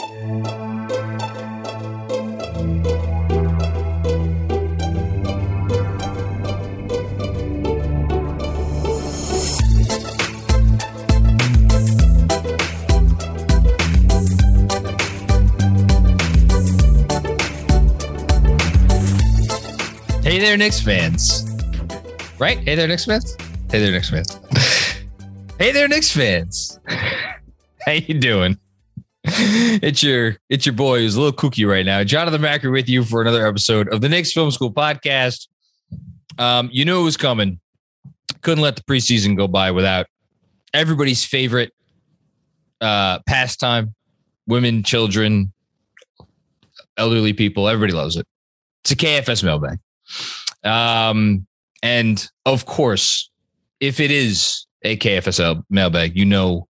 Hey 0.00 0.06
there, 20.38 20.56
Knicks 20.56 20.80
fans. 20.80 21.44
Right? 22.38 22.58
Hey 22.60 22.74
there, 22.74 22.88
Knicks 22.88 23.04
fans. 23.04 23.36
Hey 23.70 23.80
there, 23.80 23.90
Knicks 23.90 24.08
fans. 24.08 24.40
hey 25.58 25.72
there, 25.72 25.88
Knicks 25.88 26.10
fans. 26.10 26.80
How 27.84 27.92
you 27.92 28.18
doing? 28.18 28.56
It's 29.82 30.02
your 30.02 30.36
it's 30.50 30.66
your 30.66 30.74
boy 30.74 30.98
who's 30.98 31.16
a 31.16 31.20
little 31.20 31.36
kooky 31.36 31.66
right 31.66 31.86
now. 31.86 32.04
Jonathan 32.04 32.42
Macri 32.42 32.70
with 32.70 32.88
you 32.88 33.04
for 33.04 33.22
another 33.22 33.46
episode 33.46 33.88
of 33.88 34.02
the 34.02 34.08
Knicks 34.08 34.32
Film 34.32 34.50
School 34.50 34.70
podcast. 34.70 35.48
Um, 36.38 36.68
you 36.72 36.84
knew 36.84 37.00
it 37.00 37.04
was 37.04 37.16
coming. 37.16 37.58
Couldn't 38.42 38.62
let 38.62 38.76
the 38.76 38.82
preseason 38.82 39.36
go 39.36 39.48
by 39.48 39.70
without 39.70 40.06
everybody's 40.74 41.24
favorite 41.24 41.72
uh 42.82 43.20
pastime, 43.26 43.94
women, 44.46 44.82
children, 44.82 45.52
elderly 46.98 47.32
people. 47.32 47.66
Everybody 47.66 47.94
loves 47.94 48.16
it. 48.16 48.26
It's 48.84 48.90
a 48.90 48.96
KFS 48.96 49.42
mailbag. 49.42 49.78
Um, 50.64 51.46
and 51.82 52.28
of 52.44 52.66
course, 52.66 53.30
if 53.80 54.00
it 54.00 54.10
is 54.10 54.66
a 54.82 54.98
KFSL 54.98 55.62
mailbag, 55.70 56.16
you 56.16 56.26
know 56.26 56.68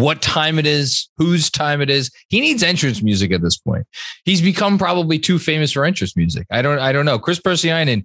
what 0.00 0.20
time 0.20 0.58
it 0.58 0.66
is, 0.66 1.08
whose 1.18 1.50
time 1.50 1.80
it 1.80 1.88
is. 1.88 2.10
He 2.28 2.40
needs 2.40 2.62
entrance 2.62 3.00
music 3.02 3.32
at 3.32 3.42
this 3.42 3.56
point. 3.56 3.86
He's 4.24 4.42
become 4.42 4.76
probably 4.76 5.18
too 5.18 5.38
famous 5.38 5.72
for 5.72 5.84
entrance 5.84 6.16
music. 6.16 6.46
I 6.50 6.62
don't 6.62 6.80
I 6.80 6.92
don't 6.92 7.04
know. 7.04 7.18
Chris 7.18 7.38
Persianen 7.38 8.04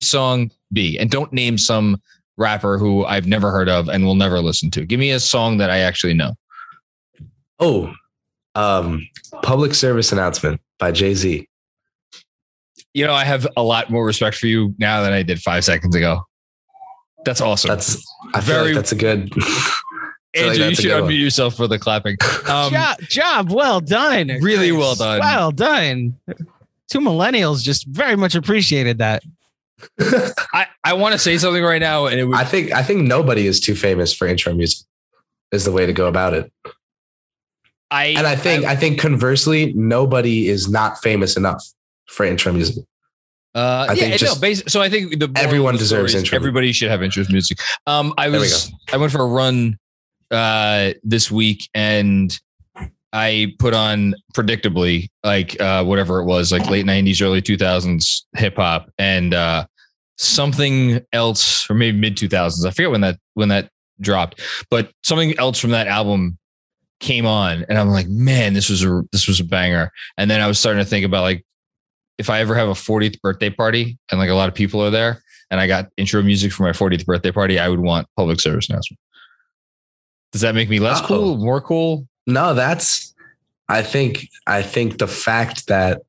song 0.00 0.50
B 0.72 0.98
and 0.98 1.10
don't 1.10 1.32
name 1.32 1.56
some 1.56 2.00
rapper 2.36 2.78
who 2.78 3.04
I've 3.04 3.26
never 3.26 3.50
heard 3.50 3.68
of 3.68 3.88
and 3.88 4.04
will 4.04 4.14
never 4.16 4.40
listen 4.40 4.70
to. 4.72 4.84
Give 4.84 4.98
me 4.98 5.10
a 5.12 5.20
song 5.20 5.58
that 5.58 5.70
I 5.70 5.78
actually 5.78 6.14
know. 6.14 6.34
Oh, 7.60 7.92
um, 8.54 9.08
public 9.42 9.74
service 9.74 10.10
announcement 10.12 10.60
by 10.78 10.92
Jay 10.92 11.14
Z. 11.14 11.48
You 12.94 13.06
know, 13.06 13.14
I 13.14 13.24
have 13.24 13.46
a 13.56 13.62
lot 13.62 13.90
more 13.90 14.04
respect 14.04 14.36
for 14.36 14.46
you 14.48 14.74
now 14.78 15.02
than 15.02 15.12
I 15.12 15.22
did 15.22 15.40
five 15.40 15.64
seconds 15.64 15.94
ago. 15.94 16.22
That's 17.24 17.40
awesome. 17.40 17.68
That's 17.68 18.04
I 18.34 18.40
feel 18.40 18.54
Very- 18.54 18.66
like 18.68 18.74
that's 18.76 18.92
a 18.92 18.96
good. 18.96 19.32
I 20.34 20.38
feel 20.38 20.48
Andrew, 20.50 20.62
like 20.64 20.70
you 20.70 20.76
should 20.76 20.84
good 20.84 21.02
one. 21.02 21.10
unmute 21.10 21.20
yourself 21.20 21.54
for 21.54 21.66
the 21.66 21.78
clapping. 21.78 22.16
Um, 22.48 22.72
job, 22.72 23.00
job 23.02 23.52
well 23.52 23.80
done. 23.80 24.28
Really 24.40 24.72
well 24.72 24.94
done. 24.94 25.20
Well 25.20 25.50
done. 25.52 26.18
Two 26.88 27.00
millennials 27.00 27.62
just 27.62 27.86
very 27.86 28.16
much 28.16 28.34
appreciated 28.34 28.98
that. 28.98 29.22
I, 30.52 30.66
I 30.84 30.94
want 30.94 31.12
to 31.12 31.18
say 31.18 31.38
something 31.38 31.62
right 31.62 31.80
now, 31.80 32.06
and 32.06 32.18
it 32.18 32.24
would 32.24 32.36
I 32.36 32.44
think 32.44 32.72
I 32.72 32.82
think 32.82 33.06
nobody 33.06 33.46
is 33.46 33.60
too 33.60 33.74
famous 33.74 34.12
for 34.12 34.26
intro 34.26 34.54
music. 34.54 34.86
Is 35.52 35.64
the 35.64 35.72
way 35.72 35.86
to 35.86 35.92
go 35.92 36.06
about 36.08 36.34
it. 36.34 36.52
I 37.90 38.06
And 38.08 38.26
I 38.26 38.36
think 38.36 38.64
I 38.64 38.76
think 38.76 38.98
conversely, 38.98 39.72
nobody 39.74 40.48
is 40.48 40.68
not 40.68 40.98
famous 40.98 41.36
enough 41.36 41.64
for 42.06 42.26
intro 42.26 42.52
music. 42.52 42.84
Uh, 43.54 43.86
I 43.88 43.92
yeah, 43.94 44.00
think 44.00 44.10
no, 44.10 44.16
just 44.18 44.70
so 44.70 44.82
I 44.82 44.90
think 44.90 45.18
the 45.18 45.32
everyone 45.36 45.74
the 45.74 45.78
deserves 45.78 46.14
intro. 46.14 46.36
Everybody 46.36 46.72
should 46.72 46.90
have 46.90 47.02
intro 47.02 47.24
music. 47.30 47.58
Um, 47.86 48.12
I 48.18 48.28
was 48.28 48.70
I 48.92 48.98
went 48.98 49.10
for 49.10 49.22
a 49.22 49.26
run 49.26 49.78
uh 50.30 50.92
this 51.02 51.30
week 51.30 51.68
and 51.74 52.38
I 53.12 53.54
put 53.58 53.74
on 53.74 54.14
predictably 54.34 55.08
like 55.24 55.60
uh 55.60 55.84
whatever 55.84 56.20
it 56.20 56.24
was 56.24 56.52
like 56.52 56.68
late 56.68 56.86
90s 56.86 57.22
early 57.22 57.42
2000s 57.42 58.24
hip 58.36 58.56
hop 58.56 58.90
and 58.98 59.34
uh 59.34 59.66
something 60.16 61.00
else 61.12 61.68
or 61.70 61.74
maybe 61.74 61.96
mid 61.96 62.16
2000s 62.16 62.66
I 62.66 62.70
forget 62.70 62.90
when 62.90 63.00
that 63.02 63.18
when 63.34 63.48
that 63.48 63.70
dropped 64.00 64.40
but 64.70 64.90
something 65.02 65.38
else 65.38 65.58
from 65.58 65.70
that 65.70 65.86
album 65.86 66.38
came 67.00 67.26
on 67.26 67.64
and 67.68 67.78
I'm 67.78 67.88
like 67.88 68.08
man 68.08 68.54
this 68.54 68.68
was 68.68 68.84
a 68.84 69.02
this 69.12 69.26
was 69.26 69.40
a 69.40 69.44
banger 69.44 69.90
and 70.16 70.30
then 70.30 70.40
I 70.40 70.46
was 70.46 70.58
starting 70.58 70.82
to 70.82 70.88
think 70.88 71.06
about 71.06 71.22
like 71.22 71.44
if 72.18 72.28
I 72.28 72.40
ever 72.40 72.54
have 72.54 72.68
a 72.68 72.72
40th 72.72 73.20
birthday 73.20 73.50
party 73.50 73.96
and 74.10 74.18
like 74.18 74.28
a 74.28 74.34
lot 74.34 74.48
of 74.48 74.54
people 74.54 74.82
are 74.82 74.90
there 74.90 75.22
and 75.50 75.60
I 75.60 75.66
got 75.66 75.88
intro 75.96 76.22
music 76.22 76.52
for 76.52 76.64
my 76.64 76.72
40th 76.72 77.06
birthday 77.06 77.30
party, 77.30 77.58
I 77.58 77.68
would 77.68 77.80
want 77.80 78.06
public 78.16 78.40
service 78.40 78.68
announcement. 78.68 78.98
Does 80.32 80.42
that 80.42 80.54
make 80.54 80.68
me 80.68 80.78
less 80.78 81.00
Oh. 81.02 81.06
cool, 81.06 81.36
more 81.38 81.60
cool? 81.60 82.06
No, 82.26 82.54
that's 82.54 83.14
I 83.68 83.82
think 83.82 84.28
I 84.46 84.62
think 84.62 84.98
the 84.98 85.06
fact 85.06 85.66
that 85.68 86.02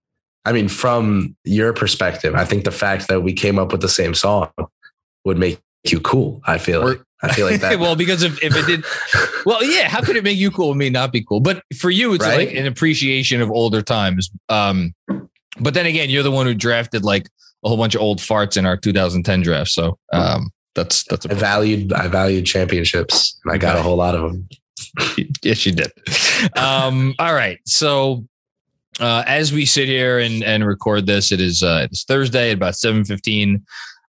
I 0.46 0.52
mean 0.53 0.68
from 0.69 1.35
your 1.44 1.74
perspective, 1.74 2.35
I 2.35 2.45
think 2.45 2.63
the 2.63 2.71
fact 2.71 3.07
that 3.10 3.21
we 3.21 3.33
came 3.33 3.60
up 3.60 3.71
with 3.71 3.81
the 3.81 3.89
same 3.89 4.13
song 4.13 4.50
would 5.25 5.38
make 5.38 5.60
you 5.89 6.00
cool. 6.00 6.42
I 6.45 6.57
feel 6.57 6.86
like 6.86 7.01
I 7.21 7.33
feel 7.33 7.45
like 7.50 7.60
that. 7.62 7.80
well, 7.81 7.95
because 7.98 8.24
if, 8.24 8.42
if 8.42 8.56
it 8.56 8.66
did, 8.66 8.86
well, 9.45 9.62
yeah, 9.63 9.89
how 9.89 10.01
could 10.01 10.16
it 10.16 10.24
make 10.24 10.38
you 10.38 10.51
cool 10.51 10.69
and 10.72 10.80
me 10.80 10.89
not 10.89 11.12
be 11.12 11.24
cool? 11.24 11.39
But 11.42 11.63
for 11.77 11.89
you, 11.89 12.13
it's 12.13 12.25
Right? 12.25 12.48
like 12.48 12.56
an 12.56 12.65
appreciation 12.65 13.42
of 13.42 13.51
older 13.51 13.81
times. 13.81 14.30
Um, 14.48 14.94
but 15.60 15.74
then 15.74 15.86
again, 15.86 16.10
you're 16.10 16.24
the 16.24 16.31
one 16.31 16.45
who 16.45 16.54
drafted 16.54 17.04
like 17.04 17.27
a 17.65 17.68
whole 17.68 17.77
bunch 17.77 17.94
of 17.95 18.00
old 18.01 18.19
farts 18.19 18.56
in 18.56 18.65
our 18.65 18.77
2010 18.77 19.42
draft. 19.42 19.69
So 19.72 19.98
um, 20.13 20.50
that's 20.75 21.04
that's 21.06 21.25
I 21.25 21.33
valued 21.33 21.94
I 21.94 22.07
valued 22.07 22.45
championships 22.45 23.39
and 23.44 23.54
I 23.54 23.57
got 23.57 23.77
a 23.77 23.81
whole 23.81 23.98
lot 23.98 24.16
of 24.16 24.21
them. 24.21 24.48
yes, 25.42 25.66
you 25.66 25.74
did. 25.74 25.92
Um, 26.56 27.16
all 27.19 27.33
right. 27.33 27.60
So 27.66 28.25
uh, 29.00 29.24
as 29.27 29.54
we 29.54 29.66
sit 29.66 29.88
here 29.88 30.19
and, 30.19 30.44
and 30.44 30.66
record 30.66 31.06
this, 31.06 31.31
it 31.31 31.39
is 31.39 31.63
uh, 31.63 31.88
it's 31.89 32.04
Thursday 32.04 32.51
at 32.51 32.57
about 32.57 32.75
seven 32.75 33.04
fifteen. 33.04 33.66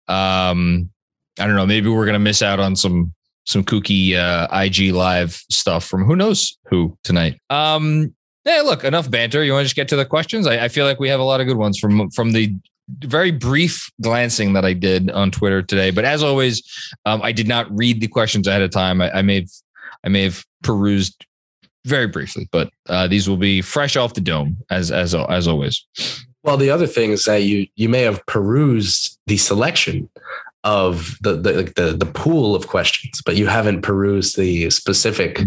Um, 0.08 0.90
I 1.38 1.46
don't 1.46 1.56
know. 1.56 1.66
Maybe 1.66 1.88
we're 1.88 2.06
gonna 2.06 2.18
miss 2.18 2.42
out 2.42 2.60
on 2.60 2.76
some 2.76 3.12
some 3.44 3.64
kooky 3.64 4.14
uh, 4.14 4.46
IG 4.52 4.94
live 4.94 5.34
stuff 5.50 5.84
from 5.84 6.04
who 6.04 6.16
knows 6.16 6.58
who 6.66 6.96
tonight. 7.02 7.40
Um, 7.50 8.14
yeah, 8.44 8.62
look, 8.62 8.84
enough 8.84 9.10
banter. 9.10 9.44
You 9.44 9.52
want 9.52 9.62
to 9.62 9.66
just 9.66 9.76
get 9.76 9.88
to 9.88 9.96
the 9.96 10.06
questions? 10.06 10.46
I, 10.46 10.64
I 10.64 10.68
feel 10.68 10.86
like 10.86 10.98
we 10.98 11.08
have 11.08 11.20
a 11.20 11.24
lot 11.24 11.40
of 11.40 11.46
good 11.46 11.56
ones 11.56 11.78
from 11.78 12.10
from 12.10 12.32
the 12.32 12.54
very 13.04 13.30
brief 13.30 13.90
glancing 14.02 14.52
that 14.54 14.64
I 14.64 14.72
did 14.72 15.10
on 15.10 15.30
Twitter 15.30 15.62
today. 15.62 15.90
But 15.90 16.04
as 16.04 16.22
always, 16.22 16.62
um, 17.06 17.20
I 17.22 17.32
did 17.32 17.48
not 17.48 17.66
read 17.76 18.00
the 18.00 18.08
questions 18.08 18.46
ahead 18.46 18.62
of 18.62 18.70
time. 18.70 19.00
I, 19.00 19.10
I 19.18 19.22
may 19.22 19.36
have 19.40 19.50
I 20.04 20.08
may 20.08 20.22
have 20.24 20.44
perused 20.62 21.26
very 21.84 22.06
briefly, 22.06 22.48
but 22.52 22.70
uh, 22.88 23.06
these 23.06 23.28
will 23.28 23.36
be 23.36 23.62
fresh 23.62 23.96
off 23.96 24.14
the 24.14 24.20
dome 24.20 24.56
as 24.70 24.90
as 24.90 25.14
as 25.14 25.46
always. 25.48 25.84
Well, 26.42 26.56
the 26.56 26.70
other 26.70 26.86
thing 26.86 27.10
is 27.10 27.24
that 27.24 27.42
you 27.42 27.66
you 27.76 27.88
may 27.88 28.02
have 28.02 28.24
perused 28.26 29.18
the 29.26 29.36
selection 29.36 30.08
of 30.64 31.16
the 31.20 31.32
the 31.34 31.72
the, 31.76 31.92
the 31.96 32.06
pool 32.06 32.54
of 32.54 32.66
questions, 32.68 33.22
but 33.24 33.36
you 33.36 33.46
haven't 33.46 33.82
perused 33.82 34.36
the 34.36 34.70
specific 34.70 35.40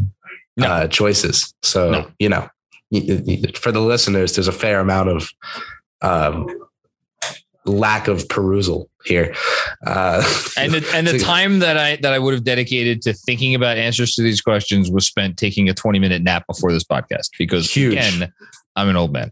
No. 0.57 0.68
uh, 0.68 0.88
choices. 0.88 1.54
So 1.63 1.92
No. 1.92 2.12
you 2.19 2.30
know, 2.30 2.48
for 3.56 3.72
the 3.72 3.81
listeners, 3.81 4.36
there's 4.36 4.48
a 4.48 4.51
fair 4.51 4.80
amount 4.80 5.10
of 5.10 5.30
um, 6.01 6.48
lack 7.65 8.07
of 8.07 8.27
perusal 8.30 8.89
here. 9.06 9.33
Uh, 9.86 10.21
And 10.57 10.74
the, 10.74 10.92
and 10.94 11.07
the 11.07 11.19
so- 11.19 11.25
time 11.25 11.60
that 11.60 11.77
I 11.77 11.95
that 11.98 12.13
I 12.13 12.19
would 12.19 12.33
have 12.33 12.44
dedicated 12.44 13.01
to 13.04 13.13
thinking 13.13 13.56
about 13.56 13.77
answers 13.77 14.13
to 14.15 14.21
these 14.21 14.42
questions 14.42 14.89
was 14.92 15.06
spent 15.06 15.38
taking 15.38 15.69
a 15.69 15.74
20 15.74 16.00
minute 16.00 16.21
nap 16.21 16.45
before 16.48 16.71
this 16.71 16.83
podcast 16.83 17.30
because 17.38 17.71
Huge. 17.71 17.94
again, 17.94 18.31
I'm 18.75 18.89
an 18.89 18.95
old 18.95 19.12
man. 19.13 19.31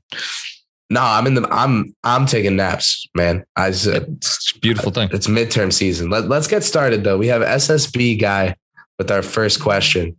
No, 0.89 1.01
I'm 1.01 1.25
in 1.25 1.35
the. 1.35 1.47
I'm 1.49 1.95
I'm 2.03 2.25
taking 2.25 2.57
naps, 2.57 3.07
man. 3.15 3.45
I 3.55 3.71
said 3.71 4.03
It's 4.17 4.53
a 4.55 4.59
beautiful 4.59 4.91
thing. 4.91 5.09
it's 5.13 5.27
midterm 5.27 5.71
season. 5.71 6.09
Let, 6.09 6.27
let's 6.27 6.47
get 6.47 6.63
started 6.65 7.05
though. 7.05 7.17
We 7.17 7.27
have 7.27 7.41
SSB 7.41 8.19
guy 8.19 8.55
with 9.01 9.09
our 9.09 9.23
first 9.23 9.59
question, 9.59 10.15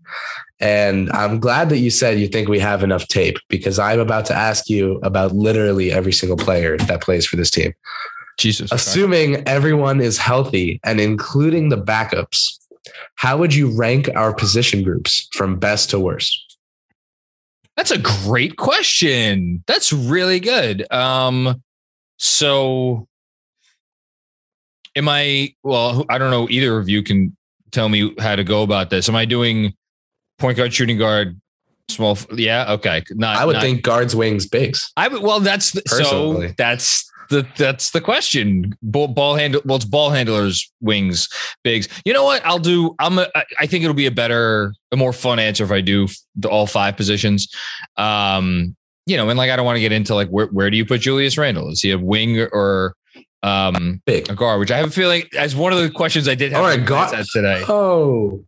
and 0.59 1.09
I'm 1.13 1.39
glad 1.39 1.69
that 1.69 1.79
you 1.79 1.89
said 1.89 2.19
you 2.19 2.27
think 2.27 2.49
we 2.49 2.59
have 2.59 2.83
enough 2.83 3.07
tape 3.07 3.37
because 3.49 3.79
I'm 3.79 4.01
about 4.01 4.27
to 4.27 4.35
ask 4.35 4.69
you 4.69 4.99
about 5.05 5.31
literally 5.31 5.93
every 5.93 6.13
single 6.13 6.37
player 6.37 6.77
that 6.79 7.01
plays 7.01 7.25
for 7.25 7.37
this 7.37 7.49
team. 7.49 7.73
Jesus. 8.41 8.73
Assuming 8.73 9.47
everyone 9.47 10.01
is 10.01 10.19
healthy 10.19 10.81
and 10.83 11.01
including 11.01 11.69
the 11.69 11.77
backups, 11.77 12.59
how 13.15 13.37
would 13.37 13.55
you 13.55 13.77
rank 13.77 14.09
our 14.17 14.35
position 14.35 14.83
groups 14.83 15.29
from 15.33 15.61
best 15.61 15.91
to 15.91 16.01
worst? 16.01 16.57
That's 17.77 17.93
a 17.93 17.99
great 17.99 18.57
question. 18.57 19.63
That's 19.69 19.93
really 19.93 20.41
good. 20.41 20.91
Um, 20.93 21.63
so 22.19 23.07
am 24.97 25.09
I, 25.09 25.55
well, 25.63 26.05
I 26.09 26.19
don't 26.19 26.31
know. 26.31 26.49
Either 26.51 26.79
of 26.79 26.89
you 26.89 27.03
can 27.03 27.37
tell 27.73 27.89
me 27.89 28.15
how 28.19 28.37
to 28.37 28.45
go 28.45 28.63
about 28.63 28.91
this. 28.91 29.09
Am 29.09 29.17
I 29.17 29.25
doing 29.25 29.75
point 30.39 30.57
guard, 30.57 30.73
shooting 30.73 30.99
guard, 30.99 31.41
small? 31.89 32.17
Yeah. 32.35 32.73
Okay. 32.75 33.03
Not, 33.11 33.37
I 33.37 33.45
would 33.45 33.55
not- 33.55 33.63
think 33.63 33.83
guards, 33.83 34.15
wings, 34.15 34.47
bigs. 34.47 34.93
I 34.97 35.09
would, 35.09 35.23
well, 35.23 35.41
that's 35.41 35.73
the, 35.73 35.83
so 35.87 36.49
that's 36.57 37.11
the, 37.31 37.47
that's 37.57 37.91
the 37.91 38.01
question. 38.01 38.77
Ball, 38.83 39.09
ball 39.09 39.35
handle, 39.37 39.63
well, 39.65 39.77
it's 39.77 39.85
ball 39.85 40.11
handlers, 40.11 40.71
wings, 40.81 41.29
bigs. 41.65 41.89
You 42.05 42.13
know 42.13 42.25
what? 42.25 42.45
I'll 42.45 42.59
do, 42.59 42.95
I'm 42.99 43.19
a, 43.19 43.27
I- 43.59 43.67
think 43.67 43.83
it'll 43.85 43.95
be 43.95 44.07
a 44.07 44.11
better, 44.11 44.75
a 44.93 44.97
more 44.97 45.13
fun 45.13 45.39
answer 45.39 45.65
if 45.65 45.73
I 45.73 45.81
do 45.81 46.09
the, 46.37 46.49
all 46.49 46.67
five 46.67 46.97
positions. 46.97 47.49
Um, 47.97 48.77
you 49.07 49.17
know, 49.17 49.29
and 49.31 49.39
like, 49.39 49.51
I 49.51 49.57
don't 49.57 49.67
want 49.67 49.77
to 49.77 49.81
get 49.81 49.93
into 49.93 50.15
like, 50.15 50.29
where, 50.29 50.47
where 50.47 50.71
do 50.71 50.77
you 50.77 50.85
put 50.85 51.01
Julius 51.01 51.37
Randle? 51.37 51.71
Is 51.71 51.81
he 51.81 51.91
a 51.91 51.99
wing 51.99 52.39
or, 52.53 52.95
um, 53.43 54.01
Big. 54.07 54.31
a 54.31 54.35
guard, 54.35 54.61
which 54.61 54.71
I 54.71 54.77
have 54.79 54.89
a 54.89 54.91
feeling 54.93 55.25
as 55.39 55.55
one 55.57 55.73
of 55.73 55.79
the 55.81 55.91
questions 55.91 56.29
I 56.29 56.35
did 56.35 56.53
have 56.53 56.63
Or 56.65 56.71
a 56.71 56.77
to 56.77 56.83
guard. 56.83 57.25
today. 57.33 57.63
Oh, 57.69 58.45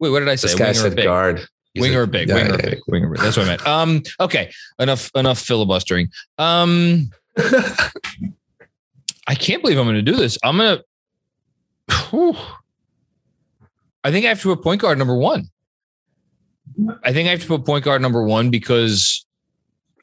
Wait, 0.00 0.10
what 0.10 0.18
did 0.20 0.28
I 0.28 0.34
say? 0.34 0.48
this 0.48 0.56
guy 0.56 0.64
Wing 0.66 0.70
or 0.70 0.74
said 0.74 0.96
big? 0.96 1.04
guard. 1.04 1.46
He's 1.74 1.82
Wing 1.82 1.94
a- 1.94 2.00
or 2.00 2.06
big, 2.06 2.28
Yeah, 2.28 2.34
wing 2.34 2.46
or 2.48 2.50
yeah, 2.56 2.56
big, 2.70 2.78
wing 2.88 3.04
or 3.04 3.08
big. 3.10 3.20
That's 3.20 3.36
what 3.36 3.46
I 3.46 3.48
meant. 3.50 3.66
Um, 3.66 4.02
okay, 4.20 4.50
enough, 4.78 5.10
enough 5.14 5.38
filibustering. 5.38 6.10
Um, 6.38 7.10
I 7.38 9.34
can't 9.36 9.62
believe 9.62 9.78
I'm 9.78 9.84
going 9.84 9.94
to 9.96 10.02
do 10.02 10.16
this. 10.16 10.36
I'm 10.42 10.56
going 10.58 10.78
to. 10.78 10.84
I 14.04 14.10
think 14.10 14.26
I 14.26 14.30
have 14.30 14.40
to 14.42 14.54
put 14.54 14.62
point 14.64 14.80
guard 14.80 14.98
number 14.98 15.16
one. 15.16 15.48
I 17.04 17.12
think 17.12 17.28
I 17.28 17.30
have 17.32 17.40
to 17.42 17.46
put 17.46 17.64
point 17.64 17.84
guard 17.84 18.02
number 18.02 18.22
one 18.24 18.50
because 18.50 19.24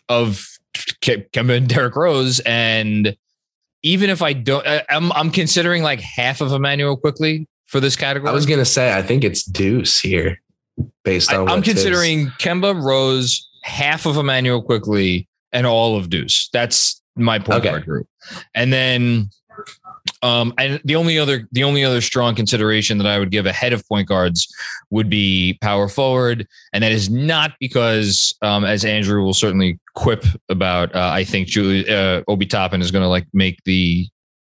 of 0.08 0.48
Ke- 1.02 1.28
Kemba 1.34 1.58
and 1.58 1.68
Derrick 1.68 1.96
Rose, 1.96 2.40
and 2.42 3.16
even 3.84 4.10
if 4.10 4.22
I 4.22 4.34
don't, 4.34 4.66
I, 4.68 4.84
I'm 4.90 5.12
I'm 5.14 5.32
considering 5.32 5.84
like 5.84 6.00
half 6.02 6.42
of 6.42 6.52
Immanuel 6.52 6.98
Quickley 6.98 7.48
for 7.68 7.80
this 7.80 7.96
category. 7.96 8.30
I 8.30 8.34
was 8.34 8.46
gonna 8.46 8.66
say 8.66 8.94
I 8.98 9.02
think 9.02 9.24
it's 9.24 9.44
Deuce 9.44 10.00
here, 10.00 10.42
based 11.04 11.32
on. 11.32 11.42
I'm 11.42 11.46
what 11.46 11.56
Tibbs- 11.66 11.82
considering 11.84 12.28
Kemba 12.40 12.82
Rose, 12.82 13.48
half 13.64 14.06
of 14.06 14.18
Immanuel 14.18 14.62
Quickley, 14.62 15.28
and 15.52 15.66
all 15.66 15.96
of 15.98 16.10
Deuce. 16.10 16.50
That's 16.54 17.02
my 17.16 17.40
point 17.40 17.60
Okay. 17.60 17.70
guard 17.70 17.86
group. 17.86 18.08
And 18.56 18.72
then 18.72 19.30
um 20.22 20.54
and 20.58 20.82
the 20.84 20.96
only 20.96 21.18
other 21.18 21.48
the 21.52 21.64
only 21.64 21.84
other 21.84 22.02
strong 22.02 22.36
consideration 22.36 22.98
that 22.98 23.08
I 23.08 23.20
would 23.20 23.32
give 23.32 23.46
ahead 23.46 23.74
of 23.74 23.88
point 23.88 24.08
guards 24.08 24.54
would 24.90 25.10
be 25.10 25.58
power 25.62 25.88
forward. 25.88 26.48
And 26.74 26.84
that 26.84 26.92
is 26.92 27.10
not 27.10 27.54
because 27.60 28.36
um 28.42 28.66
as 28.66 28.84
Andrew 28.84 29.24
will 29.24 29.34
certainly 29.34 29.80
quip 29.96 30.26
about 30.50 30.94
uh, 30.96 31.12
I 31.14 31.24
think 31.24 31.48
Julie 31.48 31.90
uh, 31.90 32.24
Obi 32.28 32.46
Toppin 32.46 32.82
is 32.82 32.92
gonna 32.92 33.10
like 33.10 33.28
make 33.34 33.64
the 33.64 34.08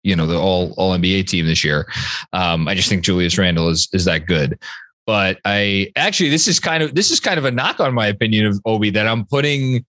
you 0.03 0.15
know 0.15 0.27
the 0.27 0.39
all 0.39 0.75
all 0.77 0.93
NBA 0.93 1.27
team 1.29 1.47
this 1.47 1.65
year. 1.65 1.87
Um, 2.33 2.69
I 2.69 2.75
just 2.75 2.89
think 2.89 3.03
Julius 3.05 3.39
Randle 3.39 3.69
is 3.71 3.89
is 3.93 4.05
that 4.05 4.27
good. 4.27 4.59
But 5.07 5.39
I 5.45 5.93
actually 5.97 6.31
this 6.31 6.47
is 6.49 6.61
kind 6.61 6.83
of 6.83 6.95
this 6.95 7.11
is 7.11 7.21
kind 7.21 7.39
of 7.39 7.45
a 7.45 7.51
knock 7.51 7.81
on 7.81 7.95
my 7.95 8.07
opinion 8.07 8.47
of 8.47 8.61
Obi 8.67 8.91
that 8.91 9.07
I'm 9.07 9.25
putting 9.27 9.85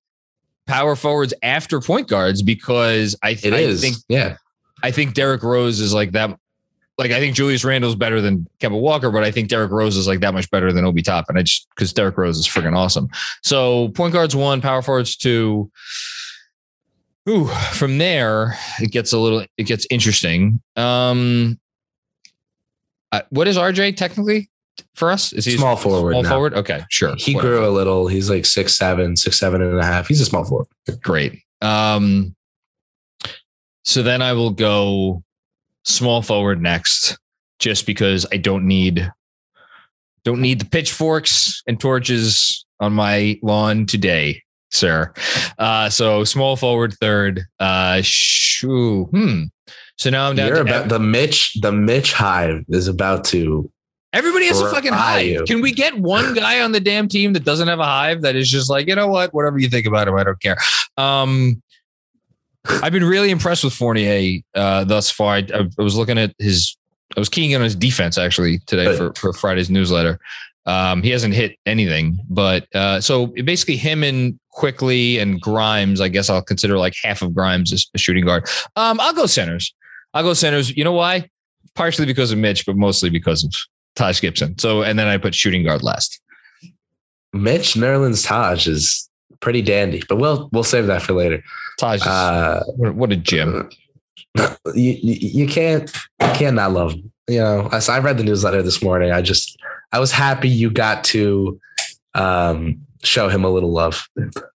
power 0.67 0.95
forwards 0.95 1.33
after 1.43 1.79
point 1.79 2.07
guards 2.07 2.41
because 2.41 3.15
I, 3.23 3.31
It 3.43 3.53
I 3.53 3.57
is. 3.57 3.81
think 3.81 3.97
yeah. 4.09 4.37
I 4.83 4.91
think 4.91 5.13
Derrick 5.13 5.43
Rose 5.43 5.79
is 5.79 5.93
like 5.93 6.11
that. 6.11 6.37
Like 6.97 7.11
I 7.11 7.19
think 7.19 7.35
Julius 7.35 7.65
Randle's 7.65 7.95
better 7.95 8.21
than 8.21 8.47
Kemba 8.59 8.79
Walker, 8.79 9.11
but 9.11 9.23
I 9.23 9.31
think 9.31 9.49
Derrick 9.49 9.71
Rose 9.71 9.97
is 9.97 10.07
like 10.07 10.21
that 10.21 10.33
much 10.33 10.49
better 10.49 10.71
than 10.71 10.85
Obi 10.85 11.01
Toppin. 11.01 11.35
And 11.35 11.39
I 11.39 11.43
just 11.43 11.67
because 11.75 11.91
Derrick 11.91 12.17
Rose 12.17 12.37
is 12.37 12.47
freaking 12.47 12.75
awesome. 12.75 13.09
So 13.43 13.89
point 13.89 14.13
guards 14.13 14.35
one, 14.35 14.61
power 14.61 14.81
forwards 14.81 15.17
two. 15.17 15.69
Ooh, 17.27 17.47
from 17.73 17.97
there 17.97 18.55
it 18.79 18.91
gets 18.91 19.11
a 19.11 19.17
little 19.17 19.45
it 19.57 19.63
gets 19.63 19.85
interesting. 19.89 20.61
Um, 20.75 21.59
uh, 23.11 23.21
what 23.29 23.47
is 23.47 23.57
RJ 23.57 23.97
technically 23.97 24.49
for 24.93 25.11
us? 25.11 25.33
Is 25.33 25.43
he 25.45 25.57
Small 25.57 25.75
forward 25.75 26.11
Small 26.13 26.23
now. 26.23 26.29
forward. 26.29 26.53
Okay, 26.53 26.83
sure. 26.89 27.15
He 27.17 27.33
Whatever. 27.35 27.55
grew 27.57 27.67
a 27.67 27.71
little. 27.71 28.07
He's 28.07 28.29
like 28.29 28.45
six 28.45 28.77
seven, 28.77 29.15
six 29.17 29.37
seven 29.39 29.61
and 29.61 29.77
a 29.79 29.85
half. 29.85 30.07
He's 30.07 30.21
a 30.21 30.25
small 30.25 30.45
forward. 30.45 30.67
Great. 31.01 31.41
Um, 31.61 32.35
so 33.85 34.03
then 34.03 34.21
I 34.21 34.33
will 34.33 34.51
go 34.51 35.23
small 35.83 36.21
forward 36.21 36.61
next, 36.61 37.17
just 37.59 37.85
because 37.85 38.25
I 38.31 38.37
don't 38.37 38.67
need 38.67 39.09
don't 40.23 40.41
need 40.41 40.59
the 40.59 40.65
pitchforks 40.65 41.61
and 41.67 41.79
torches 41.79 42.65
on 42.79 42.93
my 42.93 43.39
lawn 43.43 43.85
today, 43.85 44.41
sir. 44.71 45.13
Uh, 45.59 45.87
so 45.89 46.23
small 46.23 46.55
forward 46.55 46.93
third. 46.99 47.43
Uh, 47.59 47.99
shoo, 48.01 49.05
hmm. 49.05 49.43
So 49.97 50.09
now 50.09 50.29
I'm 50.29 50.35
down 50.35 50.47
You're 50.47 50.55
to 50.57 50.61
about 50.63 50.89
the 50.89 50.99
Mitch. 50.99 51.53
The 51.61 51.71
Mitch 51.71 52.11
hive 52.11 52.65
is 52.69 52.87
about 52.87 53.23
to. 53.25 53.71
everybody 54.11 54.47
has 54.47 54.59
a 54.59 54.69
fucking 54.69 54.93
hive. 54.93 55.25
you. 55.25 55.43
Can 55.45 55.61
we 55.61 55.71
get 55.71 55.97
one 55.97 56.33
guy 56.35 56.61
on 56.61 56.71
the 56.71 56.79
damn 56.79 57.07
team 57.07 57.33
that 57.33 57.45
doesn't 57.45 57.67
have 57.67 57.79
a 57.79 57.85
hive 57.85 58.21
that 58.23 58.35
is 58.35 58.49
just 58.49 58.69
like, 58.69 58.87
you 58.87 58.95
know 58.95 59.07
what, 59.07 59.33
whatever 59.33 59.57
you 59.57 59.69
think 59.69 59.85
about 59.85 60.07
him, 60.07 60.15
I 60.15 60.23
don't 60.23 60.41
care. 60.41 60.57
Um, 60.97 61.61
I've 62.67 62.93
been 62.93 63.03
really 63.03 63.31
impressed 63.31 63.63
with 63.63 63.73
Fournier 63.73 64.41
uh, 64.53 64.83
thus 64.83 65.09
far. 65.09 65.35
I, 65.35 65.47
I 65.53 65.81
was 65.81 65.95
looking 65.95 66.17
at 66.17 66.33
his, 66.39 66.77
I 67.15 67.19
was 67.19 67.29
keying 67.29 67.51
in 67.51 67.61
on 67.61 67.63
his 67.63 67.75
defense 67.75 68.17
actually 68.17 68.59
today 68.65 68.95
for, 68.97 69.13
for 69.13 69.33
Friday's 69.33 69.69
newsletter. 69.69 70.19
Um, 70.65 71.03
he 71.03 71.11
hasn't 71.11 71.35
hit 71.35 71.57
anything, 71.67 72.17
but 72.27 72.65
uh, 72.75 72.99
so 72.99 73.27
basically 73.27 73.77
him 73.77 74.03
and 74.03 74.39
Quickley 74.49 75.19
and 75.19 75.39
Grimes, 75.39 76.01
I 76.01 76.07
guess 76.07 76.29
I'll 76.29 76.41
consider 76.41 76.77
like 76.77 76.95
half 77.03 77.21
of 77.21 77.35
Grimes 77.35 77.71
as 77.71 77.85
a 77.93 77.99
shooting 77.99 78.25
guard. 78.25 78.47
Um, 78.75 78.99
I'll 78.99 79.13
go 79.13 79.27
centers. 79.27 79.75
I'll 80.13 80.23
go 80.23 80.33
centers. 80.33 80.75
You 80.75 80.83
know 80.83 80.93
why? 80.93 81.29
Partially 81.75 82.07
because 82.07 82.31
of 82.31 82.39
Mitch, 82.39 82.65
but 82.65 82.77
mostly 82.77 83.09
because 83.11 83.43
of 83.43 83.53
Taj 83.95 84.21
Gibson. 84.21 84.57
So, 84.57 84.81
and 84.81 84.97
then 84.97 85.07
I 85.07 85.17
put 85.17 85.35
shooting 85.35 85.63
guard 85.63 85.83
last. 85.83 86.19
Mitch 87.33 87.73
Nerlens 87.73 88.25
Taj 88.25 88.65
is 88.65 89.09
pretty 89.41 89.61
dandy, 89.61 90.01
but 90.07 90.15
we'll 90.15 90.49
we'll 90.51 90.63
save 90.63 90.87
that 90.87 91.01
for 91.01 91.13
later. 91.13 91.43
Taj, 91.79 92.01
Uh, 92.05 92.63
what, 92.77 93.11
a 93.11 93.15
gym. 93.15 93.69
you, 94.73 94.97
you 95.01 95.47
can't 95.47 95.91
you 96.21 96.29
can't 96.33 96.55
not 96.55 96.71
love 96.71 96.93
him. 96.93 97.11
You 97.27 97.39
know, 97.39 97.69
as 97.71 97.89
I 97.89 97.99
read 97.99 98.17
the 98.17 98.23
newsletter 98.23 98.61
this 98.61 98.83
morning, 98.83 99.11
I 99.11 99.21
just 99.21 99.57
I 99.91 99.99
was 99.99 100.11
happy 100.11 100.49
you 100.49 100.69
got 100.69 101.03
to 101.05 101.59
um, 102.13 102.81
show 103.03 103.29
him 103.29 103.43
a 103.43 103.49
little 103.49 103.71
love 103.71 104.07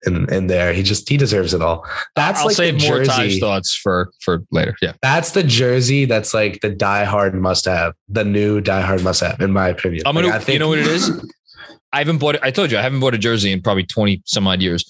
in 0.07 0.33
in 0.33 0.47
there. 0.47 0.73
He 0.73 0.83
just 0.83 1.09
he 1.09 1.17
deserves 1.17 1.55
it 1.55 1.63
all. 1.63 1.87
That's 2.15 2.41
I'll 2.41 2.47
like 2.47 2.57
save 2.57 2.81
more 2.83 3.05
Taj 3.05 3.39
thoughts 3.39 3.75
for 3.75 4.11
for 4.21 4.43
later. 4.51 4.77
Yeah. 4.83 4.93
That's 5.03 5.33
the 5.33 5.43
jersey. 5.43 6.05
That's 6.07 6.35
like 6.35 6.61
the 6.61 6.71
diehard 6.71 7.35
must 7.35 7.65
have. 7.67 7.95
The 8.09 8.25
new 8.25 8.61
diehard 8.61 9.03
must 9.03 9.21
have, 9.21 9.41
in 9.41 9.53
my 9.53 9.69
opinion. 9.69 10.03
I'm 10.07 10.15
gonna. 10.15 10.29
Like, 10.29 10.37
I 10.37 10.39
think 10.41 10.55
you 10.55 10.59
know 10.61 10.69
what 10.69 10.79
it 10.79 10.87
is? 10.87 11.11
I 11.93 11.99
haven't 11.99 12.19
bought. 12.19 12.37
I 12.43 12.51
told 12.51 12.71
you 12.71 12.79
I 12.79 12.83
haven't 12.83 13.01
bought 13.01 13.15
a 13.15 13.19
jersey 13.19 13.53
in 13.53 13.63
probably 13.63 13.85
twenty 13.85 14.23
some 14.27 14.47
odd 14.47 14.61
years. 14.61 14.85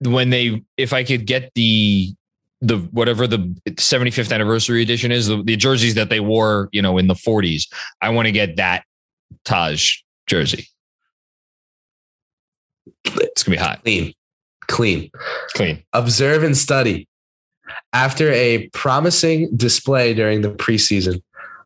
When 0.00 0.30
they, 0.30 0.62
if 0.76 0.92
I 0.92 1.04
could 1.04 1.26
get 1.26 1.52
the 1.54 2.14
the 2.60 2.78
whatever 2.78 3.26
the 3.26 3.38
75th 3.68 4.32
anniversary 4.32 4.82
edition 4.82 5.12
is, 5.12 5.26
the, 5.26 5.42
the 5.42 5.56
jerseys 5.56 5.94
that 5.94 6.08
they 6.08 6.20
wore, 6.20 6.68
you 6.72 6.80
know, 6.80 6.98
in 6.98 7.06
the 7.06 7.14
40s. 7.14 7.68
I 8.00 8.10
want 8.10 8.26
to 8.26 8.32
get 8.32 8.56
that 8.56 8.84
Taj 9.44 9.96
jersey. 10.26 10.68
It's 13.04 13.42
gonna 13.42 13.56
be 13.56 13.62
hot. 13.62 13.82
Clean, 13.82 14.12
clean, 14.66 15.10
clean. 15.54 15.84
Observe 15.92 16.42
and 16.42 16.56
study. 16.56 17.08
After 17.92 18.30
a 18.32 18.68
promising 18.68 19.54
display 19.56 20.14
during 20.14 20.40
the 20.40 20.50
preseason, 20.50 21.22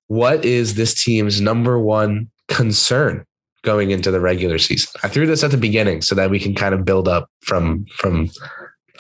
what 0.09 0.45
is 0.45 0.75
this 0.75 0.95
team's 1.03 1.41
number 1.41 1.79
one 1.79 2.31
concern 2.49 3.25
going 3.63 3.91
into 3.91 4.11
the 4.11 4.21
regular 4.21 4.59
season? 4.59 4.91
I 5.03 5.09
threw 5.09 5.27
this 5.27 5.45
at 5.45 5.51
the 5.51 5.57
beginning 5.57 6.03
so 6.03 6.15
that 6.15 6.31
we 6.31 6.39
can 6.39 6.55
kind 6.55 6.75
of 6.75 6.85
build 6.85 7.09
up 7.09 7.29
from 7.43 7.87
from 7.87 8.31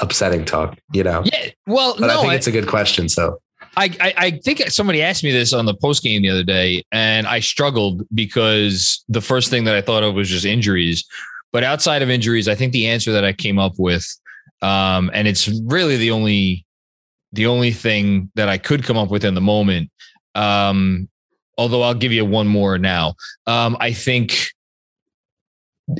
upsetting 0.00 0.44
talk, 0.44 0.78
you 0.92 1.04
know? 1.04 1.22
Yeah. 1.24 1.50
Well, 1.66 1.94
but 1.98 2.06
no, 2.06 2.18
I 2.18 2.20
think 2.20 2.32
I, 2.32 2.34
it's 2.34 2.46
a 2.46 2.52
good 2.52 2.66
question. 2.66 3.08
So 3.08 3.38
I, 3.76 3.84
I, 4.00 4.14
I 4.16 4.30
think 4.30 4.60
somebody 4.70 5.02
asked 5.02 5.22
me 5.22 5.30
this 5.30 5.52
on 5.52 5.66
the 5.66 5.74
post 5.74 6.02
game 6.02 6.22
the 6.22 6.30
other 6.30 6.42
day, 6.42 6.82
and 6.90 7.26
I 7.26 7.40
struggled 7.40 8.02
because 8.14 9.04
the 9.08 9.20
first 9.20 9.50
thing 9.50 9.64
that 9.64 9.76
I 9.76 9.80
thought 9.80 10.02
of 10.02 10.14
was 10.14 10.28
just 10.28 10.44
injuries. 10.44 11.04
But 11.52 11.64
outside 11.64 12.02
of 12.02 12.10
injuries, 12.10 12.48
I 12.48 12.54
think 12.54 12.72
the 12.72 12.88
answer 12.88 13.12
that 13.12 13.24
I 13.24 13.32
came 13.32 13.58
up 13.58 13.74
with, 13.78 14.06
um, 14.62 15.10
and 15.14 15.28
it's 15.28 15.48
really 15.64 15.96
the 15.96 16.10
only 16.10 16.64
the 17.32 17.46
only 17.46 17.70
thing 17.70 18.30
that 18.34 18.48
I 18.48 18.58
could 18.58 18.82
come 18.82 18.96
up 18.96 19.10
with 19.10 19.24
in 19.24 19.34
the 19.34 19.40
moment. 19.40 19.90
Um, 20.34 21.08
although 21.60 21.82
I'll 21.82 21.94
give 21.94 22.10
you 22.10 22.24
one 22.24 22.48
more 22.48 22.78
now. 22.78 23.16
Um, 23.46 23.76
I 23.80 23.92
think 23.92 24.46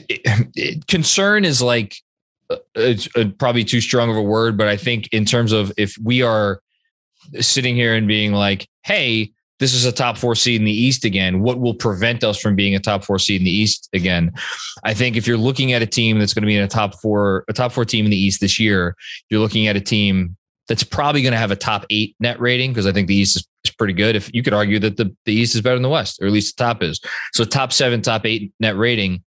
it, 0.09 0.49
it, 0.55 0.87
concern 0.87 1.45
is 1.45 1.61
like 1.61 1.97
uh, 2.49 2.57
it's 2.75 3.15
uh, 3.15 3.27
probably 3.39 3.65
too 3.65 3.83
strong 3.83 4.09
of 4.09 4.17
a 4.17 4.23
word, 4.23 4.57
but 4.57 4.69
I 4.69 4.79
think 4.79 5.13
in 5.13 5.27
terms 5.27 5.53
of 5.53 5.71
if 5.77 5.99
we 6.03 6.23
are 6.23 6.63
sitting 7.41 7.75
here 7.75 7.95
and 7.95 8.09
being 8.09 8.33
like, 8.33 8.67
hey, 8.85 9.33
this 9.59 9.75
is 9.75 9.85
a 9.85 9.93
top 9.93 10.17
four 10.17 10.35
seed 10.35 10.59
in 10.59 10.65
the 10.65 10.73
East 10.73 11.05
again. 11.05 11.43
What 11.43 11.61
will 11.61 11.75
prevent 11.75 12.25
us 12.25 12.41
from 12.41 12.57
being 12.57 12.75
a 12.75 12.81
top 12.81 13.05
four 13.05 13.19
seed 13.19 13.43
in 13.43 13.45
the 13.45 13.51
East 13.51 13.91
again? 13.93 14.33
I 14.83 14.95
think 14.95 15.19
if 15.19 15.27
you're 15.27 15.37
looking 15.37 15.75
at 15.75 15.83
a 15.83 15.87
team 15.87 16.19
that's 16.19 16.33
going 16.33 16.43
to 16.43 16.47
be 16.47 16.57
in 16.57 16.63
a 16.63 16.69
top 16.69 16.99
four, 17.03 17.45
a 17.49 17.53
top 17.53 17.73
four 17.73 17.85
team 17.85 18.07
in 18.07 18.11
the 18.11 18.17
East 18.17 18.41
this 18.41 18.59
year, 18.59 18.97
you're 19.29 19.41
looking 19.41 19.67
at 19.67 19.77
a 19.77 19.81
team 19.81 20.39
that's 20.71 20.85
probably 20.85 21.21
going 21.21 21.33
to 21.33 21.39
have 21.39 21.51
a 21.51 21.57
top 21.57 21.85
eight 21.91 22.17
net 22.19 22.41
rating 22.41 22.71
because 22.71 22.87
I 22.87 22.93
think 22.93 23.09
the 23.09 23.17
East 23.17 23.37
is, 23.37 23.47
is, 23.65 23.71
pretty 23.73 23.93
good. 23.93 24.17
If 24.17 24.33
you 24.35 24.43
could 24.43 24.55
argue 24.55 24.79
that 24.81 24.97
the, 24.97 25.15
the 25.25 25.33
East 25.33 25.55
is 25.55 25.61
better 25.61 25.77
than 25.77 25.83
the 25.83 25.89
West, 25.89 26.21
or 26.21 26.27
at 26.27 26.33
least 26.33 26.57
the 26.57 26.65
top 26.65 26.83
is. 26.83 27.01
So 27.33 27.45
top 27.45 27.73
seven, 27.73 28.03
top 28.03 28.27
eight 28.27 28.53
net 28.61 28.77
rating 28.77 29.23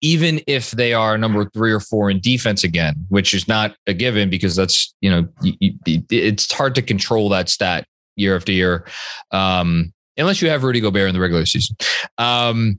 even 0.00 0.40
if 0.46 0.70
they 0.72 0.94
are 0.94 1.18
number 1.18 1.48
three 1.50 1.72
or 1.72 1.80
four 1.80 2.10
in 2.10 2.20
defense 2.20 2.62
again, 2.62 2.94
which 3.08 3.34
is 3.34 3.48
not 3.48 3.74
a 3.86 3.94
given 3.94 4.30
because 4.30 4.54
that's, 4.54 4.94
you 5.00 5.10
know, 5.10 5.28
it's 5.42 6.52
hard 6.52 6.74
to 6.76 6.82
control 6.82 7.28
that 7.28 7.48
stat 7.48 7.86
year 8.16 8.36
after 8.36 8.52
year. 8.52 8.86
Um, 9.32 9.92
unless 10.16 10.40
you 10.40 10.48
have 10.50 10.62
Rudy 10.62 10.80
Gobert 10.80 11.08
in 11.08 11.14
the 11.14 11.20
regular 11.20 11.46
season. 11.46 11.76
Um, 12.18 12.78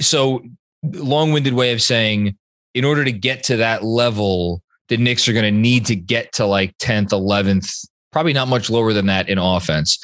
so 0.00 0.42
long 0.82 1.32
winded 1.32 1.54
way 1.54 1.72
of 1.72 1.82
saying, 1.82 2.36
in 2.74 2.84
order 2.84 3.04
to 3.04 3.12
get 3.12 3.42
to 3.44 3.56
that 3.58 3.84
level, 3.84 4.62
the 4.88 4.96
Knicks 4.96 5.28
are 5.28 5.32
going 5.32 5.44
to 5.44 5.50
need 5.50 5.86
to 5.86 5.96
get 5.96 6.32
to 6.34 6.46
like 6.46 6.76
10th, 6.78 7.08
11th, 7.08 7.86
probably 8.12 8.32
not 8.32 8.48
much 8.48 8.70
lower 8.70 8.92
than 8.92 9.06
that 9.06 9.28
in 9.28 9.38
offense. 9.38 9.98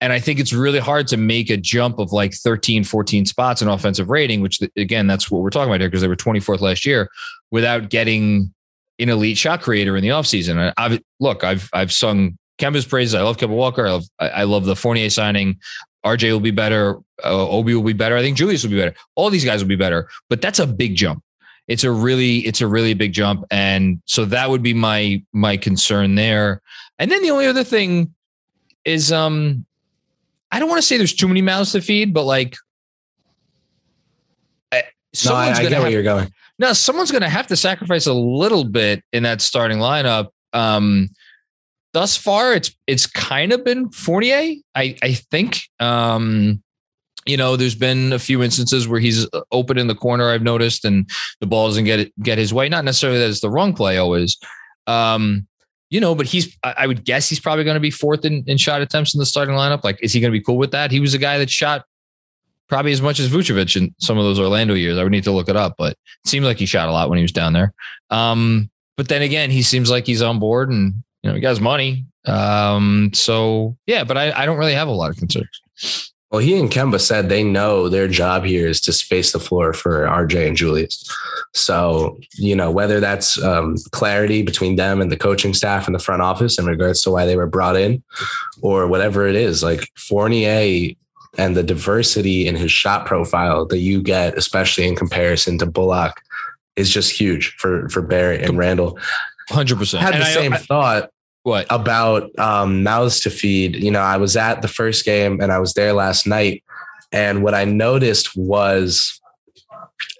And 0.00 0.12
I 0.12 0.18
think 0.18 0.40
it's 0.40 0.52
really 0.52 0.78
hard 0.78 1.06
to 1.08 1.16
make 1.16 1.50
a 1.50 1.56
jump 1.56 1.98
of 1.98 2.12
like 2.12 2.32
13, 2.32 2.84
14 2.84 3.26
spots 3.26 3.60
in 3.60 3.68
offensive 3.68 4.08
rating, 4.08 4.40
which 4.40 4.60
again, 4.76 5.06
that's 5.06 5.30
what 5.30 5.42
we're 5.42 5.50
talking 5.50 5.70
about 5.70 5.80
here 5.80 5.90
because 5.90 6.00
they 6.00 6.08
were 6.08 6.16
24th 6.16 6.60
last 6.60 6.86
year 6.86 7.08
without 7.50 7.90
getting 7.90 8.52
an 8.98 9.08
elite 9.08 9.36
shot 9.36 9.60
creator 9.60 9.96
in 9.96 10.02
the 10.02 10.08
offseason. 10.08 10.72
I've 10.76 11.00
look, 11.20 11.44
I've 11.44 11.68
I've 11.72 11.92
sung 11.92 12.38
Kemba's 12.58 12.86
praises. 12.86 13.14
I 13.14 13.22
love 13.22 13.36
Kemba 13.36 13.50
Walker. 13.50 13.86
I 13.86 13.92
love 13.92 14.04
I 14.18 14.44
love 14.44 14.64
the 14.64 14.76
Fournier 14.76 15.10
signing. 15.10 15.58
RJ 16.04 16.32
will 16.32 16.40
be 16.40 16.50
better. 16.50 16.98
Uh, 17.22 17.48
Obi 17.48 17.74
will 17.74 17.82
be 17.82 17.92
better. 17.92 18.16
I 18.16 18.22
think 18.22 18.36
Julius 18.36 18.62
will 18.62 18.70
be 18.70 18.78
better. 18.78 18.94
All 19.16 19.28
these 19.28 19.44
guys 19.44 19.62
will 19.62 19.68
be 19.68 19.76
better. 19.76 20.08
But 20.30 20.40
that's 20.40 20.58
a 20.58 20.66
big 20.66 20.94
jump. 20.94 21.22
It's 21.68 21.84
a 21.84 21.90
really 21.90 22.38
it's 22.38 22.60
a 22.60 22.66
really 22.66 22.94
big 22.94 23.12
jump, 23.12 23.44
and 23.50 24.02
so 24.04 24.24
that 24.26 24.50
would 24.50 24.62
be 24.62 24.74
my 24.74 25.22
my 25.32 25.56
concern 25.56 26.14
there. 26.14 26.62
And 26.98 27.10
then 27.10 27.22
the 27.22 27.30
only 27.30 27.46
other 27.46 27.64
thing 27.64 28.14
is 28.84 29.12
um 29.12 29.64
I 30.50 30.58
don't 30.58 30.68
want 30.68 30.80
to 30.80 30.86
say 30.86 30.96
there's 30.96 31.14
too 31.14 31.28
many 31.28 31.42
mouths 31.42 31.72
to 31.72 31.80
feed, 31.80 32.12
but 32.12 32.24
like, 32.24 32.56
no, 35.26 35.34
I, 35.34 35.50
I 35.50 35.62
get 35.62 35.72
have, 35.72 35.82
where 35.82 35.90
you're 35.90 36.02
going. 36.02 36.32
No, 36.58 36.72
someone's 36.72 37.10
going 37.10 37.22
to 37.22 37.28
have 37.28 37.46
to 37.48 37.56
sacrifice 37.56 38.06
a 38.06 38.12
little 38.12 38.64
bit 38.64 39.02
in 39.12 39.22
that 39.24 39.40
starting 39.40 39.78
lineup. 39.78 40.28
Um, 40.52 41.08
thus 41.92 42.16
far, 42.16 42.54
it's 42.54 42.76
it's 42.86 43.06
kind 43.06 43.52
of 43.52 43.64
been 43.64 43.90
Fournier. 43.90 44.56
I 44.74 44.96
I 45.02 45.14
think. 45.14 45.60
Um, 45.78 46.62
you 47.30 47.36
know, 47.36 47.56
there's 47.56 47.76
been 47.76 48.12
a 48.12 48.18
few 48.18 48.42
instances 48.42 48.88
where 48.88 49.00
he's 49.00 49.28
open 49.52 49.78
in 49.78 49.86
the 49.86 49.94
corner. 49.94 50.30
I've 50.30 50.42
noticed, 50.42 50.84
and 50.84 51.08
the 51.40 51.46
ball 51.46 51.68
doesn't 51.68 51.84
get 51.84 52.12
get 52.20 52.38
his 52.38 52.52
way. 52.52 52.68
Not 52.68 52.84
necessarily 52.84 53.20
that 53.20 53.30
it's 53.30 53.40
the 53.40 53.50
wrong 53.50 53.72
play 53.72 53.98
always. 53.98 54.36
Um, 54.86 55.46
you 55.90 56.00
know, 56.00 56.14
but 56.14 56.26
he's, 56.26 56.56
I 56.62 56.86
would 56.86 57.04
guess 57.04 57.28
he's 57.28 57.40
probably 57.40 57.64
going 57.64 57.74
to 57.74 57.80
be 57.80 57.90
fourth 57.90 58.24
in, 58.24 58.44
in 58.46 58.58
shot 58.58 58.80
attempts 58.80 59.12
in 59.12 59.18
the 59.18 59.26
starting 59.26 59.56
lineup. 59.56 59.82
Like, 59.82 59.98
is 60.02 60.12
he 60.12 60.20
going 60.20 60.32
to 60.32 60.38
be 60.38 60.44
cool 60.44 60.56
with 60.56 60.70
that? 60.70 60.92
He 60.92 61.00
was 61.00 61.14
a 61.14 61.18
guy 61.18 61.38
that 61.38 61.50
shot 61.50 61.84
probably 62.68 62.92
as 62.92 63.02
much 63.02 63.18
as 63.18 63.28
Vucevic 63.28 63.76
in 63.76 63.92
some 63.98 64.16
of 64.16 64.24
those 64.24 64.38
Orlando 64.38 64.74
years. 64.74 64.98
I 64.98 65.02
would 65.02 65.10
need 65.10 65.24
to 65.24 65.32
look 65.32 65.48
it 65.48 65.56
up, 65.56 65.74
but 65.76 65.92
it 65.92 66.28
seems 66.28 66.44
like 66.44 66.58
he 66.58 66.66
shot 66.66 66.88
a 66.88 66.92
lot 66.92 67.08
when 67.08 67.18
he 67.18 67.24
was 67.24 67.32
down 67.32 67.52
there. 67.52 67.72
Um, 68.10 68.70
but 68.96 69.08
then 69.08 69.22
again, 69.22 69.50
he 69.50 69.62
seems 69.62 69.90
like 69.90 70.06
he's 70.06 70.22
on 70.22 70.38
board 70.38 70.70
and, 70.70 70.94
you 71.22 71.30
know, 71.30 71.34
he 71.34 71.40
got 71.40 71.60
money. 71.60 72.06
Um, 72.24 73.10
so 73.12 73.76
yeah, 73.86 74.04
but 74.04 74.16
I, 74.16 74.30
I 74.30 74.46
don't 74.46 74.58
really 74.58 74.74
have 74.74 74.86
a 74.88 74.92
lot 74.92 75.10
of 75.10 75.16
concerns. 75.16 76.09
Well, 76.30 76.40
he 76.40 76.58
and 76.58 76.70
Kemba 76.70 77.00
said 77.00 77.28
they 77.28 77.42
know 77.42 77.88
their 77.88 78.06
job 78.06 78.44
here 78.44 78.68
is 78.68 78.80
to 78.82 78.92
space 78.92 79.32
the 79.32 79.40
floor 79.40 79.72
for 79.72 80.06
RJ 80.06 80.46
and 80.46 80.56
Julius. 80.56 81.04
So, 81.54 82.20
you 82.34 82.54
know, 82.54 82.70
whether 82.70 83.00
that's 83.00 83.42
um, 83.42 83.76
clarity 83.90 84.42
between 84.42 84.76
them 84.76 85.00
and 85.00 85.10
the 85.10 85.16
coaching 85.16 85.54
staff 85.54 85.86
and 85.86 85.94
the 85.94 86.00
front 86.00 86.22
office 86.22 86.56
in 86.58 86.66
regards 86.66 87.02
to 87.02 87.10
why 87.10 87.26
they 87.26 87.34
were 87.34 87.48
brought 87.48 87.76
in 87.76 88.02
or 88.62 88.86
whatever 88.86 89.26
it 89.26 89.34
is, 89.34 89.64
like 89.64 89.90
Fournier 89.96 90.94
and 91.36 91.56
the 91.56 91.64
diversity 91.64 92.46
in 92.46 92.54
his 92.54 92.70
shot 92.70 93.06
profile 93.06 93.66
that 93.66 93.78
you 93.78 94.00
get, 94.00 94.38
especially 94.38 94.86
in 94.86 94.94
comparison 94.94 95.58
to 95.58 95.66
Bullock, 95.66 96.20
is 96.76 96.90
just 96.90 97.10
huge 97.10 97.56
for, 97.56 97.88
for 97.88 98.02
Barrett 98.02 98.42
and 98.42 98.56
Randle. 98.56 98.98
100%. 99.50 99.98
I 99.98 100.00
had 100.00 100.14
the 100.14 100.18
and 100.18 100.26
same 100.26 100.52
I, 100.52 100.58
thought 100.58 101.10
what 101.42 101.66
about 101.70 102.38
um, 102.38 102.82
mouths 102.82 103.20
to 103.20 103.30
feed? 103.30 103.76
You 103.76 103.90
know, 103.90 104.00
I 104.00 104.16
was 104.16 104.36
at 104.36 104.62
the 104.62 104.68
first 104.68 105.04
game 105.04 105.40
and 105.40 105.50
I 105.52 105.58
was 105.58 105.74
there 105.74 105.92
last 105.92 106.26
night, 106.26 106.62
and 107.12 107.42
what 107.42 107.54
I 107.54 107.64
noticed 107.64 108.36
was 108.36 109.20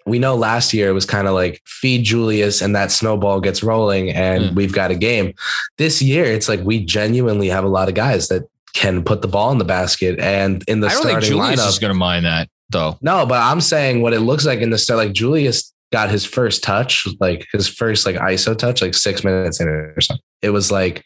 we 0.07 0.19
know 0.19 0.35
last 0.35 0.73
year 0.75 0.89
it 0.89 0.93
was 0.93 1.07
kind 1.07 1.29
of 1.29 1.35
like 1.35 1.63
feed 1.67 2.05
Julius 2.05 2.61
and 2.63 2.75
that 2.75 2.91
snowball 2.91 3.41
gets 3.41 3.63
rolling 3.63 4.11
and 4.11 4.45
mm. 4.45 4.55
we've 4.55 4.73
got 4.73 4.91
a 4.91 4.95
game. 4.95 5.35
This 5.79 6.03
year 6.03 6.25
it's 6.25 6.49
like 6.49 6.61
we 6.61 6.85
genuinely 6.85 7.49
have 7.49 7.65
a 7.65 7.69
lot 7.69 7.89
of 7.89 7.95
guys 7.95 8.29
that 8.29 8.49
can 8.73 9.05
put 9.05 9.23
the 9.23 9.29
ball 9.29 9.53
in 9.53 9.59
the 9.59 9.65
basket 9.65 10.19
and 10.19 10.65
in 10.69 10.81
the 10.81 10.89
I 10.89 10.91
don't 10.91 11.03
starting 11.03 11.21
think 11.21 11.33
Julius 11.33 11.61
lineup, 11.61 11.69
is 11.69 11.79
going 11.79 11.93
to 11.93 11.99
mind 11.99 12.25
that 12.25 12.49
though. 12.71 12.99
No, 13.03 13.27
but 13.27 13.41
I'm 13.41 13.61
saying 13.61 14.03
what 14.03 14.13
it 14.13 14.21
looks 14.21 14.47
like 14.47 14.61
in 14.61 14.71
the 14.71 14.79
start. 14.79 14.99
Like 14.99 15.13
Julius 15.13 15.73
got 15.93 16.11
his 16.11 16.25
first 16.25 16.63
touch, 16.63 17.07
like 17.21 17.47
his 17.53 17.69
first 17.69 18.07
like 18.07 18.17
ISO 18.17 18.57
touch, 18.57 18.83
like 18.83 18.95
six 18.95 19.23
minutes 19.23 19.61
in 19.61 19.69
or 19.69 20.01
something. 20.01 20.23
It 20.43 20.51
was 20.51 20.71
like, 20.71 21.05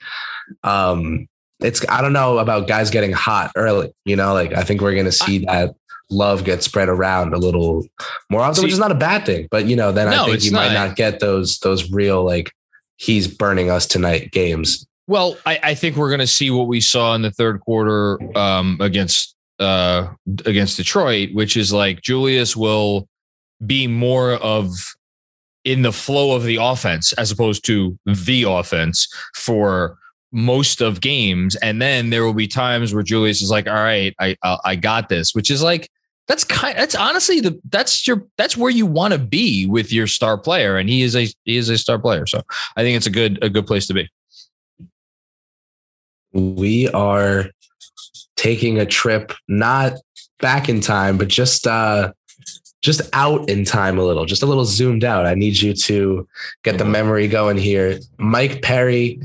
um, 0.62 1.26
it's 1.60 1.84
I 1.88 2.02
don't 2.02 2.12
know 2.12 2.38
about 2.38 2.68
guys 2.68 2.90
getting 2.90 3.12
hot 3.12 3.52
early. 3.56 3.92
You 4.04 4.16
know, 4.16 4.32
like 4.34 4.52
I 4.52 4.62
think 4.62 4.80
we're 4.80 4.96
gonna 4.96 5.12
see 5.12 5.46
I, 5.46 5.66
that 5.66 5.74
love 6.10 6.44
get 6.44 6.62
spread 6.62 6.88
around 6.88 7.34
a 7.34 7.38
little 7.38 7.86
more 8.30 8.40
often, 8.40 8.56
see, 8.56 8.62
which 8.62 8.72
is 8.72 8.78
not 8.78 8.92
a 8.92 8.96
bad 8.96 9.26
thing. 9.26 9.48
But 9.50 9.66
you 9.66 9.76
know, 9.76 9.92
then 9.92 10.10
no, 10.10 10.24
I 10.24 10.26
think 10.26 10.44
you 10.44 10.50
not. 10.50 10.68
might 10.68 10.74
not 10.74 10.96
get 10.96 11.20
those 11.20 11.58
those 11.60 11.90
real 11.90 12.24
like 12.24 12.52
he's 12.96 13.28
burning 13.28 13.70
us 13.70 13.86
tonight 13.86 14.30
games. 14.32 14.86
Well, 15.06 15.36
I, 15.44 15.60
I 15.62 15.74
think 15.74 15.96
we're 15.96 16.10
gonna 16.10 16.26
see 16.26 16.50
what 16.50 16.66
we 16.66 16.80
saw 16.80 17.14
in 17.14 17.22
the 17.22 17.30
third 17.30 17.60
quarter 17.60 18.18
um, 18.36 18.78
against 18.80 19.34
uh, 19.60 20.08
against 20.44 20.76
Detroit, 20.76 21.30
which 21.32 21.56
is 21.56 21.72
like 21.72 22.02
Julius 22.02 22.56
will 22.56 23.08
be 23.64 23.86
more 23.86 24.32
of 24.32 24.70
in 25.64 25.82
the 25.82 25.92
flow 25.92 26.34
of 26.36 26.44
the 26.44 26.56
offense 26.56 27.12
as 27.14 27.30
opposed 27.30 27.64
to 27.66 27.98
the 28.04 28.44
offense 28.44 29.08
for 29.34 29.98
most 30.32 30.80
of 30.80 31.00
games. 31.00 31.56
And 31.56 31.80
then 31.80 32.10
there 32.10 32.24
will 32.24 32.34
be 32.34 32.48
times 32.48 32.92
where 32.92 33.02
Julius 33.02 33.40
is 33.40 33.50
like 33.50 33.66
all 33.66 33.74
right 33.74 34.14
I 34.20 34.36
I 34.64 34.76
got 34.76 35.08
this 35.08 35.34
which 35.34 35.50
is 35.50 35.62
like 35.62 35.90
that's 36.26 36.44
kind 36.44 36.76
that's 36.76 36.94
honestly 36.94 37.40
the 37.40 37.60
that's 37.70 38.06
your 38.06 38.26
that's 38.36 38.56
where 38.56 38.70
you 38.70 38.86
want 38.86 39.12
to 39.12 39.18
be 39.18 39.66
with 39.66 39.92
your 39.92 40.06
star 40.06 40.38
player. 40.38 40.76
And 40.76 40.88
he 40.88 41.02
is 41.02 41.14
a 41.14 41.28
he 41.44 41.56
is 41.56 41.68
a 41.68 41.78
star 41.78 41.98
player. 41.98 42.26
So 42.26 42.42
I 42.76 42.82
think 42.82 42.96
it's 42.96 43.06
a 43.06 43.10
good 43.10 43.42
a 43.42 43.48
good 43.48 43.66
place 43.66 43.86
to 43.88 43.94
be. 43.94 44.08
We 46.32 46.88
are 46.88 47.50
taking 48.36 48.78
a 48.78 48.86
trip 48.86 49.32
not 49.48 49.94
back 50.40 50.68
in 50.68 50.80
time 50.80 51.16
but 51.16 51.28
just 51.28 51.66
uh 51.66 52.12
just 52.84 53.00
out 53.14 53.48
in 53.48 53.64
time 53.64 53.98
a 53.98 54.04
little, 54.04 54.26
just 54.26 54.42
a 54.42 54.46
little 54.46 54.66
zoomed 54.66 55.04
out. 55.04 55.24
I 55.24 55.34
need 55.34 55.60
you 55.60 55.72
to 55.72 56.28
get 56.64 56.76
the 56.76 56.84
memory 56.84 57.26
going 57.26 57.56
here. 57.56 57.98
Mike 58.18 58.60
Perry 58.60 59.18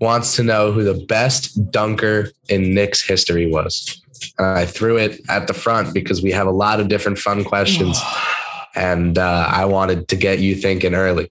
wants 0.00 0.34
to 0.34 0.42
know 0.42 0.72
who 0.72 0.82
the 0.82 1.06
best 1.06 1.70
dunker 1.70 2.32
in 2.48 2.74
Knicks 2.74 3.04
history 3.04 3.46
was. 3.46 4.02
And 4.38 4.48
I 4.48 4.66
threw 4.66 4.96
it 4.96 5.20
at 5.28 5.46
the 5.46 5.54
front 5.54 5.94
because 5.94 6.20
we 6.20 6.32
have 6.32 6.48
a 6.48 6.50
lot 6.50 6.80
of 6.80 6.88
different 6.88 7.18
fun 7.18 7.44
questions. 7.44 7.96
and 8.74 9.18
uh, 9.18 9.48
I 9.52 9.66
wanted 9.66 10.08
to 10.08 10.16
get 10.16 10.40
you 10.40 10.56
thinking 10.56 10.94
early. 10.94 11.30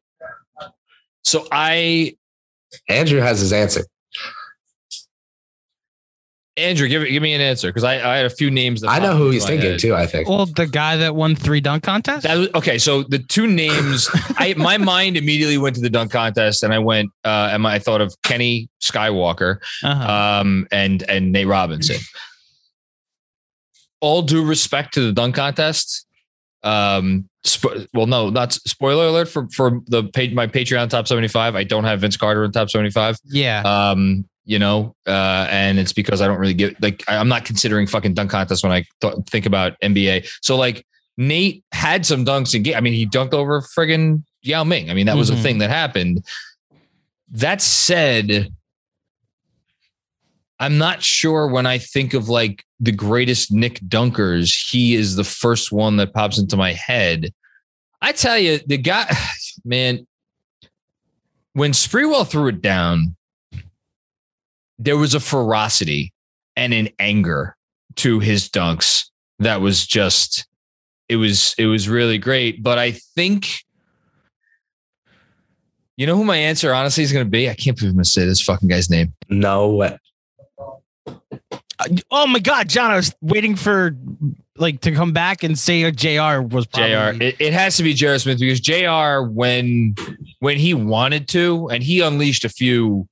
So 1.26 1.46
I, 1.52 2.16
Andrew 2.88 3.20
has 3.20 3.42
his 3.42 3.52
answer. 3.52 3.84
Andrew, 6.58 6.88
give 6.88 7.06
give 7.06 7.22
me 7.22 7.34
an 7.34 7.42
answer 7.42 7.68
because 7.68 7.84
I, 7.84 7.96
I 7.96 8.16
had 8.18 8.26
a 8.26 8.30
few 8.30 8.50
names. 8.50 8.80
That 8.80 8.90
I 8.90 9.00
know 9.00 9.18
who 9.18 9.30
he's 9.30 9.46
thinking 9.46 9.72
head. 9.72 9.80
too. 9.80 9.94
I 9.94 10.06
think. 10.08 10.30
Well, 10.30 10.46
the 10.46 10.68
guy 10.68 10.96
that 10.96 11.14
won 11.14 11.36
three 11.36 11.60
dunk 11.60 11.84
contests. 11.84 12.24
That 12.24 12.38
was, 12.38 12.50
okay, 12.56 12.78
so 12.78 13.04
the 13.04 13.20
two 13.20 13.46
names, 13.46 14.10
I 14.38 14.54
my 14.56 14.78
mind 14.78 15.18
immediately 15.18 15.58
went 15.58 15.76
to 15.76 15.82
the 15.82 15.90
dunk 15.90 16.12
contest, 16.12 16.64
and 16.64 16.74
I 16.74 16.80
went, 16.80 17.10
uh, 17.26 17.50
and 17.52 17.68
I 17.68 17.80
thought 17.80 18.00
of 18.00 18.16
Kenny 18.24 18.70
Skywalker, 18.82 19.58
uh-huh. 19.84 20.42
um, 20.42 20.66
and 20.72 21.04
and 21.10 21.34
Nate 21.34 21.48
Robinson. 21.48 21.98
All 24.00 24.22
due 24.22 24.46
respect 24.46 24.94
to 24.94 25.02
the 25.02 25.12
dunk 25.12 25.36
contest. 25.36 26.06
Um, 26.64 27.28
spo- 27.46 27.86
well, 27.94 28.08
no, 28.08 28.30
not 28.30 28.54
spoiler 28.54 29.08
alert 29.08 29.28
for 29.28 29.50
for 29.50 29.82
the 29.88 30.06
page 30.06 30.34
my 30.34 30.48
Patreon 30.48 30.90
top 30.90 31.10
seventy 31.10 31.28
five. 31.28 31.54
I 31.56 31.66
don't 31.66 31.84
have 31.84 32.00
Vince 32.00 32.16
Carter 32.16 32.46
in 32.46 32.54
top 32.54 32.70
seventy 32.70 32.92
five. 32.92 33.18
yeah. 33.26 33.62
Um, 33.62 34.26
you 34.46 34.60
know, 34.60 34.96
uh, 35.08 35.48
and 35.50 35.80
it's 35.80 35.92
because 35.94 36.22
I 36.22 36.28
don't 36.28 36.40
really 36.40 36.54
get 36.54 36.82
like 36.82 37.04
I'm 37.08 37.28
not 37.28 37.46
considering 37.46 37.88
fucking 37.88 38.14
dunk 38.14 38.32
contests 38.32 38.64
when 38.64 38.72
I 38.72 38.86
th- 39.02 39.16
think 39.30 39.46
about 39.46 39.80
NBA. 39.82 40.28
So 40.42 40.56
like 40.56 40.86
Nate 41.18 41.64
had 41.72 42.06
some 42.06 42.24
dunks 42.26 42.54
in 42.56 42.64
game. 42.64 42.76
I 42.76 42.82
mean, 42.82 42.94
he 42.94 43.08
dunked 43.08 43.34
over 43.34 43.62
friggin' 43.62 44.24
Yao 44.44 44.64
Ming. 44.64 44.90
I 44.90 44.94
mean, 44.94 45.08
that 45.08 45.18
was 45.18 45.30
a 45.30 45.36
Mhm. 45.36 45.42
thing 45.42 45.58
that 45.60 45.70
happened. 45.70 46.24
That 47.32 47.62
said, 47.62 48.52
I'm 50.60 50.78
not 50.78 51.04
sure 51.04 51.48
when 51.48 51.66
I 51.66 51.78
think 51.80 52.14
of 52.14 52.30
like 52.30 52.64
the 52.80 52.92
greatest 52.92 53.52
Knick 53.52 53.80
dunkers, 53.82 54.70
he 54.70 54.94
is 54.96 55.16
the 55.16 55.24
first 55.24 55.72
one 55.72 55.98
that 55.98 56.14
pops 56.14 56.38
into 56.38 56.56
my 56.56 56.74
head. 56.74 57.34
I 58.02 58.12
tell 58.12 58.38
you, 58.38 58.60
the 58.66 58.78
guy, 58.78 59.06
man, 59.66 60.06
when 61.54 61.72
Sprewell 61.72 62.28
threw 62.28 62.48
it 62.48 62.62
down, 62.62 63.15
there 64.80 64.98
was 64.98 65.14
a 65.14 65.20
ferocity 65.20 66.14
and 66.56 66.74
an 66.74 66.90
anger 67.00 67.56
to 67.96 68.20
his 68.20 68.50
dunks 68.50 69.10
that 69.40 69.62
was 69.62 69.86
just 69.86 70.48
it 71.10 71.16
was 71.16 71.56
it 71.58 71.66
was 71.66 71.88
really 71.88 72.18
great 72.18 72.64
but 72.64 72.78
i 72.78 72.92
think 72.92 73.60
you 75.98 76.06
know 76.06 76.16
who 76.16 76.24
my 76.24 76.38
answer 76.38 76.74
honestly 76.74 77.04
is 77.04 77.12
going 77.12 77.26
to 77.26 77.30
be 77.30 77.50
i 77.50 77.54
can't 77.54 77.78
believe 77.78 77.92
i'm 77.92 77.96
going 77.96 78.04
to 78.04 78.10
say 78.10 78.26
this 78.26 78.42
fucking 78.42 78.70
guy's 78.70 78.90
name 78.90 79.14
No 79.30 79.72
way. 79.72 79.98
Uh, 81.78 81.88
oh 82.10 82.28
my 82.28 82.40
God, 82.40 82.70
John! 82.70 82.92
I 82.92 82.96
was 82.96 83.14
waiting 83.22 83.56
for 83.56 83.96
like 84.58 84.82
to 84.82 84.94
come 84.94 85.12
back 85.12 85.44
and 85.44 85.60
say 85.60 85.90
Jr. 85.92 86.42
was 86.42 86.66
probably, 86.68 87.18
jr 87.18 87.24
it, 87.24 87.36
it 87.40 87.54
has 87.54 87.76
to 87.78 87.84
be 87.84 87.94
J.R. 87.94 88.18
smith 88.20 88.40
because 88.40 88.62
jr 88.62 89.30
when 89.30 89.96
when 90.40 90.58
he 90.58 90.74
wanted 90.74 91.28
to 91.30 91.68
and 91.68 91.84
he 91.84 92.00
unleashed 92.00 92.46
a 92.46 92.50
few 92.50 93.10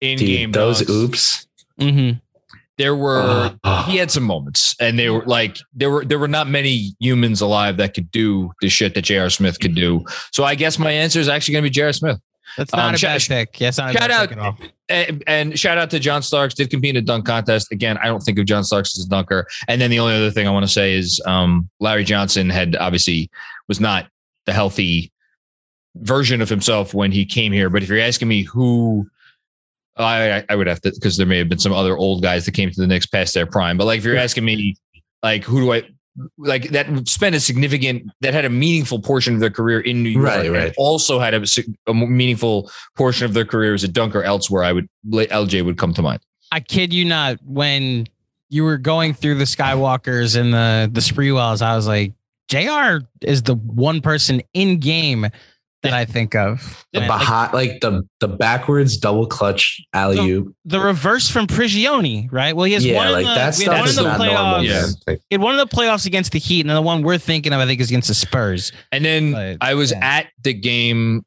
in-game 0.00 0.52
those 0.52 0.82
dunks, 0.82 0.90
oops. 0.90 1.46
Mhm. 1.80 2.20
there 2.76 2.94
were 2.94 3.56
Oh. 3.64 3.82
he 3.88 3.96
had 3.96 4.10
some 4.10 4.22
moments 4.22 4.76
and 4.80 4.98
they 4.98 5.08
were 5.10 5.24
like 5.26 5.58
there 5.74 5.90
were 5.90 6.04
there 6.04 6.18
were 6.18 6.28
not 6.28 6.48
many 6.48 6.94
humans 7.00 7.40
alive 7.40 7.76
that 7.78 7.94
could 7.94 8.10
do 8.10 8.52
the 8.60 8.68
shit 8.68 8.94
that 8.94 9.02
J.R. 9.02 9.30
Smith 9.30 9.58
could 9.60 9.74
do. 9.74 10.04
So 10.32 10.44
I 10.44 10.54
guess 10.54 10.78
my 10.78 10.90
answer 10.92 11.18
is 11.20 11.28
actually 11.28 11.52
going 11.52 11.64
to 11.64 11.70
be 11.70 11.74
J.R. 11.74 11.92
Smith. 11.92 12.18
That's 12.56 12.72
not 12.72 12.88
Um, 12.88 12.94
a 12.94 12.98
shout- 12.98 13.20
bad 13.28 13.28
pick. 13.50 13.60
Yes, 13.60 13.78
not 13.78 13.90
a 13.90 13.92
shout 13.92 14.08
bad 14.08 14.38
out- 14.38 14.58
pick. 14.58 14.72
And, 14.88 15.22
and 15.26 15.58
shout 15.60 15.76
out 15.76 15.90
to 15.90 15.98
John 16.00 16.22
Starks 16.22 16.54
did 16.54 16.70
compete 16.70 16.96
in 16.96 17.02
a 17.02 17.02
dunk 17.04 17.26
contest. 17.26 17.70
Again, 17.70 17.98
I 18.02 18.06
don't 18.06 18.20
think 18.20 18.38
of 18.38 18.46
John 18.46 18.64
Starks 18.64 18.98
as 18.98 19.04
a 19.04 19.08
dunker. 19.08 19.46
And 19.68 19.80
then 19.82 19.90
the 19.90 19.98
only 19.98 20.14
other 20.16 20.30
thing 20.30 20.48
I 20.48 20.50
want 20.50 20.64
to 20.64 20.72
say 20.72 20.94
is 20.94 21.20
um, 21.26 21.68
Larry 21.78 22.04
Johnson 22.04 22.48
had 22.48 22.74
obviously 22.76 23.30
was 23.68 23.80
not 23.80 24.08
the 24.46 24.52
healthy 24.54 25.12
version 25.96 26.40
of 26.40 26.48
himself 26.48 26.94
when 26.94 27.12
he 27.12 27.24
came 27.26 27.52
here. 27.52 27.68
But 27.68 27.82
if 27.82 27.88
you're 27.90 28.00
asking 28.00 28.28
me 28.28 28.42
who 28.42 29.06
Oh, 29.98 30.04
I, 30.04 30.44
I 30.48 30.54
would 30.56 30.66
have 30.68 30.80
to 30.82 30.92
because 30.92 31.16
there 31.16 31.26
may 31.26 31.38
have 31.38 31.48
been 31.48 31.58
some 31.58 31.72
other 31.72 31.96
old 31.96 32.22
guys 32.22 32.44
that 32.46 32.52
came 32.52 32.70
to 32.70 32.80
the 32.80 32.86
Knicks 32.86 33.06
past 33.06 33.34
their 33.34 33.46
prime. 33.46 33.76
But 33.76 33.86
like 33.86 33.98
if 33.98 34.04
you're 34.04 34.16
asking 34.16 34.44
me, 34.44 34.76
like 35.22 35.44
who 35.44 35.60
do 35.60 35.72
I 35.72 35.82
like 36.36 36.70
that 36.70 37.08
spent 37.08 37.34
a 37.34 37.40
significant 37.40 38.10
that 38.20 38.34
had 38.34 38.44
a 38.44 38.50
meaningful 38.50 39.00
portion 39.00 39.34
of 39.34 39.40
their 39.40 39.50
career 39.50 39.80
in 39.80 40.02
New 40.02 40.10
York, 40.10 40.24
Right, 40.24 40.46
and 40.46 40.54
right. 40.54 40.74
also 40.76 41.18
had 41.18 41.34
a, 41.34 41.44
a 41.86 41.94
meaningful 41.94 42.70
portion 42.96 43.24
of 43.24 43.34
their 43.34 43.44
career 43.44 43.74
as 43.74 43.84
a 43.84 43.88
dunker 43.88 44.22
elsewhere. 44.22 44.64
I 44.64 44.72
would 44.72 44.88
LJ 45.10 45.64
would 45.64 45.78
come 45.78 45.92
to 45.94 46.02
mind. 46.02 46.20
I 46.52 46.60
kid 46.60 46.92
you 46.92 47.04
not. 47.04 47.38
When 47.44 48.06
you 48.50 48.64
were 48.64 48.78
going 48.78 49.14
through 49.14 49.34
the 49.36 49.44
Skywalkers 49.44 50.38
and 50.38 50.52
the 50.52 50.90
the 50.92 51.00
Sprewells, 51.00 51.60
I 51.62 51.76
was 51.76 51.86
like, 51.86 52.14
Jr. 52.48 53.04
is 53.20 53.42
the 53.42 53.54
one 53.54 54.00
person 54.00 54.42
in 54.54 54.78
game 54.80 55.26
that 55.82 55.92
I 55.92 56.04
think 56.04 56.34
of. 56.34 56.84
The 56.92 57.00
When, 57.00 57.08
like, 57.08 57.18
behind, 57.20 57.52
like 57.54 57.80
the 57.80 58.02
the 58.20 58.28
backwards 58.28 58.96
double 58.96 59.26
clutch 59.26 59.80
alley 59.92 60.18
oop. 60.18 60.54
the 60.64 60.80
reverse 60.80 61.30
from 61.30 61.46
Prigioni, 61.46 62.28
right? 62.32 62.54
Well, 62.56 62.64
he 62.64 62.72
has 62.72 62.84
Yeah, 62.84 62.96
one 62.96 63.12
like 63.12 63.24
in 63.26 63.28
the, 63.28 63.34
that 63.34 63.56
we 63.58 63.64
had 63.64 63.70
one 63.70 63.78
stuff 63.78 63.84
in 63.84 63.88
is 63.90 63.96
the 63.96 64.02
not 64.02 64.18
normal. 64.18 64.34
playoffs. 64.60 64.96
Yeah. 65.06 65.14
He 65.30 65.34
had 65.34 65.40
one 65.40 65.58
of 65.58 65.68
the 65.70 65.76
playoffs 65.76 66.06
against 66.06 66.32
the 66.32 66.38
Heat, 66.38 66.60
and 66.66 66.70
the 66.70 66.82
one 66.82 67.02
we're 67.02 67.18
thinking 67.18 67.52
of, 67.52 67.60
I 67.60 67.66
think, 67.66 67.80
is 67.80 67.88
against 67.88 68.08
the 68.08 68.14
Spurs. 68.14 68.72
And 68.92 69.04
then 69.04 69.32
But, 69.32 69.58
I 69.60 69.74
was 69.74 69.92
yeah. 69.92 69.98
at 70.04 70.26
the 70.42 70.52
game. 70.54 71.24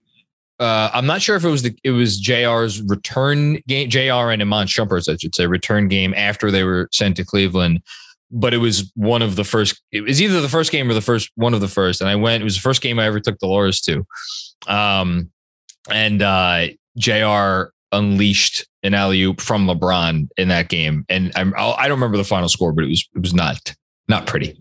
Uh, 0.60 0.92
I'm 0.94 1.08
not 1.08 1.22
sure 1.24 1.36
if 1.36 1.44
it 1.44 1.50
was 1.50 1.64
the 1.64 1.76
it 1.84 1.90
was 1.92 2.20
JR's 2.20 2.84
return 2.84 3.60
game, 3.68 3.90
JR 3.90 4.30
and 4.32 4.42
Iman 4.44 4.68
Shumpert's, 4.68 5.10
I 5.10 5.16
should 5.18 5.34
say, 5.34 5.48
return 5.48 5.88
game 5.88 6.14
after 6.16 6.52
they 6.52 6.64
were 6.64 6.88
sent 6.92 7.16
to 7.18 7.26
Cleveland. 7.26 7.82
But 8.32 8.54
it 8.54 8.58
was 8.58 8.92
one 8.96 9.22
of 9.22 9.36
the 9.36 9.44
first. 9.44 9.82
It 9.92 10.02
was 10.02 10.22
either 10.22 10.42
the 10.42 10.50
first 10.50 10.72
game 10.72 10.90
or 10.90 10.94
the 10.94 11.02
first 11.02 11.32
one 11.36 11.54
of 11.54 11.62
the 11.62 11.68
first. 11.68 12.02
And 12.02 12.10
I 12.10 12.16
went. 12.16 12.42
It 12.42 12.46
was 12.46 12.56
the 12.56 12.62
first 12.62 12.82
game 12.82 13.00
I 13.00 13.06
ever 13.06 13.20
took 13.20 13.38
Dolores 13.40 13.82
to. 13.82 14.06
Um, 14.68 15.32
and 15.90 16.22
uh, 16.22 16.68
Jr. 16.98 17.72
unleashed 17.92 18.68
an 18.84 18.94
alley 18.94 19.22
oop 19.22 19.42
from 19.42 19.68
LeBron 19.68 20.30
in 20.38 20.48
that 20.48 20.70
game. 20.70 21.06
And 21.10 21.32
I'm 21.36 21.54
I'll, 21.58 21.74
I 21.74 21.88
don't 21.88 21.98
remember 21.98 22.18
the 22.18 22.24
final 22.24 22.50
score, 22.50 22.72
but 22.72 22.84
it 22.84 22.88
was 22.88 23.08
it 23.16 23.22
was 23.22 23.34
not 23.34 23.76
not 24.08 24.28
pretty. 24.28 24.60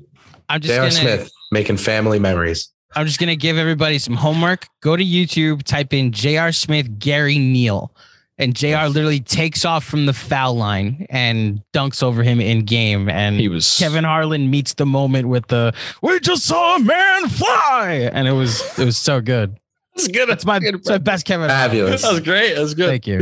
I'm 0.48 0.60
just 0.60 0.72
J.R. 0.72 0.80
gonna, 0.82 0.90
Smith 0.90 1.32
making 1.52 1.76
family 1.76 2.18
memories. 2.18 2.72
I'm 2.96 3.06
just 3.06 3.20
gonna 3.20 3.36
give 3.36 3.56
everybody 3.56 3.98
some 3.98 4.16
homework. 4.16 4.66
Go 4.82 4.96
to 4.96 5.04
YouTube, 5.04 5.62
type 5.62 5.92
in 5.92 6.12
Jr. 6.12 6.50
Smith 6.50 6.98
Gary 6.98 7.38
Neal, 7.38 7.94
and 8.40 8.56
J.R. 8.56 8.88
literally 8.88 9.20
takes 9.20 9.64
off 9.64 9.84
from 9.84 10.06
the 10.06 10.12
foul 10.12 10.54
line 10.54 11.06
and 11.10 11.62
dunks 11.72 12.02
over 12.02 12.22
him 12.22 12.40
in 12.40 12.64
game. 12.64 13.08
And 13.08 13.38
He 13.38 13.48
was 13.48 13.78
Kevin 13.78 14.04
Harlan 14.04 14.50
meets 14.50 14.74
the 14.74 14.86
moment 14.86 15.28
with 15.28 15.46
the 15.48 15.72
"We 16.02 16.18
just 16.20 16.44
saw 16.44 16.76
a 16.76 16.80
man 16.80 17.28
fly," 17.28 18.10
and 18.12 18.26
it 18.26 18.32
was 18.32 18.60
it 18.78 18.84
was 18.84 18.96
so 18.96 19.20
good. 19.20 19.56
That's 19.94 20.08
good. 20.08 20.28
That's 20.28 20.46
my, 20.46 20.60
that's 20.60 20.88
my 20.88 20.98
best 20.98 21.26
Kevin. 21.26 21.50
Harlan. 21.50 21.68
Fabulous. 21.70 22.02
That 22.02 22.12
was 22.12 22.20
great. 22.20 22.54
That 22.54 22.60
was 22.62 22.74
good. 22.74 22.88
Thank 22.88 23.06
you. 23.06 23.20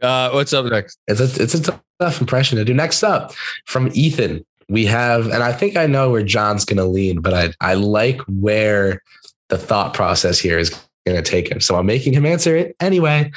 Uh, 0.00 0.30
what's 0.30 0.52
up 0.52 0.64
next? 0.66 0.98
It's 1.08 1.20
a 1.20 1.42
it's 1.42 1.54
a 1.54 1.80
tough 2.00 2.20
impression 2.20 2.56
to 2.56 2.64
do. 2.64 2.72
Next 2.72 3.02
up 3.02 3.32
from 3.66 3.90
Ethan, 3.92 4.44
we 4.68 4.86
have, 4.86 5.26
and 5.26 5.42
I 5.42 5.52
think 5.52 5.76
I 5.76 5.86
know 5.86 6.10
where 6.10 6.22
John's 6.22 6.64
gonna 6.64 6.86
lean, 6.86 7.20
but 7.20 7.34
I 7.34 7.52
I 7.60 7.74
like 7.74 8.20
where 8.28 9.02
the 9.48 9.58
thought 9.58 9.92
process 9.92 10.38
here 10.38 10.58
is 10.58 10.70
gonna 11.08 11.22
take 11.22 11.50
him. 11.50 11.60
So 11.60 11.76
I'm 11.76 11.86
making 11.86 12.12
him 12.12 12.26
answer 12.26 12.56
it 12.56 12.76
anyway. 12.80 13.30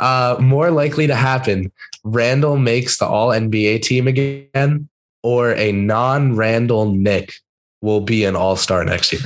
Uh, 0.00 0.36
more 0.40 0.70
likely 0.70 1.06
to 1.06 1.14
happen, 1.14 1.72
Randle 2.04 2.56
makes 2.56 2.98
the 2.98 3.06
all 3.06 3.28
NBA 3.28 3.82
team 3.82 4.06
again, 4.06 4.88
or 5.22 5.54
a 5.54 5.72
non-Randle 5.72 6.92
Knick 6.92 7.34
will 7.80 8.00
be 8.00 8.24
an 8.24 8.36
all-star 8.36 8.84
next 8.84 9.12
year. 9.12 9.22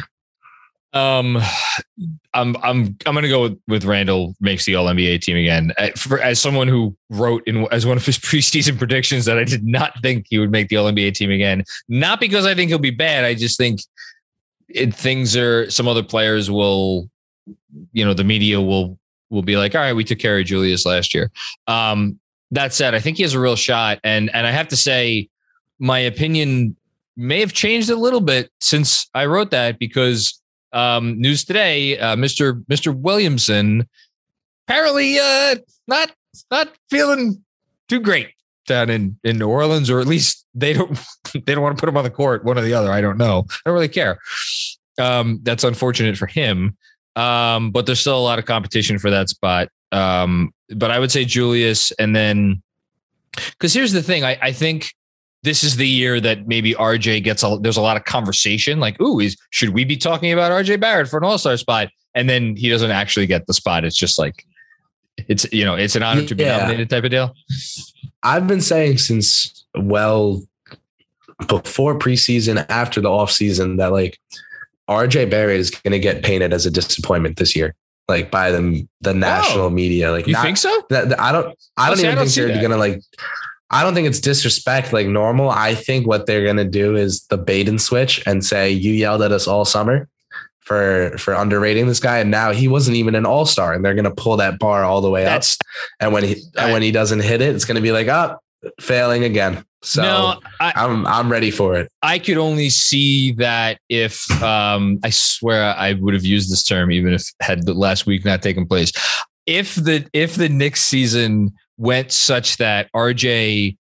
Um, 0.94 1.38
I'm 2.34 2.54
I'm 2.62 2.96
I'm 3.06 3.14
gonna 3.14 3.28
go 3.28 3.42
with, 3.42 3.58
with 3.66 3.84
Randle 3.84 4.34
makes 4.40 4.66
the 4.66 4.74
All 4.74 4.86
NBA 4.86 5.22
team 5.22 5.36
again. 5.36 5.72
Uh, 5.78 5.88
For, 5.96 6.20
as 6.20 6.38
someone 6.38 6.68
who 6.68 6.94
wrote 7.08 7.42
in 7.46 7.66
as 7.72 7.86
one 7.86 7.96
of 7.96 8.04
his 8.04 8.18
preseason 8.18 8.76
predictions 8.76 9.24
that 9.24 9.38
I 9.38 9.44
did 9.44 9.64
not 9.64 9.94
think 10.02 10.26
he 10.28 10.38
would 10.38 10.50
make 10.50 10.68
the 10.68 10.76
All 10.76 10.90
NBA 10.90 11.14
team 11.14 11.30
again. 11.30 11.64
Not 11.88 12.20
because 12.20 12.44
I 12.44 12.54
think 12.54 12.68
he'll 12.68 12.78
be 12.78 12.90
bad. 12.90 13.24
I 13.24 13.34
just 13.34 13.56
think 13.56 13.80
it, 14.68 14.94
things 14.94 15.36
are 15.36 15.70
some 15.70 15.88
other 15.88 16.02
players 16.02 16.50
will, 16.50 17.08
you 17.92 18.04
know, 18.04 18.14
the 18.14 18.24
media 18.24 18.60
will 18.60 18.98
will 19.30 19.42
be 19.42 19.56
like, 19.56 19.74
all 19.74 19.80
right, 19.80 19.94
we 19.94 20.04
took 20.04 20.18
care 20.18 20.38
of 20.38 20.44
Julius 20.44 20.84
last 20.84 21.14
year. 21.14 21.30
Um, 21.66 22.18
that 22.50 22.74
said, 22.74 22.94
I 22.94 23.00
think 23.00 23.16
he 23.16 23.22
has 23.22 23.34
a 23.34 23.40
real 23.40 23.56
shot, 23.56 23.98
and 24.04 24.34
and 24.34 24.46
I 24.46 24.50
have 24.50 24.68
to 24.68 24.76
say, 24.76 25.28
my 25.78 25.98
opinion 25.98 26.76
may 27.16 27.40
have 27.40 27.52
changed 27.52 27.90
a 27.90 27.96
little 27.96 28.20
bit 28.20 28.50
since 28.60 29.08
I 29.14 29.26
wrote 29.26 29.50
that 29.50 29.78
because 29.78 30.40
um, 30.72 31.20
news 31.20 31.44
today, 31.44 31.98
uh, 31.98 32.16
Mr. 32.16 32.64
Mr. 32.66 32.94
Williamson 32.94 33.88
apparently 34.66 35.18
uh, 35.18 35.56
not 35.86 36.12
not 36.50 36.72
feeling 36.90 37.42
too 37.88 38.00
great 38.00 38.30
down 38.66 38.90
in 38.90 39.18
in 39.24 39.38
New 39.38 39.48
Orleans, 39.48 39.90
or 39.90 40.00
at 40.00 40.06
least 40.06 40.46
they 40.54 40.72
don't 40.72 40.98
they 41.32 41.54
don't 41.54 41.62
want 41.62 41.76
to 41.76 41.80
put 41.80 41.88
him 41.88 41.96
on 41.96 42.04
the 42.04 42.10
court, 42.10 42.44
one 42.44 42.58
or 42.58 42.62
the 42.62 42.74
other. 42.74 42.92
I 42.92 43.00
don't 43.00 43.18
know. 43.18 43.46
I 43.50 43.58
don't 43.66 43.74
really 43.74 43.88
care. 43.88 44.18
Um, 44.98 45.40
that's 45.42 45.64
unfortunate 45.64 46.16
for 46.16 46.26
him. 46.26 46.76
Um, 47.16 47.70
but 47.70 47.86
there's 47.86 48.00
still 48.00 48.18
a 48.18 48.20
lot 48.20 48.38
of 48.38 48.46
competition 48.46 48.98
for 48.98 49.10
that 49.10 49.28
spot. 49.28 49.68
Um, 49.90 50.52
but 50.74 50.90
I 50.90 50.98
would 50.98 51.12
say 51.12 51.24
Julius, 51.24 51.90
and 51.92 52.16
then 52.16 52.62
because 53.34 53.74
here's 53.74 53.92
the 53.92 54.02
thing, 54.02 54.24
I, 54.24 54.38
I 54.40 54.52
think 54.52 54.94
this 55.42 55.64
is 55.64 55.76
the 55.76 55.86
year 55.86 56.20
that 56.20 56.46
maybe 56.46 56.74
RJ 56.74 57.24
gets 57.24 57.42
a 57.42 57.58
there's 57.60 57.76
a 57.76 57.82
lot 57.82 57.96
of 57.96 58.04
conversation 58.04 58.80
like, 58.80 59.00
ooh, 59.00 59.20
is 59.20 59.36
should 59.50 59.70
we 59.70 59.84
be 59.84 59.96
talking 59.96 60.32
about 60.32 60.52
RJ 60.52 60.80
Barrett 60.80 61.08
for 61.08 61.18
an 61.18 61.24
all-star 61.24 61.56
spot? 61.56 61.88
And 62.14 62.28
then 62.28 62.56
he 62.56 62.68
doesn't 62.68 62.90
actually 62.90 63.26
get 63.26 63.46
the 63.46 63.54
spot. 63.54 63.84
It's 63.84 63.96
just 63.96 64.18
like 64.18 64.46
it's 65.28 65.50
you 65.52 65.64
know, 65.64 65.74
it's 65.74 65.96
an 65.96 66.02
honor 66.02 66.24
to 66.24 66.34
be 66.34 66.44
nominated 66.44 66.90
type 66.90 67.04
of 67.04 67.10
deal. 67.10 67.34
I've 68.22 68.46
been 68.46 68.60
saying 68.60 68.98
since 68.98 69.64
well 69.74 70.42
before 71.48 71.98
preseason, 71.98 72.64
after 72.68 73.00
the 73.00 73.08
offseason, 73.08 73.78
that 73.78 73.92
like 73.92 74.18
RJ 74.88 75.30
Barrett 75.30 75.60
is 75.60 75.70
going 75.70 75.92
to 75.92 75.98
get 75.98 76.22
painted 76.22 76.52
as 76.52 76.66
a 76.66 76.70
disappointment 76.70 77.36
this 77.36 77.54
year, 77.54 77.74
like 78.08 78.30
by 78.30 78.50
the 78.50 78.86
the 79.00 79.10
oh. 79.10 79.14
national 79.14 79.70
media. 79.70 80.10
Like, 80.10 80.26
You 80.26 80.34
not- 80.34 80.42
think 80.44 80.56
so? 80.56 80.82
that, 80.90 81.08
that- 81.10 81.20
I 81.20 81.32
don't. 81.32 81.46
I 81.76 81.90
Oh, 81.90 81.94
don't 81.94 82.04
I 82.04 82.08
even 82.08 82.16
don't 82.16 82.28
think 82.28 82.52
they're 82.52 82.62
gonna 82.62 82.76
like. 82.76 83.00
I 83.70 83.82
don't 83.82 83.94
think 83.94 84.06
it's 84.06 84.20
disrespect 84.20 84.92
like 84.92 85.06
normal. 85.06 85.48
I 85.48 85.74
think 85.74 86.06
what 86.06 86.26
they're 86.26 86.44
gonna 86.44 86.64
do 86.68 86.94
is 86.96 87.24
the 87.30 87.38
bait 87.38 87.68
and 87.68 87.80
switch 87.80 88.22
and 88.26 88.44
say 88.44 88.70
you 88.70 88.92
yelled 88.92 89.22
at 89.22 89.32
us 89.32 89.46
all 89.48 89.64
summer 89.64 90.08
for 90.60 91.16
for 91.16 91.32
underrating 91.34 91.86
this 91.86 91.98
guy, 92.00 92.18
and 92.18 92.30
now 92.30 92.52
he 92.52 92.68
wasn't 92.68 92.96
even 92.96 93.14
an 93.14 93.24
all 93.24 93.46
star, 93.46 93.72
and 93.72 93.82
they're 93.84 93.94
gonna 93.94 94.14
pull 94.14 94.36
that 94.36 94.58
bar 94.58 94.84
all 94.84 95.00
the 95.00 95.10
way 95.10 95.24
That's 95.24 95.54
up. 95.54 95.66
And 96.00 96.12
when 96.12 96.24
he 96.24 96.42
and 96.58 96.72
when 96.72 96.82
he 96.82 96.90
doesn't 96.92 97.20
hit 97.20 97.40
it, 97.40 97.54
it's 97.54 97.64
gonna 97.64 97.80
be 97.80 97.92
like 97.92 98.08
up, 98.08 98.42
failing 98.80 99.24
again. 99.24 99.64
So 99.84 100.02
no, 100.02 100.40
I, 100.60 100.72
I'm 100.76 101.06
I'm 101.06 101.30
ready 101.30 101.50
for 101.50 101.74
it. 101.76 101.90
I 102.02 102.20
could 102.20 102.38
only 102.38 102.70
see 102.70 103.32
that 103.32 103.78
if 103.88 104.30
um, 104.42 105.00
I 105.02 105.10
swear 105.10 105.74
I 105.76 105.94
would 105.94 106.14
have 106.14 106.24
used 106.24 106.52
this 106.52 106.62
term 106.62 106.92
even 106.92 107.12
if 107.12 107.24
had 107.40 107.66
the 107.66 107.74
last 107.74 108.06
week 108.06 108.24
not 108.24 108.42
taken 108.42 108.66
place. 108.66 108.92
If 109.44 109.74
the 109.74 110.08
if 110.12 110.36
the 110.36 110.48
Knicks 110.48 110.82
season 110.82 111.52
went 111.78 112.12
such 112.12 112.58
that 112.58 112.90
RJ 112.94 113.76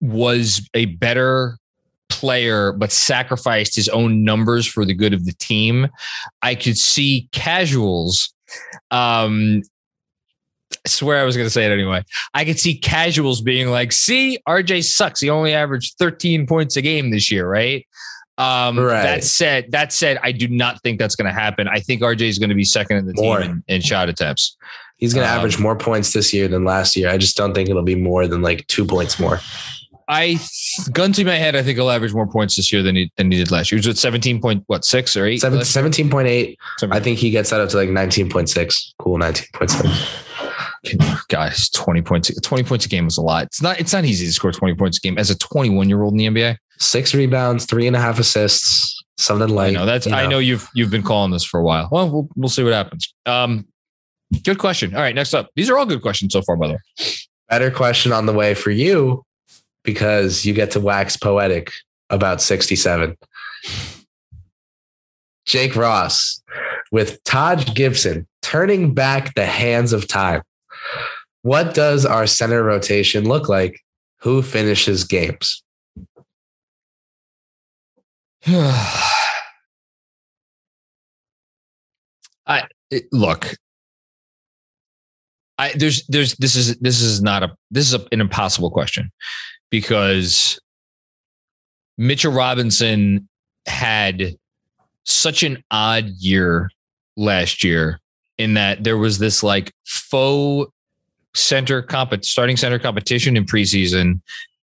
was 0.00 0.68
a 0.74 0.84
better 0.86 1.58
player 2.08 2.72
but 2.72 2.92
sacrificed 2.92 3.74
his 3.74 3.88
own 3.88 4.22
numbers 4.22 4.66
for 4.66 4.84
the 4.84 4.94
good 4.94 5.12
of 5.14 5.24
the 5.24 5.34
team, 5.34 5.88
I 6.42 6.54
could 6.54 6.78
see 6.78 7.28
casuals 7.32 8.32
um 8.92 9.62
I 10.84 10.88
swear 10.88 11.18
I 11.18 11.24
was 11.24 11.36
going 11.36 11.46
to 11.46 11.50
say 11.50 11.64
it 11.66 11.72
anyway. 11.72 12.04
I 12.34 12.44
could 12.44 12.58
see 12.58 12.76
casuals 12.76 13.40
being 13.40 13.68
like, 13.68 13.92
"See, 13.92 14.38
RJ 14.48 14.84
sucks. 14.84 15.20
He 15.20 15.30
only 15.30 15.54
averaged 15.54 15.94
13 15.98 16.46
points 16.46 16.76
a 16.76 16.82
game 16.82 17.10
this 17.10 17.30
year, 17.30 17.48
right?" 17.48 17.86
Um, 18.38 18.78
Right. 18.78 19.02
That 19.02 19.24
said, 19.24 19.70
that 19.72 19.92
said, 19.92 20.18
I 20.22 20.32
do 20.32 20.48
not 20.48 20.82
think 20.82 20.98
that's 20.98 21.14
going 21.14 21.32
to 21.32 21.38
happen. 21.38 21.68
I 21.68 21.80
think 21.80 22.00
RJ 22.02 22.22
is 22.22 22.38
going 22.38 22.48
to 22.48 22.56
be 22.56 22.64
second 22.64 22.96
in 22.96 23.06
the 23.06 23.12
More. 23.14 23.40
team 23.40 23.62
in, 23.68 23.76
in 23.76 23.80
shot 23.82 24.08
attempts. 24.08 24.56
He's 24.96 25.12
gonna 25.14 25.26
Um, 25.26 25.38
average 25.38 25.58
more 25.58 25.76
points 25.76 26.12
this 26.12 26.32
year 26.32 26.46
than 26.48 26.64
last 26.64 26.94
year. 26.96 27.10
I 27.10 27.18
just 27.18 27.36
don't 27.36 27.54
think 27.54 27.68
it'll 27.68 27.82
be 27.82 27.96
more 27.96 28.26
than 28.28 28.40
like 28.40 28.66
two 28.68 28.84
points 28.84 29.18
more. 29.18 29.40
I 30.08 30.38
gun 30.92 31.12
to 31.14 31.24
my 31.24 31.36
head, 31.36 31.56
I 31.56 31.62
think 31.62 31.76
he'll 31.76 31.90
average 31.90 32.12
more 32.14 32.26
points 32.26 32.56
this 32.56 32.72
year 32.72 32.82
than 32.82 32.96
he 32.96 33.10
than 33.16 33.30
he 33.30 33.38
did 33.38 33.50
last 33.50 33.72
year. 33.72 33.80
He 33.80 33.88
was 33.88 33.96
at 33.96 33.98
17 33.98 34.40
point 34.40 34.62
what 34.66 34.84
six 34.84 35.16
or 35.16 35.26
eight? 35.26 35.40
Seven, 35.40 35.58
last 35.58 35.74
year? 35.74 35.84
17.8. 35.84 36.56
I 36.90 37.00
think 37.00 37.18
he 37.18 37.30
gets 37.30 37.50
that 37.50 37.60
up 37.60 37.68
to 37.70 37.76
like 37.76 37.88
19.6. 37.88 38.92
Cool, 38.98 39.18
19.6. 39.18 40.28
guys, 41.28 41.70
20 41.70 42.02
points, 42.02 42.40
20 42.40 42.64
points 42.64 42.86
a 42.86 42.88
game 42.88 43.06
is 43.06 43.16
a 43.16 43.22
lot. 43.22 43.44
It's 43.44 43.62
not 43.62 43.80
it's 43.80 43.92
not 43.92 44.04
easy 44.04 44.26
to 44.26 44.32
score 44.32 44.52
20 44.52 44.74
points 44.74 44.98
a 44.98 45.00
game 45.00 45.18
as 45.18 45.30
a 45.30 45.38
21 45.38 45.88
year 45.88 46.02
old 46.02 46.12
in 46.12 46.18
the 46.18 46.26
NBA. 46.26 46.56
Six 46.78 47.14
rebounds, 47.14 47.66
three 47.66 47.86
and 47.86 47.94
a 47.94 48.00
half 48.00 48.18
assists, 48.18 49.02
something 49.16 49.48
like 49.48 49.70
I 49.70 49.72
know 49.72 49.86
that's 49.86 50.06
you 50.06 50.12
I 50.12 50.26
know 50.26 50.38
you've 50.38 50.68
you've 50.74 50.90
been 50.90 51.02
calling 51.02 51.30
this 51.30 51.44
for 51.44 51.60
a 51.60 51.62
while. 51.62 51.88
Well, 51.92 52.10
we'll 52.10 52.28
we'll 52.36 52.48
see 52.48 52.64
what 52.64 52.72
happens. 52.72 53.12
Um, 53.26 53.66
good 54.44 54.58
question. 54.58 54.94
All 54.94 55.00
right, 55.00 55.14
next 55.14 55.34
up. 55.34 55.50
These 55.54 55.70
are 55.70 55.78
all 55.78 55.86
good 55.86 56.02
questions 56.02 56.32
so 56.32 56.42
far, 56.42 56.56
by 56.56 56.68
the 56.68 56.72
way. 56.74 57.06
Better 57.48 57.70
question 57.70 58.12
on 58.12 58.26
the 58.26 58.32
way 58.32 58.54
for 58.54 58.70
you 58.70 59.24
because 59.84 60.44
you 60.44 60.54
get 60.54 60.70
to 60.72 60.80
wax 60.80 61.16
poetic 61.16 61.70
about 62.10 62.40
67. 62.40 63.16
Jake 65.44 65.76
Ross 65.76 66.42
with 66.90 67.22
Taj 67.24 67.74
Gibson 67.74 68.26
turning 68.42 68.94
back 68.94 69.34
the 69.34 69.46
hands 69.46 69.92
of 69.92 70.06
time. 70.06 70.42
What 71.42 71.74
does 71.74 72.06
our 72.06 72.26
center 72.26 72.62
rotation 72.62 73.24
look 73.28 73.48
like? 73.48 73.80
Who 74.20 74.42
finishes 74.42 75.04
games? 75.04 75.62
I 78.46 79.02
it- 82.90 83.04
look. 83.12 83.54
I 85.58 85.72
there's 85.74 86.06
there's 86.06 86.34
this 86.36 86.56
is 86.56 86.76
this 86.78 87.00
is 87.00 87.22
not 87.22 87.42
a 87.42 87.54
this 87.70 87.86
is 87.86 87.94
a, 87.94 88.04
an 88.10 88.20
impossible 88.20 88.70
question 88.70 89.10
because 89.70 90.58
Mitchell 91.98 92.32
Robinson 92.32 93.28
had 93.66 94.34
such 95.04 95.42
an 95.42 95.62
odd 95.70 96.06
year 96.18 96.70
last 97.16 97.62
year 97.62 98.00
in 98.38 98.54
that 98.54 98.82
there 98.82 98.96
was 98.96 99.18
this 99.18 99.42
like 99.42 99.72
faux 99.84 100.71
center 101.34 101.82
comp 101.82 102.24
starting 102.24 102.56
center 102.56 102.78
competition 102.78 103.36
in 103.36 103.44
preseason 103.44 104.20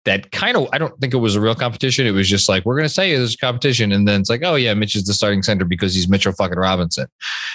that 0.06 0.30
kind 0.30 0.56
of 0.56 0.68
I 0.72 0.78
don't 0.78 0.98
think 1.00 1.12
it 1.12 1.18
was 1.18 1.34
a 1.34 1.40
real 1.40 1.54
competition. 1.54 2.06
It 2.06 2.12
was 2.12 2.28
just 2.28 2.48
like 2.48 2.64
we're 2.64 2.76
gonna 2.76 2.88
say 2.88 3.14
there's 3.14 3.34
a 3.34 3.38
competition, 3.38 3.92
and 3.92 4.08
then 4.08 4.20
it's 4.20 4.30
like, 4.30 4.42
oh 4.44 4.54
yeah, 4.54 4.72
Mitch 4.72 4.94
is 4.94 5.04
the 5.04 5.12
starting 5.12 5.42
center 5.42 5.64
because 5.64 5.94
he's 5.94 6.08
Mitchell 6.08 6.32
fucking 6.32 6.58
Robinson. 6.58 7.08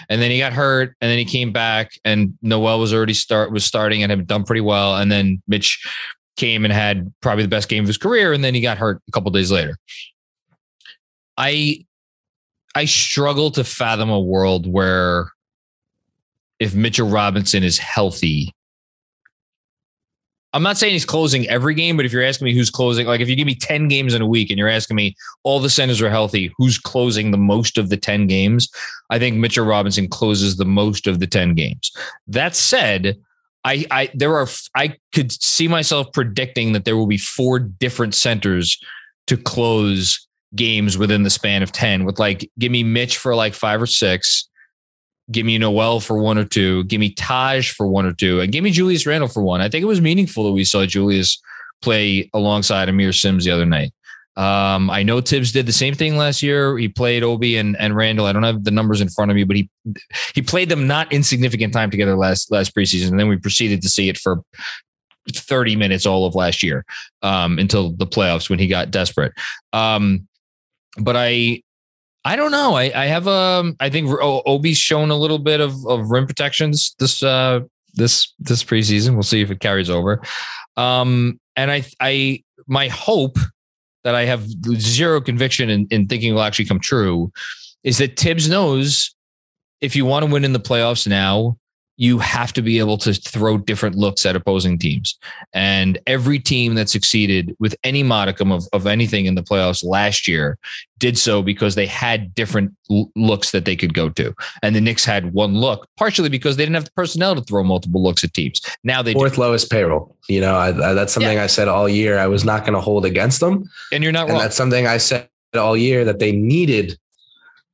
And 0.09 0.21
then 0.21 0.29
he 0.31 0.37
got 0.37 0.53
hurt, 0.53 0.95
and 1.01 1.09
then 1.09 1.17
he 1.17 1.25
came 1.25 1.51
back, 1.51 1.93
and 2.03 2.37
Noel 2.41 2.79
was 2.79 2.93
already 2.93 3.13
start 3.13 3.51
was 3.51 3.65
starting 3.65 4.03
and 4.03 4.11
had 4.11 4.27
done 4.27 4.43
pretty 4.43 4.61
well. 4.61 4.97
And 4.97 5.09
then 5.09 5.41
Mitch 5.47 5.81
came 6.35 6.65
and 6.65 6.73
had 6.73 7.11
probably 7.21 7.43
the 7.43 7.49
best 7.49 7.69
game 7.69 7.85
of 7.85 7.87
his 7.87 7.97
career, 7.97 8.33
and 8.33 8.43
then 8.43 8.53
he 8.53 8.59
got 8.59 8.77
hurt 8.77 9.01
a 9.07 9.11
couple 9.11 9.31
days 9.31 9.51
later. 9.51 9.77
I 11.37 11.85
I 12.75 12.83
struggle 12.83 13.51
to 13.51 13.63
fathom 13.63 14.09
a 14.09 14.19
world 14.19 14.71
where 14.71 15.31
if 16.59 16.75
Mitchell 16.75 17.07
Robinson 17.07 17.63
is 17.63 17.77
healthy, 17.77 18.53
I'm 20.53 20.63
not 20.63 20.77
saying 20.77 20.93
he's 20.93 21.05
closing 21.05 21.47
every 21.47 21.73
game, 21.73 21.95
but 21.95 22.05
if 22.05 22.11
you're 22.11 22.23
asking 22.23 22.45
me 22.45 22.53
who's 22.53 22.69
closing, 22.69 23.07
like 23.07 23.21
if 23.21 23.29
you 23.29 23.35
give 23.35 23.47
me 23.47 23.55
10 23.55 23.87
games 23.87 24.13
in 24.13 24.21
a 24.21 24.27
week 24.27 24.49
and 24.49 24.59
you're 24.59 24.67
asking 24.67 24.95
me 24.95 25.15
all 25.43 25.59
the 25.59 25.69
centers 25.69 26.01
are 26.01 26.09
healthy, 26.09 26.51
who's 26.57 26.77
closing 26.77 27.31
the 27.31 27.37
most 27.37 27.77
of 27.77 27.89
the 27.89 27.97
10 27.97 28.27
games? 28.27 28.69
I 29.09 29.17
think 29.17 29.37
Mitchell 29.37 29.65
Robinson 29.65 30.09
closes 30.09 30.57
the 30.57 30.65
most 30.65 31.07
of 31.07 31.19
the 31.19 31.27
10 31.27 31.53
games. 31.55 31.91
That 32.27 32.55
said, 32.55 33.17
I, 33.63 33.85
I 33.91 34.09
there 34.13 34.35
are 34.35 34.47
I 34.75 34.95
could 35.13 35.31
see 35.31 35.67
myself 35.67 36.11
predicting 36.13 36.73
that 36.73 36.83
there 36.83 36.97
will 36.97 37.07
be 37.07 37.17
four 37.17 37.59
different 37.59 38.15
centers 38.15 38.77
to 39.27 39.37
close 39.37 40.27
games 40.55 40.97
within 40.97 41.23
the 41.23 41.29
span 41.29 41.63
of 41.63 41.71
10 41.71 42.03
with 42.03 42.19
like 42.19 42.49
give 42.59 42.71
me 42.71 42.83
Mitch 42.83 43.17
for 43.17 43.35
like 43.35 43.53
five 43.53 43.81
or 43.81 43.85
six, 43.85 44.49
give 45.31 45.45
me 45.45 45.57
Noel 45.57 45.99
for 45.99 46.17
one 46.17 46.37
or 46.37 46.45
two, 46.45 46.83
give 46.85 46.99
me 46.99 47.13
Taj 47.13 47.71
for 47.71 47.87
one 47.87 48.05
or 48.05 48.13
two, 48.13 48.39
and 48.41 48.51
give 48.51 48.63
me 48.63 48.71
Julius 48.71 49.05
Randle 49.05 49.29
for 49.29 49.41
one. 49.41 49.61
I 49.61 49.69
think 49.69 49.83
it 49.83 49.87
was 49.87 50.01
meaningful 50.01 50.43
that 50.45 50.51
we 50.51 50.63
saw 50.63 50.85
Julius 50.85 51.41
play 51.81 52.29
alongside 52.33 52.89
Amir 52.89 53.13
Sims 53.13 53.45
the 53.45 53.51
other 53.51 53.65
night. 53.65 53.93
Um, 54.37 54.89
I 54.89 55.03
know 55.03 55.19
Tibbs 55.19 55.51
did 55.51 55.65
the 55.65 55.73
same 55.73 55.93
thing 55.93 56.15
last 56.15 56.41
year. 56.41 56.77
He 56.77 56.87
played 56.87 57.21
Obi 57.21 57.57
and, 57.57 57.75
and 57.77 57.95
Randle. 57.95 58.25
I 58.25 58.33
don't 58.33 58.43
have 58.43 58.63
the 58.63 58.71
numbers 58.71 59.01
in 59.01 59.09
front 59.09 59.29
of 59.29 59.35
me, 59.35 59.43
but 59.43 59.57
he 59.57 59.69
he 60.33 60.41
played 60.41 60.69
them 60.69 60.87
not 60.87 61.11
insignificant 61.11 61.73
time 61.73 61.91
together 61.91 62.15
last 62.15 62.49
last 62.49 62.73
preseason. 62.73 63.09
And 63.09 63.19
then 63.19 63.27
we 63.27 63.37
proceeded 63.37 63.81
to 63.81 63.89
see 63.89 64.07
it 64.07 64.17
for 64.17 64.41
30 65.29 65.75
minutes 65.75 66.05
all 66.05 66.25
of 66.25 66.33
last 66.33 66.63
year 66.63 66.85
um, 67.21 67.59
until 67.59 67.91
the 67.91 68.07
playoffs 68.07 68.49
when 68.49 68.57
he 68.57 68.67
got 68.67 68.89
desperate. 68.89 69.33
Um, 69.73 70.27
but 70.97 71.15
I 71.17 71.61
I 72.23 72.35
don't 72.35 72.51
know. 72.51 72.75
I, 72.75 72.91
I 72.95 73.05
have 73.05 73.27
um 73.27 73.75
I 73.79 73.89
think 73.89 74.09
Obi's 74.09 74.77
shown 74.77 75.09
a 75.09 75.17
little 75.17 75.39
bit 75.39 75.59
of, 75.59 75.85
of 75.87 76.11
rim 76.11 76.27
protections 76.27 76.95
this 76.99 77.23
uh 77.23 77.61
this 77.95 78.33
this 78.39 78.63
preseason. 78.63 79.13
We'll 79.13 79.23
see 79.23 79.41
if 79.41 79.51
it 79.51 79.59
carries 79.59 79.89
over. 79.89 80.21
Um 80.77 81.39
and 81.55 81.71
I 81.71 81.83
I 81.99 82.43
my 82.67 82.87
hope 82.87 83.37
that 84.03 84.15
I 84.15 84.25
have 84.25 84.47
zero 84.75 85.21
conviction 85.21 85.69
in, 85.69 85.87
in 85.91 86.07
thinking 86.07 86.33
will 86.33 86.41
actually 86.41 86.65
come 86.65 86.79
true 86.79 87.31
is 87.83 87.97
that 87.97 88.17
Tibbs 88.17 88.49
knows 88.49 89.15
if 89.79 89.95
you 89.95 90.05
want 90.05 90.25
to 90.25 90.31
win 90.31 90.45
in 90.45 90.53
the 90.53 90.59
playoffs 90.59 91.07
now, 91.07 91.57
you 92.01 92.17
have 92.17 92.51
to 92.51 92.63
be 92.63 92.79
able 92.79 92.97
to 92.97 93.13
throw 93.13 93.59
different 93.59 93.95
looks 93.95 94.25
at 94.25 94.35
opposing 94.35 94.75
teams. 94.79 95.19
And 95.53 95.99
every 96.07 96.39
team 96.39 96.73
that 96.73 96.89
succeeded 96.89 97.55
with 97.59 97.75
any 97.83 98.01
modicum 98.01 98.51
of, 98.51 98.63
of 98.73 98.87
anything 98.87 99.27
in 99.27 99.35
the 99.35 99.43
playoffs 99.43 99.83
last 99.85 100.27
year 100.27 100.57
did 100.97 101.15
so 101.15 101.43
because 101.43 101.75
they 101.75 101.85
had 101.85 102.33
different 102.33 102.73
looks 103.15 103.51
that 103.51 103.65
they 103.65 103.75
could 103.75 103.93
go 103.93 104.09
to. 104.09 104.33
And 104.63 104.75
the 104.75 104.81
Knicks 104.81 105.05
had 105.05 105.31
one 105.33 105.53
look, 105.53 105.87
partially 105.95 106.27
because 106.27 106.57
they 106.57 106.63
didn't 106.65 106.73
have 106.73 106.85
the 106.85 106.91
personnel 106.95 107.35
to 107.35 107.41
throw 107.41 107.63
multiple 107.63 108.01
looks 108.01 108.23
at 108.23 108.33
teams. 108.33 108.61
Now 108.83 109.03
they 109.03 109.13
do. 109.13 109.19
Fourth 109.19 109.37
lowest 109.37 109.69
payroll. 109.69 110.17
You 110.27 110.41
know, 110.41 110.55
I, 110.55 110.69
I, 110.69 110.93
that's 110.93 111.13
something 111.13 111.37
I 111.37 111.45
said 111.45 111.67
all 111.67 111.87
year. 111.87 112.17
I 112.17 112.25
was 112.25 112.43
not 112.43 112.61
going 112.61 112.73
to 112.73 112.81
hold 112.81 113.05
against 113.05 113.41
them. 113.41 113.69
And 113.93 114.03
you're 114.03 114.11
not 114.11 114.23
And 114.23 114.31
wrong. 114.31 114.41
that's 114.41 114.55
something 114.55 114.87
I 114.87 114.97
said 114.97 115.29
all 115.55 115.77
year 115.77 116.03
that 116.05 116.17
they 116.17 116.31
needed 116.31 116.97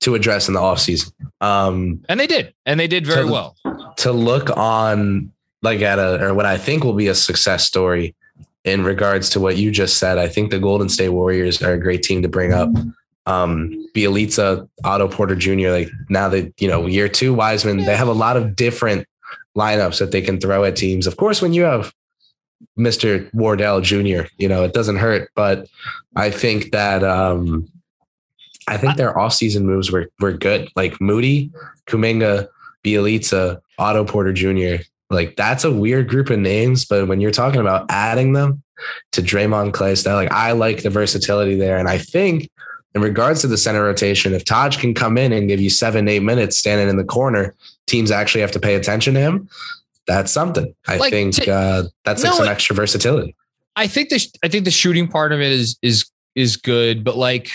to 0.01 0.15
address 0.15 0.49
in 0.49 0.53
the 0.53 0.59
offseason. 0.59 1.13
Um, 1.39 2.03
And 2.09 2.19
they 2.19 2.27
did. 2.27 2.53
And 2.65 2.77
they 2.77 2.87
did 2.87 3.05
very 3.05 3.21
So 3.21 3.25
the- 3.27 3.31
well. 3.31 3.55
To 3.97 4.11
look 4.11 4.55
on 4.55 5.31
like 5.61 5.81
at 5.81 5.99
a 5.99 6.23
or 6.23 6.33
what 6.33 6.45
I 6.45 6.57
think 6.57 6.83
will 6.83 6.93
be 6.93 7.07
a 7.07 7.15
success 7.15 7.65
story 7.65 8.15
in 8.63 8.83
regards 8.83 9.29
to 9.31 9.39
what 9.39 9.57
you 9.57 9.71
just 9.71 9.97
said. 9.97 10.17
I 10.17 10.27
think 10.27 10.51
the 10.51 10.59
Golden 10.59 10.89
State 10.89 11.09
Warriors 11.09 11.61
are 11.61 11.73
a 11.73 11.79
great 11.79 12.03
team 12.03 12.21
to 12.21 12.27
bring 12.27 12.53
up. 12.53 12.69
Um, 13.25 13.87
Bjelica, 13.93 14.67
Otto 14.83 15.07
Porter 15.07 15.35
Jr. 15.35 15.69
Like 15.69 15.89
now 16.09 16.29
that 16.29 16.53
you 16.61 16.67
know 16.67 16.85
year 16.85 17.09
two 17.09 17.33
Wiseman, 17.33 17.85
they 17.85 17.95
have 17.95 18.07
a 18.07 18.13
lot 18.13 18.37
of 18.37 18.55
different 18.55 19.07
lineups 19.57 19.99
that 19.99 20.11
they 20.11 20.21
can 20.21 20.39
throw 20.39 20.63
at 20.63 20.75
teams. 20.75 21.07
Of 21.07 21.17
course, 21.17 21.41
when 21.41 21.53
you 21.53 21.63
have 21.63 21.93
Mr. 22.77 23.31
Wardell 23.33 23.81
Jr., 23.81 24.27
you 24.37 24.47
know 24.47 24.63
it 24.63 24.73
doesn't 24.73 24.97
hurt. 24.97 25.29
But 25.35 25.67
I 26.15 26.29
think 26.29 26.71
that 26.71 27.03
um, 27.03 27.67
I 28.67 28.77
think 28.77 28.95
their 28.95 29.13
offseason 29.13 29.63
moves 29.63 29.91
were 29.91 30.09
were 30.19 30.33
good. 30.33 30.69
Like 30.75 31.01
Moody, 31.01 31.51
Kuminga, 31.87 32.47
Bjelica, 32.87 33.59
Otto 33.77 34.05
Porter 34.05 34.33
Jr. 34.33 34.83
Like 35.09 35.35
that's 35.35 35.63
a 35.63 35.71
weird 35.71 36.09
group 36.09 36.29
of 36.29 36.39
names, 36.39 36.85
but 36.85 37.07
when 37.07 37.21
you're 37.21 37.31
talking 37.31 37.61
about 37.61 37.85
adding 37.89 38.33
them 38.33 38.63
to 39.13 39.21
Draymond 39.21 39.71
Klay 39.71 39.97
style, 39.97 40.15
like 40.15 40.31
I 40.31 40.51
like 40.51 40.83
the 40.83 40.89
versatility 40.89 41.55
there. 41.55 41.77
And 41.77 41.87
I 41.87 41.97
think 41.97 42.49
in 42.93 43.01
regards 43.01 43.41
to 43.41 43.47
the 43.47 43.57
center 43.57 43.83
rotation, 43.83 44.33
if 44.33 44.43
Taj 44.43 44.77
can 44.77 44.93
come 44.93 45.17
in 45.17 45.31
and 45.31 45.47
give 45.47 45.61
you 45.61 45.69
seven, 45.69 46.07
eight 46.07 46.23
minutes 46.23 46.57
standing 46.57 46.89
in 46.89 46.97
the 46.97 47.03
corner, 47.03 47.55
teams 47.85 48.11
actually 48.11 48.41
have 48.41 48.51
to 48.51 48.59
pay 48.59 48.75
attention 48.75 49.13
to 49.13 49.19
him. 49.19 49.49
That's 50.07 50.31
something. 50.31 50.73
I 50.87 50.97
like 50.97 51.11
think 51.11 51.35
to, 51.35 51.51
uh, 51.51 51.83
that's 52.05 52.23
like 52.23 52.33
some 52.33 52.47
extra 52.47 52.75
versatility. 52.75 53.35
I 53.75 53.87
think 53.87 54.09
the 54.09 54.25
I 54.43 54.47
think 54.47 54.65
the 54.65 54.71
shooting 54.71 55.07
part 55.07 55.31
of 55.31 55.41
it 55.41 55.51
is 55.51 55.77
is 55.81 56.09
is 56.35 56.57
good, 56.57 57.03
but 57.03 57.17
like 57.17 57.51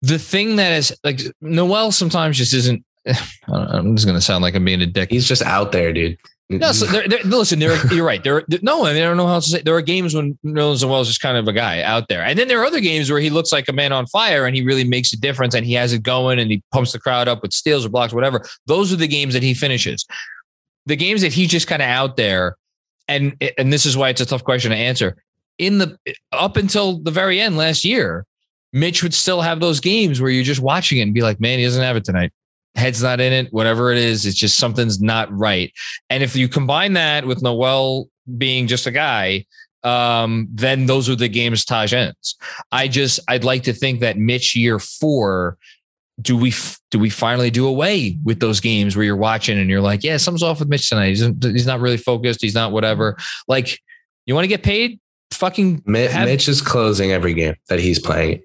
the 0.00 0.18
thing 0.18 0.56
that 0.56 0.72
is 0.72 0.96
like 1.04 1.20
Noel 1.40 1.92
sometimes 1.92 2.36
just 2.38 2.54
isn't 2.54 2.84
I'm 3.48 3.96
just 3.96 4.06
gonna 4.06 4.20
sound 4.20 4.42
like 4.42 4.54
I'm 4.54 4.64
being 4.64 4.82
a 4.82 4.86
dick. 4.86 5.10
He's 5.10 5.26
just 5.26 5.42
out 5.42 5.72
there, 5.72 5.92
dude. 5.92 6.18
No, 6.50 6.72
so 6.72 6.86
they're, 6.86 7.06
they're, 7.06 7.22
listen, 7.24 7.60
you're 7.60 8.06
right. 8.06 8.24
There, 8.24 8.42
no, 8.62 8.86
I, 8.86 8.94
mean, 8.94 9.02
I 9.02 9.06
don't 9.06 9.18
know 9.18 9.26
how 9.26 9.34
else 9.34 9.44
to 9.46 9.50
say. 9.50 9.62
There 9.62 9.74
are 9.74 9.82
games 9.82 10.14
when 10.14 10.38
Nerlens 10.42 10.82
Noel 10.82 11.02
is 11.02 11.08
just 11.08 11.20
kind 11.20 11.36
of 11.36 11.46
a 11.46 11.52
guy 11.52 11.82
out 11.82 12.08
there, 12.08 12.22
and 12.22 12.38
then 12.38 12.48
there 12.48 12.58
are 12.62 12.64
other 12.64 12.80
games 12.80 13.10
where 13.10 13.20
he 13.20 13.28
looks 13.28 13.52
like 13.52 13.68
a 13.68 13.72
man 13.72 13.92
on 13.92 14.06
fire 14.06 14.46
and 14.46 14.56
he 14.56 14.62
really 14.62 14.84
makes 14.84 15.12
a 15.12 15.20
difference 15.20 15.54
and 15.54 15.66
he 15.66 15.74
has 15.74 15.92
it 15.92 16.02
going 16.02 16.38
and 16.38 16.50
he 16.50 16.62
pumps 16.72 16.92
the 16.92 16.98
crowd 16.98 17.28
up 17.28 17.42
with 17.42 17.52
steals 17.52 17.84
or 17.84 17.90
blocks, 17.90 18.14
whatever. 18.14 18.46
Those 18.64 18.94
are 18.94 18.96
the 18.96 19.06
games 19.06 19.34
that 19.34 19.42
he 19.42 19.52
finishes. 19.52 20.06
The 20.86 20.96
games 20.96 21.20
that 21.20 21.34
he's 21.34 21.50
just 21.50 21.66
kind 21.66 21.82
of 21.82 21.88
out 21.88 22.16
there, 22.16 22.56
and 23.08 23.36
and 23.58 23.70
this 23.70 23.84
is 23.84 23.94
why 23.94 24.08
it's 24.08 24.22
a 24.22 24.26
tough 24.26 24.42
question 24.44 24.70
to 24.70 24.76
answer. 24.76 25.22
In 25.58 25.76
the 25.76 25.98
up 26.32 26.56
until 26.56 26.98
the 26.98 27.10
very 27.10 27.42
end 27.42 27.58
last 27.58 27.84
year, 27.84 28.24
Mitch 28.72 29.02
would 29.02 29.12
still 29.12 29.42
have 29.42 29.60
those 29.60 29.80
games 29.80 30.18
where 30.18 30.30
you're 30.30 30.44
just 30.44 30.62
watching 30.62 30.96
it 30.96 31.02
and 31.02 31.12
be 31.12 31.20
like, 31.20 31.40
man, 31.40 31.58
he 31.58 31.66
doesn't 31.66 31.82
have 31.82 31.96
it 31.96 32.04
tonight 32.04 32.32
head's 32.74 33.02
not 33.02 33.20
in 33.20 33.32
it, 33.32 33.52
whatever 33.52 33.90
it 33.92 33.98
is, 33.98 34.26
it's 34.26 34.36
just 34.36 34.58
something's 34.58 35.00
not 35.00 35.30
right. 35.36 35.72
And 36.10 36.22
if 36.22 36.36
you 36.36 36.48
combine 36.48 36.92
that 36.94 37.26
with 37.26 37.42
Noel 37.42 38.08
being 38.36 38.66
just 38.66 38.86
a 38.86 38.90
guy, 38.90 39.46
um, 39.84 40.48
then 40.50 40.86
those 40.86 41.08
are 41.08 41.16
the 41.16 41.28
games 41.28 41.64
Taj 41.64 41.92
ends. 41.92 42.36
I 42.72 42.88
just 42.88 43.20
I'd 43.28 43.44
like 43.44 43.62
to 43.64 43.72
think 43.72 44.00
that 44.00 44.18
Mitch 44.18 44.56
year 44.56 44.78
four, 44.78 45.56
do 46.20 46.36
we 46.36 46.52
do 46.90 46.98
we 46.98 47.10
finally 47.10 47.50
do 47.50 47.66
away 47.66 48.18
with 48.24 48.40
those 48.40 48.60
games 48.60 48.96
where 48.96 49.04
you're 49.04 49.16
watching 49.16 49.58
and 49.58 49.70
you're 49.70 49.80
like, 49.80 50.02
yeah, 50.02 50.16
something's 50.16 50.42
off 50.42 50.58
with 50.58 50.68
Mitch 50.68 50.88
tonight. 50.88 51.08
He's, 51.08 51.20
he's 51.42 51.66
not 51.66 51.80
really 51.80 51.96
focused. 51.96 52.42
He's 52.42 52.54
not 52.54 52.72
whatever. 52.72 53.16
Like, 53.46 53.78
you 54.26 54.34
want 54.34 54.44
to 54.44 54.48
get 54.48 54.62
paid? 54.62 54.98
Fucking 55.30 55.82
have, 55.86 56.26
Mitch 56.26 56.48
is 56.48 56.60
closing 56.60 57.12
every 57.12 57.34
game 57.34 57.54
that 57.68 57.78
he's 57.78 57.98
playing 57.98 58.42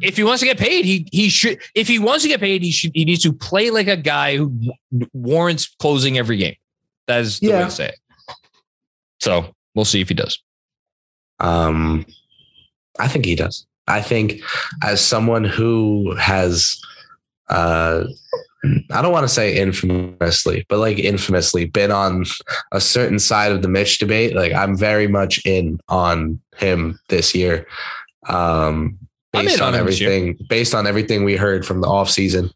if 0.00 0.16
he 0.16 0.22
wants 0.22 0.40
to 0.40 0.46
get 0.46 0.58
paid, 0.58 0.84
he 0.84 1.08
he 1.10 1.28
should. 1.28 1.60
If 1.74 1.88
he 1.88 1.98
wants 1.98 2.22
to 2.22 2.28
get 2.28 2.40
paid, 2.40 2.62
he 2.62 2.70
should. 2.70 2.92
He 2.94 3.04
needs 3.04 3.22
to 3.22 3.32
play 3.32 3.70
like 3.70 3.88
a 3.88 3.96
guy 3.96 4.36
who 4.36 4.52
warrants 5.12 5.74
closing 5.78 6.18
every 6.18 6.36
game. 6.36 6.54
That 7.06 7.20
is 7.20 7.40
the 7.40 7.48
yeah. 7.48 7.58
way 7.58 7.64
to 7.64 7.70
say 7.70 7.88
it. 7.88 7.98
So 9.20 9.54
we'll 9.74 9.84
see 9.84 10.00
if 10.00 10.08
he 10.08 10.14
does. 10.14 10.40
Um, 11.40 12.06
I 12.98 13.08
think 13.08 13.24
he 13.24 13.34
does. 13.34 13.66
I 13.88 14.00
think 14.00 14.40
as 14.82 15.04
someone 15.04 15.44
who 15.44 16.14
has, 16.16 16.80
uh, 17.48 18.04
I 18.90 19.02
don't 19.02 19.12
want 19.12 19.24
to 19.24 19.32
say 19.32 19.56
infamously, 19.56 20.66
but 20.68 20.78
like 20.78 20.98
infamously 20.98 21.66
been 21.66 21.92
on 21.92 22.24
a 22.72 22.80
certain 22.80 23.18
side 23.18 23.52
of 23.52 23.62
the 23.62 23.68
Mitch 23.68 23.98
debate. 23.98 24.34
Like 24.34 24.52
I'm 24.52 24.76
very 24.76 25.06
much 25.06 25.44
in 25.46 25.78
on 25.88 26.40
him 26.56 26.98
this 27.08 27.34
year. 27.34 27.66
Um, 28.28 28.98
based 29.32 29.60
on, 29.60 29.74
on 29.74 29.80
everything 29.80 30.38
based 30.48 30.74
on 30.74 30.86
everything 30.86 31.24
we 31.24 31.36
heard 31.36 31.66
from 31.66 31.80
the 31.80 31.86
offseason 31.86 32.52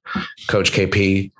coach 0.49 0.73
kp 0.73 1.31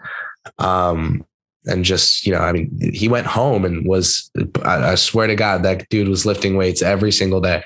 um 0.59 1.25
and 1.67 1.85
just 1.85 2.27
you 2.27 2.33
know 2.33 2.41
i 2.41 2.53
mean 2.53 2.93
he 2.93 3.09
went 3.09 3.27
home 3.27 3.65
and 3.65 3.87
was 3.87 4.31
I, 4.63 4.93
I, 4.93 4.95
swear 4.97 5.27
to 5.27 5.35
god 5.35 5.63
that 5.63 5.89
dude 5.89 6.09
was 6.09 6.27
lifting 6.27 6.57
weights 6.57 6.83
every 6.83 7.13
single 7.13 7.41
day 7.41 7.65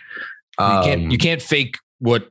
um, 0.58 0.76
you 0.76 0.82
can't 0.82 1.12
you 1.12 1.18
can't 1.18 1.42
fake 1.42 1.78
what 1.98 2.28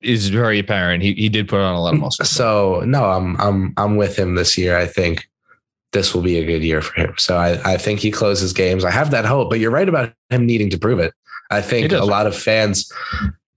is 0.00 0.28
very 0.28 0.58
apparent. 0.58 1.02
He, 1.02 1.14
he 1.14 1.28
did 1.28 1.48
put 1.48 1.60
on 1.60 1.74
a 1.74 1.80
lot 1.80 1.94
of 1.94 2.00
muscle. 2.00 2.24
So 2.24 2.82
no 2.86 3.04
i'm 3.04 3.40
i'm 3.40 3.74
i'm 3.76 3.96
with 3.96 4.18
him 4.18 4.34
this 4.34 4.56
year. 4.56 4.76
I 4.76 4.86
think 4.86 5.28
this 5.92 6.14
will 6.14 6.22
be 6.22 6.38
a 6.38 6.46
good 6.46 6.62
year 6.62 6.82
for 6.82 7.00
him. 7.00 7.14
So 7.18 7.36
i 7.36 7.74
i 7.74 7.76
think 7.76 8.00
he 8.00 8.10
closes 8.10 8.52
games. 8.52 8.84
I 8.84 8.90
have 8.90 9.10
that 9.10 9.24
hope 9.24 9.50
but 9.50 9.60
you're 9.60 9.70
right 9.70 9.88
about 9.88 10.12
him 10.30 10.46
needing 10.46 10.70
to 10.70 10.78
prove 10.78 10.98
it. 10.98 11.14
I 11.50 11.62
think 11.62 11.92
a 11.92 12.04
lot 12.04 12.26
of 12.26 12.36
fans 12.36 12.90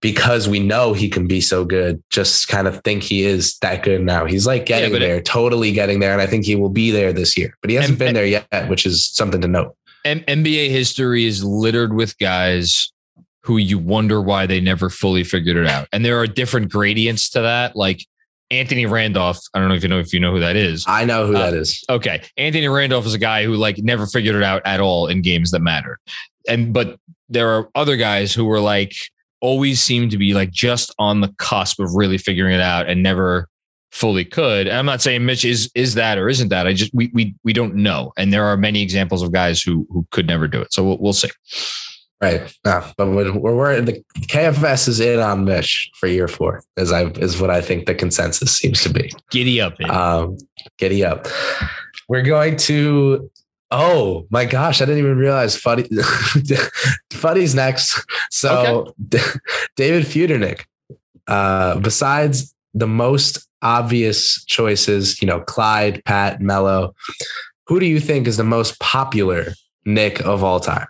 because 0.03 0.49
we 0.49 0.59
know 0.59 0.91
he 0.91 1.07
can 1.07 1.27
be 1.27 1.39
so 1.39 1.63
good, 1.63 2.03
just 2.09 2.49
kind 2.49 2.67
of 2.67 2.83
think 2.83 3.03
he 3.03 3.23
is 3.23 3.57
that 3.59 3.83
good 3.83 4.01
now. 4.01 4.25
He's 4.25 4.45
like 4.45 4.65
getting 4.65 4.91
yeah, 4.91 4.99
there, 4.99 5.15
it, 5.17 5.25
totally 5.25 5.71
getting 5.71 6.01
there. 6.01 6.11
And 6.11 6.21
I 6.21 6.27
think 6.27 6.43
he 6.43 6.57
will 6.57 6.69
be 6.69 6.91
there 6.91 7.13
this 7.13 7.37
year, 7.37 7.57
but 7.61 7.69
he 7.69 7.77
hasn't 7.77 7.91
and, 7.91 7.99
been 7.99 8.13
there 8.13 8.25
yet, 8.25 8.67
which 8.67 8.85
is 8.85 9.05
something 9.05 9.39
to 9.39 9.47
note. 9.47 9.77
And 10.03 10.25
NBA 10.27 10.69
history 10.71 11.25
is 11.25 11.43
littered 11.43 11.93
with 11.93 12.17
guys 12.17 12.91
who 13.43 13.57
you 13.57 13.77
wonder 13.77 14.21
why 14.21 14.45
they 14.45 14.61
never 14.61 14.89
fully 14.89 15.23
figured 15.23 15.57
it 15.57 15.67
out. 15.67 15.87
And 15.91 16.03
there 16.03 16.19
are 16.19 16.27
different 16.27 16.71
gradients 16.71 17.29
to 17.31 17.41
that. 17.41 17.75
Like 17.75 18.05
Anthony 18.49 18.85
Randolph. 18.85 19.39
I 19.53 19.59
don't 19.59 19.69
know 19.69 19.75
if 19.75 19.83
you 19.83 19.89
know 19.89 19.99
if 19.99 20.13
you 20.13 20.19
know 20.19 20.31
who 20.31 20.39
that 20.39 20.55
is. 20.55 20.85
I 20.87 21.05
know 21.05 21.27
who 21.27 21.35
uh, 21.35 21.39
that 21.39 21.53
is. 21.53 21.83
Okay. 21.89 22.21
Anthony 22.37 22.67
Randolph 22.67 23.05
is 23.05 23.13
a 23.13 23.19
guy 23.19 23.43
who 23.45 23.55
like 23.55 23.77
never 23.79 24.05
figured 24.05 24.35
it 24.35 24.43
out 24.43 24.61
at 24.65 24.79
all 24.79 25.07
in 25.07 25.21
games 25.21 25.51
that 25.51 25.59
mattered. 25.59 25.99
And 26.47 26.73
but 26.73 26.97
there 27.29 27.49
are 27.49 27.69
other 27.75 27.97
guys 27.97 28.33
who 28.33 28.45
were 28.45 28.59
like 28.59 28.93
always 29.41 29.81
seemed 29.81 30.11
to 30.11 30.17
be 30.17 30.33
like 30.33 30.51
just 30.51 30.93
on 30.99 31.21
the 31.21 31.33
cusp 31.37 31.79
of 31.79 31.95
really 31.95 32.17
figuring 32.17 32.53
it 32.53 32.61
out 32.61 32.87
and 32.87 33.03
never 33.03 33.49
fully 33.91 34.25
could. 34.25 34.67
And 34.67 34.77
I'm 34.77 34.85
not 34.85 35.01
saying 35.01 35.25
Mitch 35.25 35.45
is 35.45 35.69
is 35.75 35.95
that 35.95 36.17
or 36.17 36.29
isn't 36.29 36.49
that. 36.49 36.67
I 36.67 36.73
just 36.73 36.93
we 36.93 37.11
we 37.13 37.35
we 37.43 37.53
don't 37.53 37.75
know. 37.75 38.13
And 38.17 38.31
there 38.31 38.45
are 38.45 38.55
many 38.55 38.81
examples 38.81 39.21
of 39.21 39.31
guys 39.31 39.61
who 39.61 39.87
who 39.89 40.05
could 40.11 40.27
never 40.27 40.47
do 40.47 40.61
it. 40.61 40.73
So 40.73 40.83
we'll, 40.83 40.97
we'll 40.99 41.13
see. 41.13 41.29
Right. 42.23 42.55
No, 42.63 42.85
but 42.95 43.07
we're, 43.07 43.33
we're 43.33 43.81
the 43.81 44.01
KFS 44.21 44.87
is 44.87 45.01
in 45.01 45.19
on 45.19 45.43
Mitch 45.43 45.91
for 45.99 46.07
year 46.07 46.29
four, 46.29 46.63
as 46.77 46.93
I 46.93 47.07
is 47.11 47.41
what 47.41 47.49
I 47.49 47.59
think 47.59 47.85
the 47.85 47.93
consensus 47.93 48.55
seems 48.55 48.81
to 48.83 48.89
be. 48.89 49.11
Giddy 49.29 49.59
up. 49.59 49.77
Um, 49.81 50.37
giddy 50.77 51.03
up. 51.03 51.27
We're 52.07 52.21
going 52.21 52.55
to 52.57 53.29
Oh 53.71 54.27
my 54.29 54.45
gosh, 54.45 54.81
I 54.81 54.85
didn't 54.85 54.99
even 54.99 55.17
realize 55.17 55.57
Fuddy 55.57 55.89
Fuddy's 57.11 57.55
next. 57.55 57.99
So 58.29 58.93
okay. 59.11 59.19
David 59.75 60.05
Feudernick. 60.05 60.63
Uh, 61.27 61.79
besides 61.79 62.53
the 62.73 62.87
most 62.87 63.47
obvious 63.61 64.45
choices, 64.45 65.21
you 65.21 65.27
know, 65.27 65.41
Clyde, 65.41 66.03
Pat, 66.05 66.39
Melo, 66.39 66.93
who 67.67 67.79
do 67.79 67.85
you 67.85 67.99
think 67.99 68.27
is 68.27 68.37
the 68.37 68.43
most 68.43 68.79
popular 68.79 69.55
Knick 69.85 70.21
of 70.21 70.43
all 70.43 70.59
time? 70.59 70.87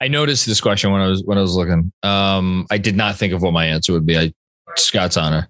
I 0.00 0.08
noticed 0.08 0.46
this 0.46 0.60
question 0.60 0.92
when 0.92 1.00
I 1.00 1.08
was 1.08 1.22
when 1.24 1.38
I 1.38 1.40
was 1.40 1.54
looking. 1.54 1.92
Um, 2.02 2.66
I 2.70 2.78
did 2.78 2.96
not 2.96 3.16
think 3.16 3.32
of 3.32 3.42
what 3.42 3.52
my 3.52 3.66
answer 3.66 3.92
would 3.92 4.06
be. 4.06 4.18
I 4.18 4.32
Scott's 4.76 5.16
honor. 5.16 5.48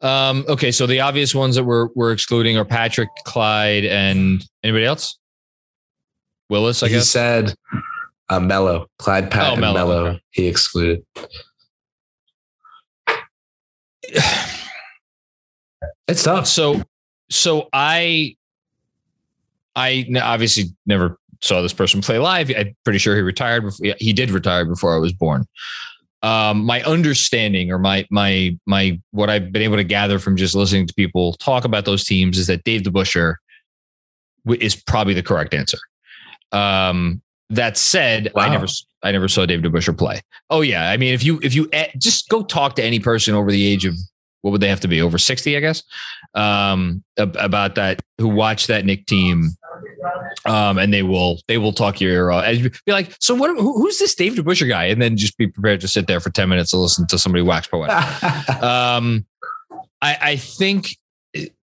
Um, 0.00 0.44
okay, 0.48 0.70
so 0.70 0.86
the 0.86 1.00
obvious 1.00 1.34
ones 1.34 1.56
that 1.56 1.64
we're 1.64 1.88
we're 1.94 2.12
excluding 2.12 2.56
are 2.56 2.64
Patrick, 2.64 3.08
Clyde, 3.24 3.84
and 3.84 4.44
anybody 4.62 4.84
else? 4.84 5.18
Willis, 6.48 6.82
I 6.82 6.88
he 6.88 6.94
guess. 6.94 7.04
He 7.04 7.08
said 7.08 7.54
uh, 8.28 8.40
Melo, 8.40 8.86
Clyde 8.98 9.30
Pat 9.30 9.54
oh, 9.54 9.56
Melo. 9.56 10.06
Okay. 10.06 10.20
He 10.30 10.46
excluded. 10.46 11.04
it's 16.06 16.22
tough. 16.22 16.46
So, 16.46 16.82
so 17.30 17.68
I, 17.72 18.36
I 19.74 20.06
obviously 20.22 20.66
never 20.86 21.18
saw 21.42 21.62
this 21.62 21.72
person 21.72 22.00
play 22.00 22.18
live. 22.18 22.50
I'm 22.50 22.74
pretty 22.84 22.98
sure 22.98 23.16
he 23.16 23.22
retired. 23.22 23.64
Before, 23.64 23.94
he 23.98 24.12
did 24.12 24.30
retire 24.30 24.64
before 24.64 24.94
I 24.94 24.98
was 24.98 25.12
born. 25.12 25.46
Um, 26.22 26.64
my 26.64 26.82
understanding 26.82 27.70
or 27.70 27.78
my 27.78 28.06
my 28.10 28.56
my 28.66 29.00
what 29.10 29.30
I've 29.30 29.52
been 29.52 29.62
able 29.62 29.76
to 29.76 29.84
gather 29.84 30.18
from 30.18 30.36
just 30.36 30.54
listening 30.54 30.86
to 30.86 30.94
people 30.94 31.34
talk 31.34 31.64
about 31.64 31.84
those 31.84 32.04
teams 32.04 32.38
is 32.38 32.46
that 32.46 32.64
Dave 32.64 32.82
DeBusschere 32.82 33.36
is 34.58 34.74
probably 34.74 35.14
the 35.14 35.22
correct 35.22 35.54
answer. 35.54 35.78
Um, 36.52 37.22
that 37.50 37.76
said, 37.76 38.32
wow. 38.34 38.42
I 38.42 38.48
never 38.48 38.66
I 39.02 39.12
never 39.12 39.28
saw 39.28 39.46
David 39.46 39.70
DeBusschere 39.70 39.96
play. 39.96 40.20
Oh 40.50 40.62
yeah, 40.62 40.90
I 40.90 40.96
mean 40.96 41.14
if 41.14 41.22
you 41.22 41.38
if 41.42 41.54
you 41.54 41.70
just 41.98 42.28
go 42.28 42.42
talk 42.42 42.76
to 42.76 42.84
any 42.84 42.98
person 42.98 43.34
over 43.34 43.50
the 43.52 43.64
age 43.66 43.84
of 43.84 43.94
what 44.46 44.52
would 44.52 44.60
they 44.60 44.68
have 44.68 44.78
to 44.78 44.86
be 44.86 45.02
over 45.02 45.18
60 45.18 45.56
i 45.56 45.60
guess 45.60 45.82
um, 46.34 47.02
about 47.16 47.74
that 47.74 48.00
who 48.18 48.28
watched 48.28 48.68
that 48.68 48.84
Knick 48.84 49.06
team 49.06 49.50
Um, 50.44 50.78
and 50.78 50.92
they 50.92 51.02
will 51.02 51.40
they 51.48 51.58
will 51.58 51.72
talk 51.72 52.00
your 52.00 52.30
uh, 52.32 52.42
and 52.42 52.70
be 52.84 52.92
like, 52.92 53.14
so 53.20 53.34
what? 53.34 53.50
Who, 53.50 53.72
who's 53.74 53.98
this 53.98 54.14
Dave 54.14 54.34
DeBusschere 54.34 54.68
guy? 54.68 54.84
And 54.84 55.00
then 55.00 55.16
just 55.16 55.36
be 55.36 55.46
prepared 55.46 55.80
to 55.80 55.88
sit 55.88 56.06
there 56.06 56.20
for 56.20 56.30
ten 56.30 56.48
minutes 56.48 56.70
to 56.70 56.78
listen 56.78 57.06
to 57.08 57.18
somebody 57.18 57.42
wax 57.42 57.66
poetic. 57.66 57.94
um, 58.62 59.26
I, 60.02 60.18
I 60.20 60.36
think 60.36 60.96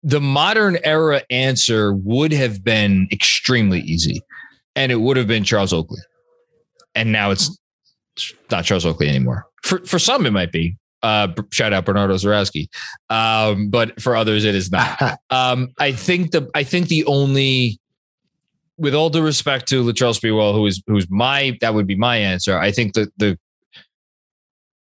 the 0.03 0.21
modern 0.21 0.79
era 0.85 1.23
answer 1.31 1.93
would 1.93 2.33
have 2.33 2.65
been 2.65 3.09
extremely 3.13 3.81
easy, 3.81 4.23
and 4.75 4.91
it 4.91 4.97
would 4.97 5.17
have 5.17 5.27
been 5.27 5.45
Charles 5.45 5.73
Oakley. 5.73 6.01
And 6.95 7.13
now 7.13 7.31
it's 7.31 7.57
not 8.51 8.65
Charles 8.65 8.87
Oakley 8.87 9.09
anymore. 9.09 9.47
For 9.63 9.85
for 9.85 9.99
some, 9.99 10.27
it 10.27 10.33
might 10.33 10.53
be. 10.53 10.77
Uh, 11.03 11.29
shout 11.51 11.73
out 11.73 11.87
Bernardo 11.87 12.15
Zarowski. 12.15 12.69
Um, 13.09 13.71
but 13.71 14.01
for 14.01 14.17
others, 14.17 14.45
it 14.45 14.55
is 14.55 14.71
not. 14.71 15.19
um, 15.31 15.73
I 15.79 15.93
think 15.93 16.33
the 16.33 16.51
I 16.55 16.63
think 16.63 16.89
the 16.89 17.05
only, 17.07 17.81
with 18.81 18.95
all 18.95 19.11
due 19.11 19.23
respect 19.23 19.69
to 19.69 19.85
Latrell 19.85 20.19
Sprewell, 20.19 20.55
who 20.55 20.67
is 20.67 20.83
who's 20.87 21.09
my 21.11 21.57
that 21.61 21.75
would 21.75 21.87
be 21.87 21.95
my 21.95 22.17
answer. 22.17 22.59
I 22.59 22.73
think 22.73 22.95
that 22.95 23.13
the, 23.19 23.39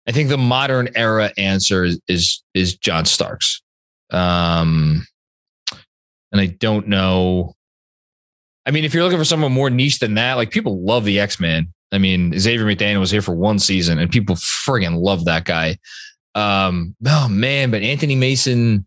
I 0.06 0.12
think 0.12 0.28
the 0.28 0.38
modern 0.38 0.88
era 0.94 1.32
answer 1.36 1.84
is 1.84 2.00
is, 2.08 2.42
is 2.54 2.76
John 2.76 3.04
Starks. 3.04 3.60
Um, 4.10 5.06
and 6.32 6.40
I 6.40 6.46
don't 6.46 6.88
know. 6.88 7.54
I 8.64 8.70
mean, 8.70 8.84
if 8.84 8.94
you're 8.94 9.02
looking 9.02 9.18
for 9.18 9.24
someone 9.24 9.52
more 9.52 9.70
niche 9.70 9.98
than 9.98 10.14
that, 10.14 10.34
like 10.34 10.50
people 10.50 10.82
love 10.82 11.04
the 11.04 11.18
X 11.20 11.40
Men. 11.40 11.72
I 11.90 11.98
mean, 11.98 12.38
Xavier 12.38 12.66
McDaniel 12.66 13.00
was 13.00 13.10
here 13.10 13.22
for 13.22 13.34
one 13.34 13.58
season, 13.58 13.98
and 13.98 14.10
people 14.10 14.36
friggin' 14.36 15.02
love 15.02 15.24
that 15.24 15.44
guy. 15.44 15.78
Um, 16.34 16.94
oh 17.06 17.28
man, 17.28 17.70
but 17.70 17.82
Anthony 17.82 18.14
Mason, 18.14 18.86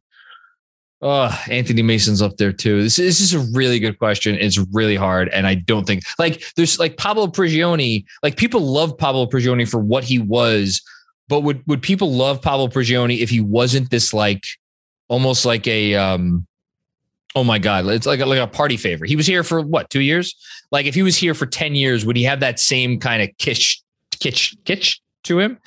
oh, 1.02 1.44
Anthony 1.50 1.82
Mason's 1.82 2.22
up 2.22 2.38
there 2.38 2.54
too. 2.54 2.84
This, 2.84 2.98
this 2.98 3.20
is 3.20 3.34
a 3.34 3.40
really 3.40 3.80
good 3.80 3.98
question. 3.98 4.36
It's 4.36 4.58
really 4.72 4.96
hard, 4.96 5.30
and 5.30 5.48
I 5.48 5.56
don't 5.56 5.86
think 5.86 6.04
like 6.20 6.44
there's 6.56 6.80
like 6.80 6.98
Pablo 6.98 7.28
Prigioni. 7.28 8.06
Like 8.24 8.38
people 8.38 8.62
love 8.62 8.98
Pablo 8.98 9.26
Prigioni 9.26 9.70
for 9.70 9.80
what 9.80 10.04
he 10.04 10.20
was, 10.20 10.82
but 11.28 11.42
would 11.42 11.66
would 11.68 11.82
people 11.82 12.14
love 12.14 12.42
Pablo 12.42 12.68
Prigioni 12.68 13.20
if 13.20 13.30
he 13.30 13.40
wasn't 13.40 13.90
this 13.90 14.14
like 14.14 14.44
almost 15.12 15.46
like 15.46 15.68
a 15.68 15.94
um 15.96 16.48
oh 17.36 17.44
my 17.44 17.60
god 17.60 17.86
it's 17.88 18.06
like 18.06 18.22
a, 18.22 18.26
like 18.26 18.40
a 18.40 18.48
party 18.48 18.78
favor 18.78 19.06
he 19.06 19.18
was 19.18 19.28
here 19.28 19.44
for 19.44 19.60
what 19.62 19.90
two 19.90 20.00
years 20.00 20.36
like 20.72 20.86
if 20.86 20.96
he 20.96 21.04
was 21.04 21.18
here 21.18 21.34
for 21.34 21.46
10 21.46 21.76
years 21.76 22.06
would 22.06 22.16
he 22.16 22.24
have 22.24 22.40
that 22.40 22.60
same 22.60 22.98
kind 22.98 23.22
of 23.22 23.30
kitsch 23.38 23.82
kitsch 24.12 24.56
kitsch 24.64 25.00
to 25.24 25.40
him 25.40 25.60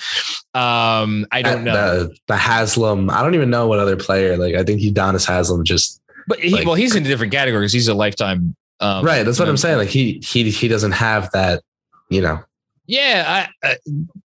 um 0.54 1.26
i 1.30 1.42
don't 1.42 1.64
know 1.64 2.04
the, 2.04 2.16
the 2.28 2.36
Haslem 2.36 3.10
i 3.10 3.22
don't 3.22 3.34
even 3.34 3.50
know 3.50 3.66
what 3.66 3.78
other 3.78 3.96
player 3.96 4.36
like 4.36 4.54
i 4.54 4.62
think 4.62 4.80
Udonis 4.80 5.26
Haslem 5.26 5.64
just 5.64 6.00
but 6.26 6.38
he, 6.38 6.50
like, 6.50 6.66
well 6.66 6.74
he's 6.74 6.94
in 6.94 7.04
a 7.04 7.08
different 7.08 7.32
categories 7.32 7.72
he's 7.72 7.88
a 7.88 7.94
lifetime 7.94 8.54
um, 8.80 9.04
right 9.04 9.22
that's 9.24 9.38
what 9.38 9.48
i'm 9.48 9.56
saying 9.56 9.78
like 9.78 9.88
he 9.88 10.20
he 10.24 10.50
he 10.50 10.68
doesn't 10.68 10.92
have 10.92 11.30
that 11.32 11.62
you 12.08 12.20
know 12.20 12.42
yeah, 12.86 13.48
I, 13.62 13.68
uh, 13.68 13.74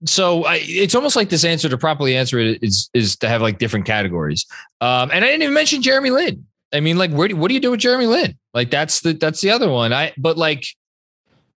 so 0.04 0.44
I, 0.44 0.56
it's 0.62 0.94
almost 0.94 1.14
like 1.14 1.28
this 1.28 1.44
answer 1.44 1.68
to 1.68 1.78
properly 1.78 2.16
answer 2.16 2.38
it 2.38 2.62
is 2.62 2.90
is 2.92 3.16
to 3.18 3.28
have 3.28 3.40
like 3.40 3.58
different 3.58 3.86
categories. 3.86 4.46
Um, 4.80 5.10
and 5.12 5.24
I 5.24 5.28
didn't 5.28 5.42
even 5.42 5.54
mention 5.54 5.80
Jeremy 5.80 6.10
Lin. 6.10 6.44
I 6.72 6.80
mean, 6.80 6.98
like, 6.98 7.10
where 7.12 7.28
do, 7.28 7.36
what 7.36 7.48
do 7.48 7.54
you 7.54 7.60
do 7.60 7.70
with 7.70 7.80
Jeremy 7.80 8.06
Lin? 8.06 8.36
Like, 8.52 8.70
that's 8.70 9.00
the 9.00 9.12
that's 9.12 9.40
the 9.40 9.50
other 9.50 9.70
one. 9.70 9.92
I 9.92 10.12
but 10.18 10.36
like, 10.36 10.64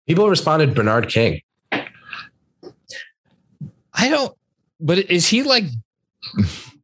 people 0.06 0.28
responded 0.28 0.74
Bernard 0.74 1.08
King. 1.08 1.40
I 3.94 4.08
don't. 4.08 4.36
But 4.80 4.98
is 5.10 5.28
he 5.28 5.42
like? 5.42 5.64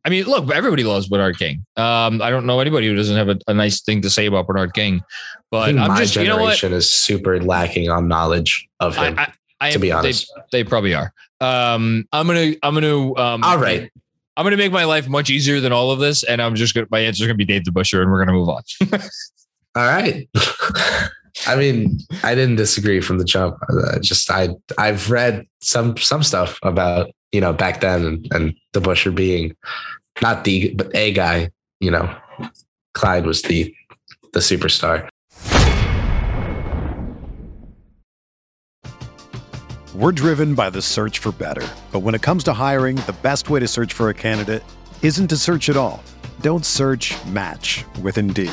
I 0.05 0.11
mean, 0.11 0.25
look, 0.25 0.51
everybody 0.51 0.85
loves 0.85 1.09
Bernard 1.09 1.38
King. 1.38 1.64
Um, 1.77 2.23
I 2.23 2.31
don't 2.31 2.47
know 2.47 2.61
anybody 2.61 2.87
who 2.87 2.94
doesn't 2.94 3.16
have 3.16 3.29
a, 3.29 3.38
a 3.47 3.55
nice 3.55 3.83
thing 3.83 4.01
to 4.03 4.11
say 4.11 4.27
about 4.27 4.47
Bernard 4.47 4.73
King. 4.73 5.03
But 5.51 5.71
I'm 5.71 5.88
my 5.88 5.99
just, 5.99 6.14
generation 6.14 6.25
you 6.25 6.29
know 6.29 6.42
what? 6.42 6.62
is 6.62 6.90
super 6.90 7.42
lacking 7.42 7.90
on 7.90 8.09
knowledge 8.09 8.68
of 8.81 8.97
him. 8.97 9.18
I, 9.18 9.33
I, 9.61 9.71
to 9.73 9.79
be 9.79 9.92
honest, 9.92 10.33
they, 10.51 10.62
they, 10.62 10.68
probably 10.68 10.94
are. 10.94 11.12
Um, 11.40 12.07
I'm 12.12 12.27
gonna, 12.27 12.55
I'm 12.62 12.75
gonna, 12.75 13.14
um, 13.16 13.44
all 13.44 13.59
right. 13.59 13.90
I'm 14.37 14.44
gonna 14.44 14.57
make 14.57 14.71
my 14.71 14.85
life 14.85 15.09
much 15.09 15.31
easier 15.31 15.61
than 15.61 15.73
all 15.73 15.90
of 15.90 15.99
this, 15.99 16.23
and 16.23 16.40
I'm 16.40 16.55
just 16.55 16.73
gonna. 16.73 16.87
My 16.90 17.01
answer 17.01 17.25
is 17.25 17.27
gonna 17.27 17.37
be 17.37 17.44
Dave 17.44 17.62
DeBusschere, 17.62 18.03
and 18.03 18.11
we're 18.11 18.25
gonna 18.25 18.38
move 18.38 18.49
on. 18.49 18.62
all 19.75 19.85
right. 19.85 20.29
I 21.46 21.57
mean, 21.57 21.98
I 22.22 22.35
didn't 22.35 22.57
disagree 22.57 23.01
from 23.01 23.18
the 23.18 23.24
jump. 23.24 23.59
Uh, 23.68 23.98
just 24.01 24.31
I, 24.31 24.51
I've 24.77 25.11
read 25.11 25.46
some 25.61 25.96
some 25.96 26.22
stuff 26.22 26.59
about 26.62 27.11
you 27.33 27.40
know 27.40 27.53
back 27.53 27.81
then 27.81 28.05
and, 28.05 28.29
and 28.33 28.55
Busher 28.72 29.11
being 29.11 29.57
not 30.22 30.44
the 30.44 30.74
but 30.74 30.94
a 30.94 31.12
guy. 31.12 31.51
You 31.81 31.90
know, 31.90 32.14
Clyde 32.94 33.27
was 33.27 33.42
the 33.42 33.74
the 34.33 34.40
superstar. 34.40 35.09
We're 39.94 40.12
driven 40.12 40.55
by 40.55 40.70
the 40.70 40.81
search 40.81 41.18
for 41.18 41.33
better. 41.33 41.66
But 41.90 42.01
when 42.01 42.14
it 42.14 42.22
comes 42.22 42.44
to 42.44 42.53
hiring, 42.53 42.96
the 42.96 43.16
best 43.22 43.51
way 43.51 43.59
to 43.59 43.66
search 43.66 43.92
for 43.92 44.11
a 44.11 44.14
candidate 44.14 44.62
isn't 45.03 45.27
to 45.29 45.37
search 45.37 45.68
at 45.68 45.77
all. 45.77 46.05
Don't 46.40 46.64
search 46.64 47.16
match 47.27 47.85
with 48.01 48.16
Indeed. 48.16 48.53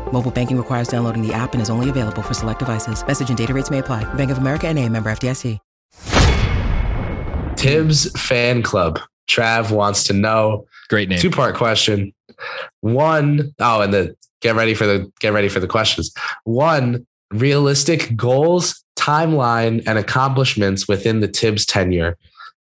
Mobile 0.11 0.31
banking 0.31 0.57
requires 0.57 0.87
downloading 0.87 1.25
the 1.25 1.33
app 1.33 1.53
and 1.53 1.61
is 1.61 1.69
only 1.69 1.89
available 1.89 2.21
for 2.21 2.33
select 2.33 2.59
devices. 2.59 3.05
Message 3.05 3.29
and 3.29 3.37
data 3.37 3.53
rates 3.53 3.69
may 3.69 3.79
apply. 3.79 4.03
Bank 4.13 4.31
of 4.31 4.37
America 4.37 4.67
and 4.67 4.79
a 4.79 4.87
member 4.87 5.11
FDIC. 5.11 5.59
Thibs 7.57 8.11
fan 8.19 8.63
club. 8.63 8.99
Trav 9.29 9.71
wants 9.71 10.03
to 10.05 10.13
know. 10.13 10.65
Great 10.89 11.09
name. 11.09 11.19
Two-part 11.19 11.55
question. 11.55 12.11
One, 12.79 13.53
oh, 13.59 13.81
and 13.81 13.93
the 13.93 14.15
get 14.41 14.55
ready 14.55 14.73
for 14.73 14.87
the 14.87 15.11
get 15.19 15.31
ready 15.31 15.47
for 15.47 15.59
the 15.59 15.67
questions. 15.67 16.11
One, 16.43 17.05
realistic 17.31 18.15
goals, 18.15 18.83
timeline, 18.97 19.83
and 19.85 19.99
accomplishments 19.99 20.87
within 20.87 21.19
the 21.19 21.27
Thibs 21.27 21.65
tenure. 21.65 22.17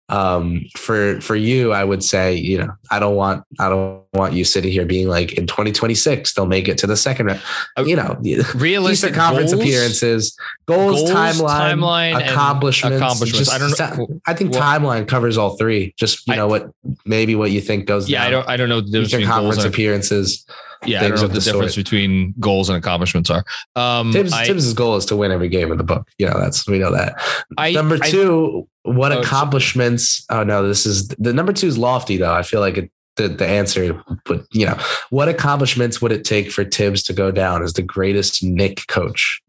Um, 0.09 0.67
for 0.77 1.21
for 1.21 1.35
you, 1.35 1.73
I 1.73 1.83
would 1.83 2.05
say, 2.05 2.35
you 2.35 2.59
know, 2.59 2.73
I 2.93 3.01
don't 3.01 3.17
want 3.17 3.45
I 3.59 3.69
don't 3.69 4.05
want 4.13 4.35
you 4.35 4.45
sitting 4.45 4.71
here 4.71 4.87
being 4.87 5.09
like 5.09 5.33
in 5.33 5.49
2026 5.49 6.33
they'll 6.35 6.47
make 6.47 6.69
it 6.69 6.79
to 6.79 6.87
the 6.87 6.97
second 6.97 7.27
round. 7.27 7.43
Uh, 7.77 7.85
you 7.85 7.97
know, 7.97 8.17
realistic 8.55 9.15
conference 9.15 9.53
goals, 9.53 9.65
appearances, 9.65 10.37
goals, 10.67 11.01
goals 11.01 11.11
timeline, 11.11 11.81
timeline, 11.81 12.31
accomplishments. 12.31 12.97
accomplishments. 12.97 13.51
I 13.51 13.59
don't 13.59 13.99
know. 13.99 14.21
I 14.27 14.35
think 14.35 14.53
well, 14.53 14.63
timeline 14.63 15.09
covers 15.09 15.37
all 15.37 15.57
three. 15.57 15.93
Just 15.99 16.27
you 16.29 16.35
I, 16.35 16.37
know 16.37 16.47
what 16.47 16.71
maybe 17.05 17.35
what 17.35 17.51
you 17.51 17.61
think 17.61 17.87
goes. 17.87 18.09
Yeah, 18.09 18.21
down. 18.21 18.27
I 18.27 18.31
don't 18.31 18.49
I 18.49 18.57
don't 18.57 18.69
know 18.69 18.81
the 18.81 19.03
difference 19.03 19.27
conference 19.27 19.65
appearances. 19.65 20.47
Yeah, 20.85 20.99
I 20.99 21.09
don't 21.09 21.17
know 21.17 21.23
what 21.23 21.33
the, 21.33 21.41
the 21.41 21.53
difference 21.53 21.75
between 21.75 22.35
goals 22.39 22.69
and 22.69 22.79
accomplishments 22.79 23.31
are. 23.31 23.45
Um, 23.75 24.13
Tim's, 24.13 24.33
I, 24.33 24.47
Thibs' 24.47 24.73
goal 24.75 24.97
is 24.97 25.07
to 25.07 25.17
win 25.17 25.33
every 25.33 25.49
game 25.49 25.73
in 25.73 25.79
the 25.79 25.85
book. 25.85 26.07
You 26.19 26.27
know, 26.27 26.39
that's 26.39 26.67
we 26.69 26.79
know 26.79 26.93
that. 26.93 27.15
I, 27.57 27.73
Number 27.73 27.99
two, 27.99 28.69
what 28.87 29.12
Oh, 29.12 29.20
accomplishments? 29.20 30.24
Oh 30.30 30.43
no, 30.43 30.66
this 30.66 30.87
is 30.87 31.09
the 31.09 31.32
number 31.32 31.53
two 31.53 31.66
is 31.66 31.76
lofty 31.78 32.16
though. 32.16 32.32
I 32.32 32.43
feel 32.43 32.61
like 32.61 32.76
it, 32.78 32.91
the 33.16 33.28
the 33.28 33.47
answer, 33.47 34.03
would 34.28 34.47
you 34.53 34.66
know, 34.66 34.78
what 35.11 35.28
accomplishments 35.28 36.01
would 36.01 36.12
it 36.12 36.24
take 36.24 36.51
for 36.51 36.64
Thibs 36.64 37.03
to 37.05 37.12
go 37.12 37.30
down 37.30 37.62
as 37.62 37.72
the 37.72 37.82
greatest 37.82 38.43
Knick 38.43 38.87
coach? 38.89 39.41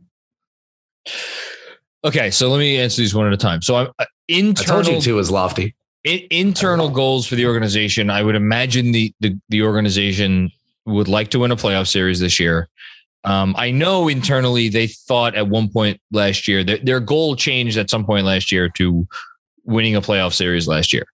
Okay, 2.03 2.31
so 2.31 2.49
let 2.49 2.59
me 2.59 2.77
answer 2.77 3.01
these 3.01 3.15
one 3.15 3.27
at 3.27 3.33
a 3.33 3.37
time. 3.37 3.61
So 3.61 3.75
I'm 3.75 3.87
uh, 3.87 3.91
I 3.99 4.05
told 4.29 4.37
internal 4.49 4.93
you 4.93 5.01
two 5.01 5.19
is 5.19 5.31
lofty. 5.31 5.75
I- 6.05 6.27
internal 6.31 6.89
goals 6.89 7.27
for 7.27 7.35
the 7.35 7.45
organization. 7.45 8.09
I 8.09 8.23
would 8.23 8.35
imagine 8.35 8.91
the, 8.91 9.13
the 9.19 9.37
the 9.49 9.63
organization 9.63 10.51
would 10.85 11.07
like 11.07 11.29
to 11.31 11.39
win 11.39 11.51
a 11.51 11.55
playoff 11.55 11.87
series 11.87 12.19
this 12.19 12.39
year. 12.39 12.69
Um, 13.27 13.55
I 13.57 13.71
know 13.71 14.07
internally 14.07 14.69
they 14.69 14.87
thought 14.87 15.35
at 15.35 15.49
one 15.49 15.69
point 15.69 15.99
last 16.11 16.47
year 16.47 16.63
that 16.63 16.85
their 16.85 16.99
goal 16.99 17.35
changed 17.35 17.77
at 17.77 17.89
some 17.89 18.05
point 18.05 18.25
last 18.25 18.51
year 18.51 18.69
to 18.69 19.07
winning 19.65 19.95
a 19.95 20.01
playoff 20.01 20.33
series 20.33 20.67
last 20.67 20.93
year. 20.93 21.05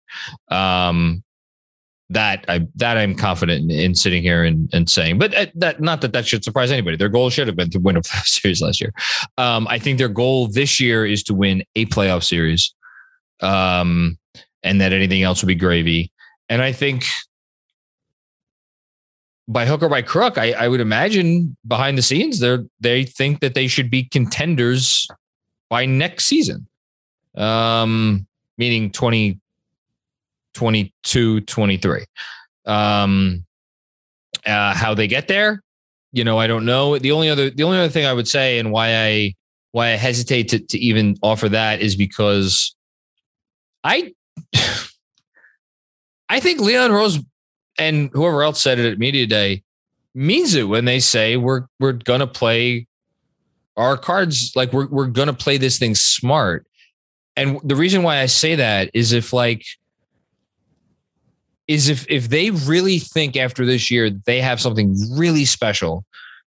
Um, 0.50 1.24
that 2.10 2.46
I 2.48 2.68
that 2.76 2.98
I'm 2.98 3.16
confident 3.16 3.72
in, 3.72 3.80
in 3.80 3.96
sitting 3.96 4.22
here 4.22 4.44
and, 4.44 4.70
and 4.74 4.88
saying, 4.88 5.18
but 5.18 5.34
uh, 5.34 5.48
that 5.56 5.82
not 5.82 6.02
that 6.02 6.14
that 6.14 6.28
should 6.28 6.44
surprise 6.44 6.70
anybody. 6.70 6.98
Their 6.98 7.10
goal 7.10 7.32
should 7.32 7.48
have 7.48 7.56
been 7.56 7.72
to 7.72 7.80
win 7.80 7.98
a 7.98 8.02
playoff 8.04 8.28
series 8.28 8.62
last 8.62 8.80
year. 8.80 8.94
Um, 9.40 9.68
I 9.68 9.80
think 9.80 9.98
their 9.98 10.10
goal 10.10 10.48
this 10.48 10.80
year 10.80 11.06
is 11.06 11.24
to 11.24 11.34
win 11.34 11.64
a 11.76 11.88
playoff 11.88 12.24
series. 12.24 12.76
Um, 13.40 14.20
and 14.64 14.80
that 14.82 14.94
anything 14.94 15.24
else 15.24 15.42
would 15.42 15.48
be 15.48 15.56
gravy. 15.56 16.12
And 16.50 16.62
I 16.62 16.72
think 16.72 17.06
by 19.48 19.66
hook 19.66 19.84
or 19.84 19.90
by 19.90 20.02
crook, 20.02 20.38
I, 20.38 20.52
I 20.54 20.68
would 20.68 20.80
imagine 20.80 21.56
behind 21.68 21.98
the 21.98 22.02
scenes, 22.02 22.40
they 22.40 22.58
they 22.80 23.04
think 23.04 23.42
that 23.42 23.56
they 23.56 23.68
should 23.68 23.90
be 23.90 24.04
contenders 24.04 25.08
by 25.70 25.86
next 25.86 26.26
season. 26.26 26.68
Um, 27.36 28.28
meaning 28.58 28.92
20, 28.92 29.40
23. 30.54 32.06
Um, 32.66 33.46
uh, 34.46 34.74
how 34.74 34.94
they 34.94 35.08
get 35.08 35.28
there, 35.28 35.62
you 36.12 36.24
know, 36.24 36.38
I 36.38 36.48
don't 36.48 36.66
know. 36.66 36.98
The 36.98 37.12
only 37.12 37.30
other 37.30 37.50
the 37.50 37.64
only 37.64 37.80
other 37.80 37.90
thing 37.90 38.06
I 38.06 38.14
would 38.14 38.28
say 38.28 38.60
and 38.60 38.72
why 38.72 38.96
I 38.96 39.34
why 39.72 39.88
I 39.88 39.96
hesitate 39.96 40.50
to, 40.50 40.60
to 40.60 40.78
even 40.78 41.18
offer 41.24 41.50
that 41.50 41.82
is 41.82 41.96
because 41.96 42.76
I 43.84 44.14
I 46.30 46.40
think 46.40 46.62
Leon 46.62 46.92
Rose 46.92 47.20
and 47.78 48.10
whoever 48.14 48.44
else 48.44 48.62
said 48.62 48.80
it 48.80 48.92
at 48.92 49.00
media 49.00 49.26
day 49.26 49.64
means 50.14 50.54
it 50.54 50.64
when 50.64 50.86
they 50.86 51.00
say 51.00 51.38
we're 51.38 51.66
we're 51.80 51.94
gonna 51.94 52.28
play 52.28 52.88
our 53.78 53.98
cards 53.98 54.52
like 54.56 54.72
we're 54.74 54.88
we're 54.88 55.08
gonna 55.08 55.34
play 55.34 55.58
this 55.58 55.80
thing 55.80 55.96
smart. 55.96 56.66
And 57.36 57.60
the 57.64 57.76
reason 57.76 58.04
why 58.04 58.20
I 58.20 58.28
say 58.28 58.56
that 58.56 58.92
is 58.94 59.12
if 59.12 59.34
like 59.34 59.66
is 61.68 61.90
if 61.90 62.06
if 62.10 62.30
they 62.30 62.52
really 62.52 63.00
think 63.00 63.36
after 63.36 63.66
this 63.66 63.90
year 63.90 64.10
they 64.10 64.42
have 64.42 64.62
something 64.62 64.96
really 65.12 65.46
special 65.46 66.06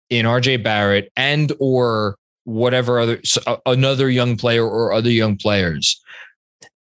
in 0.09 0.25
RJ 0.25 0.63
Barrett 0.63 1.11
and 1.15 1.53
or 1.59 2.17
whatever 2.45 2.99
other 2.99 3.21
another 3.65 4.09
young 4.09 4.35
player 4.35 4.67
or 4.67 4.93
other 4.93 5.11
young 5.11 5.37
players 5.37 6.01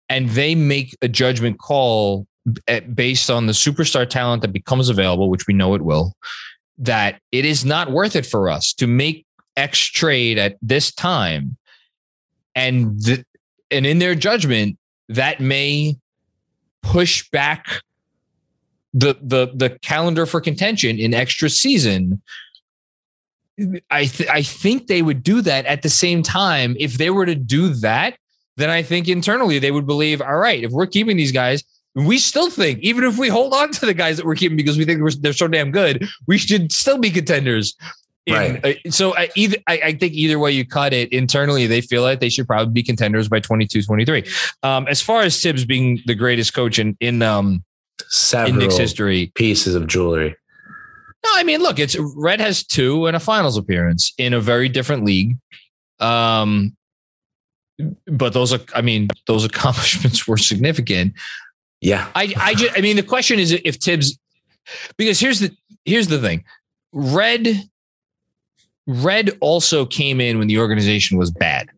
and 0.07 0.29
they 0.29 0.55
make 0.55 0.95
a 1.01 1.07
judgment 1.07 1.59
call 1.59 2.25
Eh, 2.67 2.79
based 2.79 3.29
on 3.29 3.47
the 3.47 3.53
superstar 3.53 4.09
talent 4.09 4.41
that 4.41 4.53
becomes 4.53 4.89
available, 4.89 5.29
which 5.29 5.45
we 5.45 5.53
know 5.53 5.75
it 5.75 5.81
will, 5.81 6.15
that 6.77 7.19
it 7.31 7.45
is 7.45 7.65
not 7.65 7.91
worth 7.91 8.15
it 8.15 8.25
for 8.25 8.49
us 8.49 8.73
to 8.73 8.87
make 8.87 9.25
X 9.57 9.79
trade 9.79 10.37
at 10.37 10.57
this 10.61 10.91
time. 10.91 11.57
And 12.55 12.97
the, 13.01 13.25
and 13.69 13.85
in 13.85 13.99
their 13.99 14.15
judgment, 14.15 14.77
that 15.09 15.39
may 15.39 15.97
push 16.81 17.29
back 17.29 17.65
the 18.93 19.17
the 19.21 19.51
the 19.53 19.77
calendar 19.81 20.25
for 20.25 20.41
contention 20.41 20.97
in 20.97 21.13
extra 21.13 21.49
season. 21.49 22.21
I 23.91 24.05
th- 24.05 24.29
I 24.29 24.41
think 24.41 24.87
they 24.87 25.01
would 25.01 25.21
do 25.21 25.41
that 25.41 25.65
at 25.65 25.81
the 25.81 25.89
same 25.89 26.23
time. 26.23 26.75
If 26.79 26.93
they 26.93 27.09
were 27.09 27.25
to 27.25 27.35
do 27.35 27.73
that, 27.75 28.17
then 28.55 28.69
I 28.69 28.81
think 28.81 29.07
internally 29.07 29.59
they 29.59 29.71
would 29.71 29.85
believe, 29.85 30.21
all 30.21 30.37
right, 30.37 30.63
if 30.63 30.71
we're 30.71 30.87
keeping 30.87 31.17
these 31.17 31.33
guys, 31.33 31.63
we 31.95 32.17
still 32.17 32.49
think, 32.49 32.79
even 32.79 33.03
if 33.03 33.17
we 33.17 33.29
hold 33.29 33.53
on 33.53 33.71
to 33.71 33.85
the 33.85 33.93
guys 33.93 34.17
that 34.17 34.25
we're 34.25 34.35
keeping 34.35 34.57
because 34.57 34.77
we 34.77 34.85
think 34.85 35.01
they're 35.21 35.33
so 35.33 35.47
damn 35.47 35.71
good, 35.71 36.07
we 36.27 36.37
should 36.37 36.71
still 36.71 36.97
be 36.97 37.09
contenders. 37.09 37.75
In, 38.25 38.35
Right. 38.35 38.65
uh, 38.85 38.91
so 38.91 39.15
I, 39.15 39.29
either, 39.35 39.57
I, 39.67 39.81
I 39.85 39.93
think 39.93 40.13
either 40.13 40.37
way 40.37 40.51
you 40.51 40.65
cut 40.65 40.93
it, 40.93 41.11
internally 41.11 41.65
they 41.65 41.81
feel 41.81 42.03
like 42.03 42.19
they 42.19 42.29
should 42.29 42.45
probably 42.45 42.71
be 42.71 42.83
contenders 42.83 43.27
by 43.27 43.39
22, 43.39 43.81
23. 43.81 44.23
Um, 44.61 44.87
as 44.87 45.01
far 45.01 45.21
as 45.23 45.41
Thibs 45.41 45.65
being 45.65 45.99
the 46.05 46.13
greatest 46.13 46.53
coach 46.53 46.77
in 46.77 46.95
in 46.99 47.23
um 47.23 47.63
in 47.99 48.05
Several 48.07 48.55
Knicks 48.57 48.77
history, 48.77 49.31
pieces 49.35 49.73
of 49.73 49.87
jewelry. 49.87 50.35
no, 51.25 51.31
I 51.33 51.43
mean, 51.43 51.61
look, 51.61 51.79
it's 51.79 51.97
Red 51.97 52.39
has 52.39 52.63
two 52.63 53.07
and 53.07 53.15
a 53.15 53.19
finals 53.19 53.57
appearance 53.57 54.13
in 54.17 54.33
a 54.33 54.39
very 54.39 54.69
different 54.69 55.05
league. 55.05 55.35
Um, 55.99 56.75
but 58.05 58.33
those 58.33 58.53
are, 58.53 58.59
I 58.75 58.81
mean, 58.81 59.07
those 59.27 59.43
accomplishments 59.45 60.27
were 60.27 60.37
significant. 60.37 61.13
Yeah. 61.81 62.09
I, 62.15 62.33
I 62.37 62.53
just, 62.55 62.77
I 62.77 62.81
mean, 62.81 62.95
the 62.95 63.03
question 63.03 63.39
is 63.39 63.51
if 63.51 63.75
Thibs, 63.75 64.17
because 64.97 65.19
here's 65.19 65.39
the, 65.39 65.51
here's 65.85 66.07
the 66.07 66.19
thing. 66.19 66.43
Red, 66.91 67.47
Red 68.87 69.37
also 69.39 69.85
came 69.85 70.19
in 70.19 70.39
when 70.39 70.47
the 70.47 70.57
organization 70.59 71.17
was 71.17 71.31
bad 71.31 71.69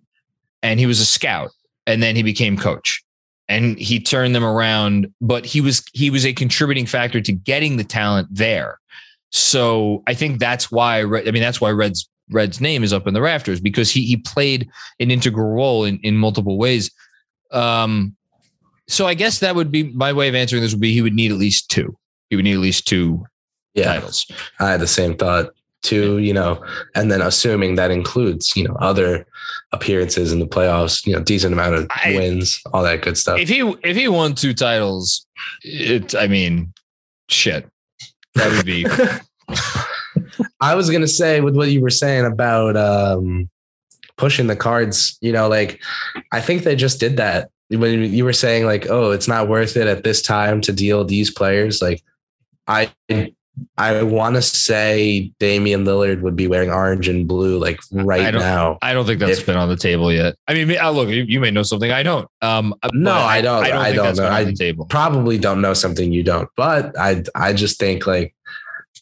and 0.64 0.80
he 0.80 0.86
was 0.86 1.00
a 1.00 1.06
scout 1.06 1.52
and 1.86 2.02
then 2.02 2.16
he 2.16 2.24
became 2.24 2.58
coach 2.58 3.04
and 3.48 3.78
he 3.78 4.00
turned 4.00 4.34
them 4.34 4.44
around, 4.44 5.14
but 5.22 5.46
he 5.46 5.62
was, 5.62 5.84
he 5.94 6.10
was 6.10 6.26
a 6.26 6.34
contributing 6.34 6.86
factor 6.86 7.22
to 7.22 7.32
getting 7.32 7.78
the 7.78 7.84
talent 7.84 8.28
there. 8.32 8.80
So 9.30 10.04
I 10.08 10.14
think 10.14 10.40
that's 10.40 10.72
why, 10.72 11.04
Red- 11.04 11.28
I 11.28 11.32
mean, 11.32 11.42
that's 11.42 11.62
why 11.62 11.72
Red's, 11.72 12.10
Red's 12.30 12.62
name 12.62 12.84
is 12.84 12.94
up 12.94 13.08
in 13.08 13.14
the 13.14 13.22
rafters 13.22 13.60
because 13.60 13.92
he, 13.92 14.06
he 14.06 14.18
played 14.18 14.70
an 15.00 15.12
integral 15.12 15.50
role 15.50 15.84
in, 15.84 16.00
in 16.00 16.16
multiple 16.16 16.58
ways. 16.58 16.92
Um, 17.52 18.16
so 18.92 19.08
I 19.08 19.14
guess 19.14 19.40
that 19.40 19.56
would 19.56 19.72
be 19.72 19.84
my 19.84 20.14
way 20.14 20.28
of 20.30 20.36
answering 20.36 20.62
this 20.62 20.72
would 20.74 20.82
be 20.82 20.94
he 20.94 21.02
would 21.02 21.14
need 21.14 21.32
at 21.32 21.38
least 21.38 21.70
two. 21.70 21.96
He 22.30 22.36
would 22.36 22.46
need 22.46 22.54
at 22.54 22.60
least 22.60 22.88
two 22.88 23.26
Yeah. 23.74 23.86
titles. 23.94 24.26
I 24.60 24.72
had 24.72 24.80
the 24.82 24.88
same 24.88 25.16
thought 25.16 25.50
too, 25.82 26.20
you 26.20 26.34
know, 26.34 26.64
and 26.94 27.12
then 27.12 27.22
assuming 27.22 27.76
that 27.76 27.90
includes, 27.90 28.56
you 28.56 28.64
know, 28.68 28.76
other 28.80 29.26
appearances 29.72 30.32
in 30.32 30.40
the 30.40 30.46
playoffs, 30.46 31.06
you 31.08 31.14
know, 31.14 31.22
decent 31.22 31.54
amount 31.54 31.76
of 31.76 31.88
I- 31.90 32.14
wins, 32.16 32.62
all 32.74 32.84
that 32.84 33.02
good 33.02 33.18
stuff. 33.18 33.40
If 33.40 33.50
he 33.50 33.62
if 33.84 33.96
he 33.98 34.08
won 34.08 34.36
two 34.36 34.54
titles, 34.54 35.26
it 35.64 36.14
I 36.16 36.28
mean, 36.28 36.74
shit. 37.30 37.68
That 38.36 38.52
would 38.52 38.66
be 38.66 38.86
I 40.62 40.76
was 40.76 40.90
gonna 40.90 41.08
say 41.08 41.42
with 41.42 41.56
what 41.56 41.70
you 41.72 41.82
were 41.82 41.90
saying 41.90 42.26
about 42.26 42.78
um, 42.78 43.50
pushing 44.18 44.48
the 44.48 44.56
cards, 44.56 45.18
you 45.22 45.32
know, 45.32 45.48
like 45.48 45.82
I 46.32 46.42
think 46.42 46.64
they 46.64 46.76
just 46.76 47.00
did 47.00 47.18
that 47.18 47.50
when 47.72 48.04
you 48.14 48.26
were 48.26 48.34
saying 48.34 48.66
like, 48.66 48.88
oh, 48.90 49.12
it's 49.12 49.28
not 49.28 49.48
worth 49.48 49.78
it 49.78 49.88
at 49.88 50.04
this 50.04 50.22
time 50.22 50.62
to 50.62 50.74
deal 50.74 51.04
these 51.06 51.32
players. 51.32 51.82
Like, 51.82 52.04
I 52.68 52.92
I 53.78 54.02
want 54.04 54.36
to 54.36 54.42
say 54.42 55.32
Damian 55.40 55.84
Lillard 55.86 56.22
would 56.22 56.36
be 56.36 56.48
wearing 56.48 56.72
orange 56.72 57.08
and 57.08 57.28
blue 57.28 57.60
like 57.60 57.80
right 57.92 58.32
don't- 58.32 58.42
now. 58.42 58.78
I 58.82 58.94
don't 58.94 59.06
think 59.06 59.20
that's 59.20 59.40
If- 59.40 59.46
been 59.46 59.58
on 59.58 59.70
the 59.70 59.76
table 59.76 60.12
yet. 60.12 60.36
I 60.48 60.54
mean, 60.54 60.78
uh, 60.80 60.90
look, 60.92 61.10
you, 61.10 61.24
you 61.24 61.40
may 61.40 61.52
know 61.52 61.64
something 61.64 61.92
I 61.92 62.02
don't. 62.04 62.28
Um, 62.42 62.74
No, 62.94 63.12
but 63.12 63.22
I 63.26 63.42
don't. 63.42 63.64
I 63.64 63.70
don't 63.70 63.78
I 63.78 63.92
don't 63.94 64.18
know. 64.18 64.30
I- 64.30 64.54
table. 64.54 64.86
Probably 64.86 65.38
don't 65.38 65.62
know 65.62 65.74
something 65.74 66.12
you 66.12 66.24
don't, 66.24 66.50
but 66.56 66.98
I 66.98 67.24
I 67.36 67.54
just 67.54 67.78
think 67.80 68.08
like 68.08 68.34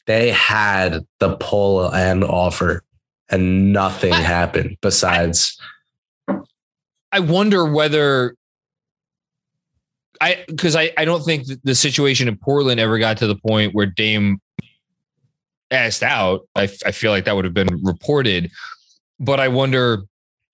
they 0.07 0.31
had 0.31 1.05
the 1.19 1.35
pull 1.37 1.93
and 1.93 2.23
offer, 2.23 2.83
and 3.29 3.71
nothing 3.71 4.13
I- 4.13 4.21
happened 4.21 4.77
besides. 4.81 5.59
I 7.11 7.19
wonder 7.19 7.65
whether 7.71 8.35
I 10.21 10.43
because 10.47 10.75
I, 10.75 10.91
I 10.97 11.05
don't 11.05 11.23
think 11.23 11.47
the 11.63 11.75
situation 11.75 12.27
in 12.27 12.37
Portland 12.37 12.79
ever 12.79 12.99
got 12.99 13.17
to 13.17 13.27
the 13.27 13.35
point 13.35 13.73
where 13.73 13.85
Dame 13.85 14.41
asked 15.71 16.03
out. 16.03 16.47
I, 16.55 16.63
I 16.85 16.91
feel 16.91 17.11
like 17.11 17.25
that 17.25 17.35
would 17.35 17.45
have 17.45 17.53
been 17.53 17.81
reported, 17.83 18.51
but 19.19 19.39
I 19.39 19.47
wonder. 19.47 20.03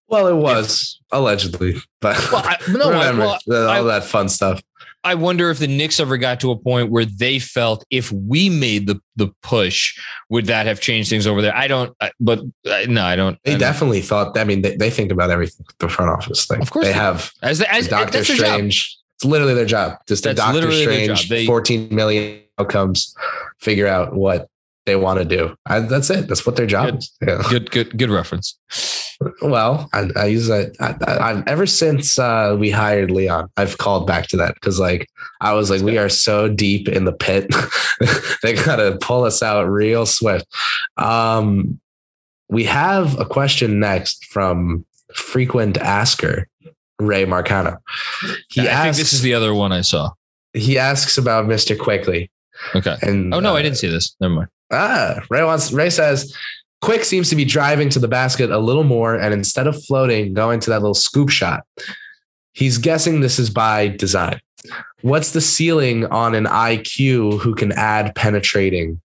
Well, 0.07 0.27
it 0.27 0.35
was 0.35 0.99
allegedly, 1.11 1.77
but 1.99 2.15
Well, 2.31 2.43
I, 2.45 2.57
no, 2.69 2.89
I, 2.91 3.07
remember 3.07 3.21
well, 3.25 3.39
the- 3.47 3.67
all 3.67 3.89
I- 3.89 3.99
that 3.99 4.03
fun 4.03 4.29
stuff. 4.29 4.61
I 5.03 5.13
wonder 5.13 5.51
if 5.51 5.59
the 5.59 5.67
Knicks 5.67 5.99
ever 5.99 6.17
got 6.17 6.39
to 6.39 6.49
a 6.49 6.55
point 6.57 6.89
where 6.89 7.05
they 7.05 7.37
felt 7.37 7.85
if 7.91 8.11
we 8.11 8.49
made 8.49 8.87
the 8.87 8.99
the 9.15 9.29
push, 9.43 9.95
would 10.31 10.47
that 10.47 10.65
have 10.65 10.79
changed 10.81 11.11
things 11.11 11.27
over 11.27 11.43
there? 11.43 11.55
I 11.55 11.67
don't. 11.67 11.95
I- 12.01 12.11
But 12.19 12.39
uh, 12.67 12.85
no, 12.87 13.03
I 13.05 13.15
don't. 13.15 13.35
I 13.35 13.39
They 13.45 13.51
don't- 13.51 13.59
definitely 13.59 14.01
thought. 14.01 14.35
I 14.37 14.43
mean, 14.43 14.61
they, 14.63 14.75
they 14.75 14.89
think 14.89 15.11
about 15.11 15.29
everything. 15.29 15.65
The 15.79 15.89
front 15.89 16.09
office 16.11 16.45
thing. 16.47 16.59
Of 16.61 16.71
course 16.71 16.85
they 16.85 16.91
they 16.91 16.97
have 16.97 17.31
as 17.43 17.59
the, 17.59 17.71
as 17.71 17.87
Doctor. 17.87 18.23
Strange. 18.23 18.97
It's 19.15 19.25
literally 19.25 19.53
their 19.53 19.65
job. 19.65 19.97
Just 20.07 20.23
the 20.23 20.33
Doctor 20.33 20.53
literally 20.53 20.85
their 20.85 21.07
job. 21.07 21.17
Strange. 21.17 21.29
They- 21.29 21.45
Fourteen 21.45 21.93
million 21.93 22.41
outcomes. 22.59 23.15
Figure 23.59 23.87
out 23.87 24.13
what 24.13 24.49
they 24.85 24.95
want 24.95 25.19
to 25.19 25.25
do. 25.25 25.55
I, 25.65 25.79
that's 25.79 26.09
it. 26.09 26.27
That's 26.27 26.45
what 26.45 26.55
their 26.55 26.67
job 26.67 26.85
Good. 26.85 26.97
is. 26.97 27.17
Yeah. 27.25 27.41
Good, 27.49 27.71
good, 27.71 27.97
good 27.97 28.09
reference. 28.09 28.57
Well, 29.41 29.89
I, 29.93 30.09
I 30.15 30.25
use 30.25 30.47
that. 30.47 30.75
I, 30.79 30.95
I, 31.11 31.43
ever 31.47 31.65
since 31.65 32.19
uh, 32.19 32.55
we 32.59 32.69
hired 32.69 33.09
Leon, 33.11 33.49
I've 33.57 33.77
called 33.77 34.05
back 34.05 34.27
to 34.27 34.37
that 34.37 34.53
because, 34.55 34.79
like, 34.79 35.07
I 35.41 35.53
was 35.53 35.71
like, 35.71 35.81
we 35.81 35.97
are 35.97 36.09
so 36.09 36.49
deep 36.49 36.87
in 36.87 37.05
the 37.05 37.13
pit, 37.13 37.47
they 38.43 38.53
gotta 38.53 38.97
pull 39.01 39.23
us 39.23 39.41
out 39.41 39.69
real 39.69 40.05
swift. 40.05 40.45
Um, 40.97 41.79
we 42.49 42.65
have 42.65 43.19
a 43.19 43.25
question 43.25 43.79
next 43.79 44.25
from 44.25 44.85
frequent 45.15 45.77
asker 45.77 46.47
Ray 46.99 47.25
Marcano. 47.25 47.77
He 48.49 48.61
I 48.61 48.71
asks, 48.71 48.83
think 48.83 48.95
this 48.97 49.13
is 49.13 49.21
the 49.21 49.33
other 49.33 49.53
one 49.53 49.71
I 49.71 49.81
saw. 49.81 50.11
He 50.53 50.77
asks 50.77 51.17
about 51.17 51.45
Mr. 51.45 51.77
Quickley. 51.77 52.31
Okay. 52.73 52.95
And 53.01 53.33
oh 53.33 53.39
no, 53.39 53.51
uh, 53.53 53.57
I 53.57 53.61
didn't 53.61 53.77
see 53.77 53.89
this. 53.89 54.15
Never 54.19 54.33
mind. 54.33 54.47
Ah, 54.71 55.19
Ray 55.29 55.43
wants. 55.43 55.71
Ray 55.71 55.89
says 55.89 56.35
Quick 56.81 57.03
seems 57.03 57.29
to 57.29 57.35
be 57.35 57.45
driving 57.45 57.89
to 57.89 57.99
the 57.99 58.07
basket 58.07 58.51
a 58.51 58.59
little 58.59 58.83
more, 58.83 59.15
and 59.15 59.33
instead 59.33 59.65
of 59.65 59.83
floating, 59.85 60.33
going 60.33 60.59
to 60.59 60.69
that 60.69 60.81
little 60.81 60.93
scoop 60.93 61.29
shot. 61.29 61.63
He's 62.53 62.77
guessing 62.77 63.21
this 63.21 63.39
is 63.39 63.49
by 63.49 63.87
design. 63.87 64.39
What's 65.01 65.31
the 65.31 65.41
ceiling 65.41 66.05
on 66.05 66.35
an 66.35 66.45
IQ 66.45 67.39
who 67.39 67.55
can 67.55 67.71
add 67.71 68.13
penetrating 68.15 69.01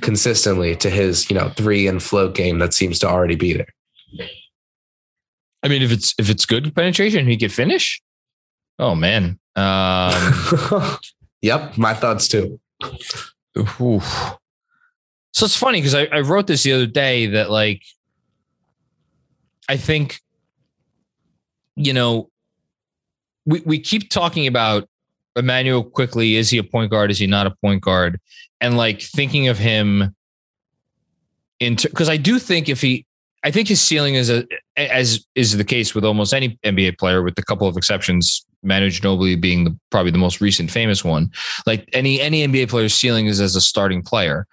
consistently 0.00 0.76
to 0.76 0.90
his, 0.90 1.30
you 1.30 1.36
know, 1.38 1.50
three 1.50 1.86
and 1.86 2.02
float 2.02 2.34
game 2.34 2.58
that 2.58 2.74
seems 2.74 2.98
to 2.98 3.08
already 3.08 3.36
be 3.36 3.52
there? 3.52 4.28
I 5.64 5.68
mean, 5.68 5.82
if 5.82 5.90
it's 5.90 6.14
if 6.18 6.28
it's 6.28 6.44
good 6.44 6.74
penetration, 6.76 7.26
he 7.26 7.38
could 7.38 7.52
finish. 7.52 8.02
Oh 8.78 8.94
man. 8.94 9.38
Um, 9.56 10.12
yep, 11.42 11.78
my 11.78 11.94
thoughts 11.94 12.28
too. 12.28 12.60
Oof. 13.56 14.36
So 15.32 15.46
it's 15.46 15.56
funny 15.56 15.78
because 15.78 15.94
I, 15.94 16.04
I 16.12 16.20
wrote 16.20 16.46
this 16.46 16.64
the 16.64 16.72
other 16.72 16.86
day 16.86 17.26
that 17.28 17.50
like 17.50 17.82
I 19.68 19.78
think 19.78 20.20
you 21.76 21.94
know 21.94 22.30
we 23.46 23.60
we 23.60 23.78
keep 23.78 24.10
talking 24.10 24.46
about 24.46 24.86
Immanuel 25.34 25.82
Quickley. 25.82 26.36
Is 26.36 26.50
he 26.50 26.58
a 26.58 26.64
point 26.64 26.90
guard? 26.90 27.10
Is 27.10 27.18
he 27.18 27.26
not 27.26 27.46
a 27.46 27.54
point 27.62 27.82
guard? 27.82 28.20
And 28.60 28.76
like 28.76 29.00
thinking 29.00 29.48
of 29.48 29.56
him 29.56 30.14
into 31.58 31.88
because 31.88 32.10
I 32.10 32.18
do 32.18 32.38
think 32.38 32.68
if 32.68 32.82
he 32.82 33.06
I 33.44 33.50
think 33.50 33.68
his 33.68 33.80
ceiling 33.80 34.14
is 34.14 34.30
a 34.30 34.46
as 34.76 35.24
is 35.34 35.56
the 35.56 35.64
case 35.64 35.94
with 35.94 36.04
almost 36.04 36.32
any 36.32 36.58
NBA 36.64 36.98
player, 36.98 37.22
with 37.22 37.38
a 37.38 37.42
couple 37.42 37.68
of 37.68 37.76
exceptions, 37.76 38.44
Manu 38.62 38.88
Ginobili 38.88 39.40
being 39.40 39.64
the, 39.64 39.78
probably 39.90 40.10
the 40.10 40.18
most 40.18 40.40
recent 40.40 40.70
famous 40.70 41.04
one. 41.04 41.30
Like 41.66 41.88
any 41.92 42.20
any 42.20 42.46
NBA 42.46 42.70
player's 42.70 42.94
ceiling 42.94 43.26
is 43.26 43.40
as 43.40 43.54
a 43.54 43.60
starting 43.60 44.02
player. 44.02 44.46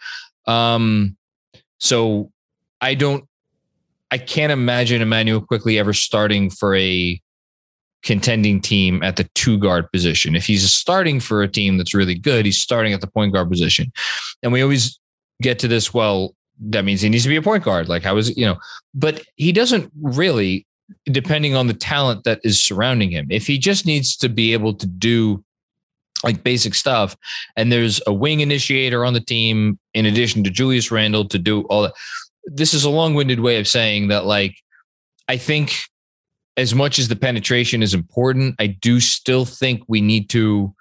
Um, 0.45 1.15
so 1.79 2.31
I 2.81 2.93
don't, 2.93 3.23
I 4.11 4.17
can't 4.17 4.51
imagine 4.51 5.01
Immanuel 5.01 5.41
Quickley 5.41 5.79
ever 5.79 5.93
starting 5.93 6.49
for 6.49 6.75
a 6.75 7.19
contending 8.03 8.59
team 8.59 9.01
at 9.03 9.15
the 9.15 9.29
two 9.35 9.57
guard 9.57 9.91
position. 9.91 10.35
If 10.35 10.45
he's 10.45 10.69
starting 10.71 11.19
for 11.19 11.43
a 11.43 11.47
team 11.47 11.77
that's 11.77 11.93
really 11.93 12.15
good, 12.15 12.45
he's 12.45 12.57
starting 12.57 12.93
at 12.93 13.01
the 13.01 13.07
point 13.07 13.33
guard 13.33 13.49
position. 13.49 13.91
And 14.43 14.51
we 14.51 14.61
always 14.61 14.99
get 15.41 15.59
to 15.59 15.67
this, 15.67 15.93
well, 15.93 16.35
that 16.61 16.85
means 16.85 17.01
he 17.01 17.09
needs 17.09 17.23
to 17.23 17.29
be 17.29 17.35
a 17.35 17.41
point 17.41 17.63
guard. 17.63 17.89
Like 17.89 18.03
how 18.03 18.17
is 18.17 18.35
you 18.37 18.45
know, 18.45 18.57
but 18.93 19.23
he 19.35 19.51
doesn't 19.51 19.91
really, 20.01 20.65
depending 21.05 21.55
on 21.55 21.67
the 21.67 21.73
talent 21.73 22.23
that 22.23 22.39
is 22.43 22.63
surrounding 22.63 23.11
him. 23.11 23.27
If 23.29 23.47
he 23.47 23.57
just 23.57 23.85
needs 23.85 24.15
to 24.17 24.29
be 24.29 24.53
able 24.53 24.73
to 24.75 24.87
do 24.87 25.43
like 26.23 26.43
basic 26.43 26.75
stuff. 26.75 27.15
And 27.55 27.71
there's 27.71 28.01
a 28.07 28.13
wing 28.13 28.41
initiator 28.41 29.05
on 29.05 29.13
the 29.13 29.21
team 29.21 29.79
in 29.93 30.05
addition 30.05 30.43
to 30.43 30.49
Julius 30.49 30.91
Randle 30.91 31.27
to 31.27 31.39
do 31.39 31.61
all 31.63 31.83
that. 31.83 31.93
This 32.45 32.73
is 32.73 32.83
a 32.83 32.89
long-winded 32.89 33.39
way 33.39 33.59
of 33.59 33.67
saying 33.67 34.09
that 34.09 34.25
like 34.25 34.55
I 35.27 35.37
think 35.37 35.73
as 36.57 36.75
much 36.75 36.99
as 36.99 37.07
the 37.07 37.15
penetration 37.15 37.81
is 37.81 37.93
important, 37.93 38.55
I 38.59 38.67
do 38.67 38.99
still 38.99 39.45
think 39.45 39.83
we 39.87 40.01
need 40.01 40.29
to 40.31 40.73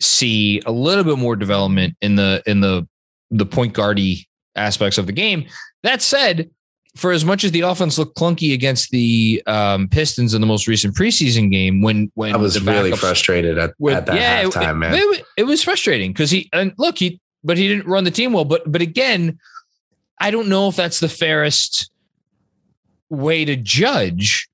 see 0.00 0.60
a 0.66 0.72
little 0.72 1.04
bit 1.04 1.18
more 1.18 1.36
development 1.36 1.96
in 2.00 2.16
the 2.16 2.42
in 2.46 2.60
the 2.60 2.88
the 3.30 3.46
point 3.46 3.72
guardy 3.72 4.28
aspects 4.56 4.98
of 4.98 5.06
the 5.06 5.12
game. 5.12 5.46
That 5.82 6.02
said, 6.02 6.50
for 6.96 7.12
as 7.12 7.24
much 7.24 7.44
as 7.44 7.52
the 7.52 7.62
offense 7.62 7.98
looked 7.98 8.16
clunky 8.16 8.52
against 8.52 8.90
the 8.90 9.42
um, 9.46 9.88
Pistons 9.88 10.34
in 10.34 10.40
the 10.40 10.46
most 10.46 10.68
recent 10.68 10.94
preseason 10.94 11.50
game, 11.50 11.80
when 11.82 12.10
when 12.14 12.34
I 12.34 12.36
was 12.36 12.62
really 12.62 12.92
frustrated 12.92 13.58
at, 13.58 13.74
with, 13.78 13.94
at 13.94 14.06
that 14.06 14.16
yeah, 14.16 14.44
halftime, 14.44 14.70
it, 14.70 14.74
man. 14.74 14.94
It, 14.94 15.24
it 15.38 15.44
was 15.44 15.62
frustrating 15.62 16.12
because 16.12 16.30
he 16.30 16.48
and 16.52 16.74
look 16.78 16.98
he 16.98 17.20
but 17.44 17.56
he 17.56 17.68
didn't 17.68 17.86
run 17.86 18.04
the 18.04 18.10
team 18.10 18.32
well. 18.32 18.44
But 18.44 18.70
but 18.70 18.82
again, 18.82 19.38
I 20.20 20.30
don't 20.30 20.48
know 20.48 20.68
if 20.68 20.76
that's 20.76 21.00
the 21.00 21.08
fairest 21.08 21.90
way 23.08 23.44
to 23.44 23.56
judge 23.56 24.48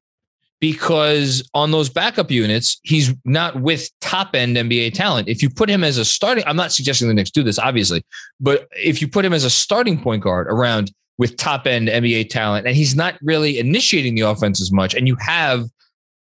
because 0.60 1.48
on 1.54 1.70
those 1.70 1.88
backup 1.88 2.30
units, 2.30 2.80
he's 2.82 3.14
not 3.24 3.60
with 3.60 3.88
top 4.00 4.34
end 4.34 4.56
NBA 4.56 4.94
talent. 4.94 5.28
If 5.28 5.42
you 5.42 5.50
put 5.50 5.70
him 5.70 5.84
as 5.84 5.98
a 5.98 6.04
starting, 6.04 6.44
I'm 6.46 6.56
not 6.56 6.72
suggesting 6.72 7.08
the 7.08 7.14
Knicks 7.14 7.30
do 7.30 7.42
this, 7.42 7.58
obviously, 7.58 8.04
but 8.40 8.68
if 8.72 9.00
you 9.00 9.08
put 9.08 9.24
him 9.24 9.32
as 9.32 9.44
a 9.44 9.50
starting 9.50 10.00
point 10.00 10.22
guard 10.22 10.48
around 10.48 10.92
with 11.18 11.36
top 11.36 11.66
end 11.66 11.88
NBA 11.88 12.30
talent, 12.30 12.66
and 12.66 12.76
he's 12.76 12.94
not 12.94 13.16
really 13.22 13.58
initiating 13.58 14.14
the 14.14 14.22
offense 14.22 14.60
as 14.60 14.72
much. 14.72 14.94
And 14.94 15.06
you 15.06 15.16
have, 15.16 15.66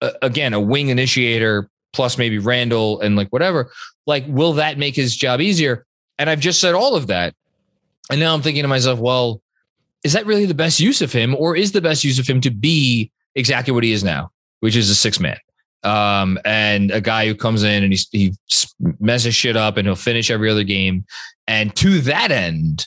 uh, 0.01 0.13
again, 0.23 0.55
a 0.55 0.61
wing 0.61 0.89
initiator 0.89 1.69
plus 1.93 2.17
maybe 2.17 2.39
Randle 2.39 3.01
and 3.01 3.17
like 3.17 3.29
whatever. 3.29 3.73
Like, 4.07 4.25
will 4.29 4.55
that 4.55 4.79
make 4.79 4.95
his 4.95 5.17
job 5.17 5.41
easier? 5.41 5.85
And 6.19 6.31
I've 6.31 6.41
just 6.41 6.61
said 6.61 6.75
all 6.75 6.95
of 6.95 7.09
that. 7.09 7.35
And 8.11 8.21
now 8.21 8.35
I'm 8.35 8.43
thinking 8.43 8.63
to 8.63 8.69
myself, 8.69 8.99
well, 8.99 9.43
is 10.05 10.13
that 10.13 10.27
really 10.27 10.47
the 10.47 10.55
best 10.55 10.81
use 10.81 11.03
of 11.03 11.13
him? 11.13 11.35
Or 11.35 11.57
is 11.57 11.73
the 11.73 11.81
best 11.81 12.05
use 12.05 12.19
of 12.19 12.27
him 12.27 12.41
to 12.43 12.51
be 12.51 13.11
exactly 13.39 13.73
what 13.73 13.85
he 13.85 13.93
is 13.93 14.05
now, 14.05 14.31
which 14.61 14.77
is 14.77 14.91
a 14.91 14.95
six 14.95 15.21
man? 15.21 15.39
Um, 15.85 16.39
and 16.45 16.91
a 16.91 17.01
guy 17.01 17.27
who 17.27 17.35
comes 17.35 17.63
in 17.63 17.85
and 17.85 17.93
he, 17.93 18.01
he 18.11 18.35
messes 18.99 19.35
shit 19.35 19.57
up 19.57 19.77
and 19.77 19.87
he'll 19.87 19.95
finish 19.95 20.31
every 20.31 20.51
other 20.51 20.65
game. 20.65 21.05
And 21.47 21.75
to 21.77 22.01
that 22.01 22.33
end, 22.33 22.87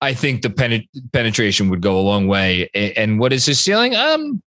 I 0.00 0.14
think 0.14 0.42
the 0.42 0.50
pen- 0.50 0.86
penetration 1.12 1.70
would 1.70 1.80
go 1.80 1.98
a 1.98 2.02
long 2.02 2.26
way. 2.26 2.68
And 2.74 3.18
what 3.18 3.32
is 3.32 3.46
his 3.46 3.60
ceiling? 3.60 3.94
Um, 3.94 4.42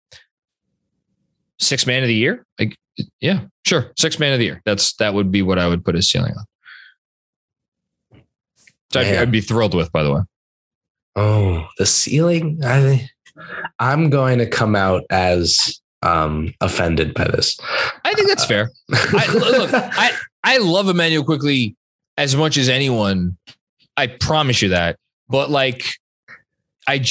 six 1.60 1.86
man 1.86 2.02
of 2.02 2.08
the 2.08 2.14
year. 2.14 2.46
Like, 2.58 2.76
yeah, 3.20 3.42
sure, 3.66 3.92
six 3.96 4.18
man 4.18 4.32
of 4.32 4.38
the 4.38 4.46
year. 4.46 4.62
That's 4.64 4.94
that 4.94 5.14
would 5.14 5.30
be 5.30 5.42
what 5.42 5.58
I 5.58 5.68
would 5.68 5.84
put 5.84 5.94
his 5.94 6.10
ceiling 6.10 6.32
on. 6.36 8.20
So 8.92 9.00
I'd, 9.00 9.16
I'd, 9.16 9.32
be 9.32 9.40
thrilled 9.40 9.74
with, 9.74 9.90
by 9.92 10.04
the 10.04 10.14
way. 10.14 10.20
Oh, 11.16 11.66
the 11.78 11.86
ceiling. 11.86 12.60
I, 12.64 13.08
I'm 13.78 14.10
going 14.10 14.38
to 14.38 14.46
come 14.46 14.76
out 14.76 15.02
as 15.10 15.80
um, 16.02 16.52
offended 16.60 17.14
by 17.14 17.24
this. 17.24 17.58
I 18.04 18.14
think 18.14 18.28
that's 18.28 18.44
fair. 18.44 18.70
I, 18.92 19.32
look, 19.32 19.70
I 19.74 20.12
I 20.44 20.58
love 20.58 20.88
Immanuel 20.88 21.24
Quickley 21.24 21.76
as 22.16 22.36
much 22.36 22.56
as 22.56 22.68
anyone. 22.68 23.36
I 23.96 24.08
promise 24.08 24.60
you 24.60 24.70
that 24.70 24.98
but 25.28 25.50
like 25.50 25.84
I 26.86 26.96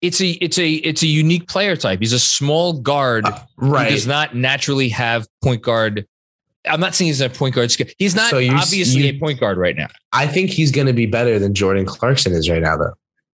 it's 0.00 0.20
a 0.20 0.30
it's 0.30 0.58
a 0.58 0.70
it's 0.70 1.02
a 1.02 1.06
unique 1.06 1.48
player 1.48 1.76
type. 1.76 2.00
He's 2.00 2.12
a 2.12 2.20
small 2.20 2.74
guard. 2.74 3.26
Uh, 3.26 3.38
right. 3.56 3.88
He 3.88 3.94
does 3.94 4.06
not 4.06 4.34
naturally 4.34 4.88
have 4.90 5.26
point 5.42 5.62
guard. 5.62 6.06
I'm 6.68 6.80
not 6.80 6.94
saying 6.94 7.06
he's 7.08 7.22
a 7.22 7.30
point 7.30 7.54
guard 7.54 7.70
skill. 7.70 7.86
He's 7.98 8.14
not 8.14 8.30
so 8.30 8.38
you, 8.38 8.52
obviously 8.52 9.06
you, 9.06 9.14
a 9.14 9.18
point 9.18 9.40
guard 9.40 9.56
right 9.56 9.76
now. 9.76 9.88
I 10.12 10.26
think 10.26 10.50
he's 10.50 10.70
going 10.70 10.88
to 10.88 10.92
be 10.92 11.06
better 11.06 11.38
than 11.38 11.54
Jordan 11.54 11.86
Clarkson 11.86 12.32
is 12.32 12.50
right 12.50 12.60
now, 12.60 12.76
though. 12.76 12.92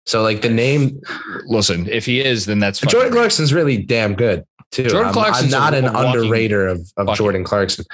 So 0.05 0.21
like 0.23 0.41
the 0.41 0.49
name. 0.49 0.99
Listen, 1.45 1.87
if 1.87 2.05
he 2.05 2.21
is, 2.21 2.45
then 2.45 2.59
that's 2.59 2.79
Jordan 2.79 3.11
Clarkson's 3.11 3.53
really 3.53 3.77
damn 3.77 4.15
good 4.15 4.45
too. 4.71 4.85
Jordan 4.85 5.13
Clarkson's 5.13 5.53
I'm, 5.53 5.73
I'm 5.73 5.83
not 5.83 5.91
an 5.91 5.95
underrater 5.95 6.67
of, 6.67 6.91
of 6.97 7.15
Jordan 7.15 7.43
Clarkson. 7.43 7.85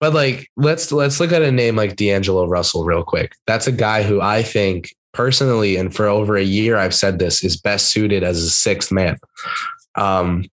But 0.00 0.12
like 0.12 0.50
let's 0.56 0.90
let's 0.92 1.20
look 1.20 1.32
at 1.32 1.42
a 1.42 1.52
name 1.52 1.76
like 1.76 1.96
D'Angelo 1.96 2.46
Russell 2.46 2.84
real 2.84 3.04
quick. 3.04 3.34
That's 3.46 3.66
a 3.66 3.72
guy 3.72 4.02
who 4.02 4.20
I 4.20 4.42
think 4.42 4.94
personally, 5.12 5.76
and 5.76 5.94
for 5.94 6.06
over 6.06 6.36
a 6.36 6.42
year 6.42 6.76
I've 6.76 6.94
said 6.94 7.18
this, 7.18 7.44
is 7.44 7.56
best 7.56 7.90
suited 7.90 8.22
as 8.22 8.42
a 8.42 8.50
sixth 8.50 8.90
man. 8.90 9.16
Um, 9.94 10.44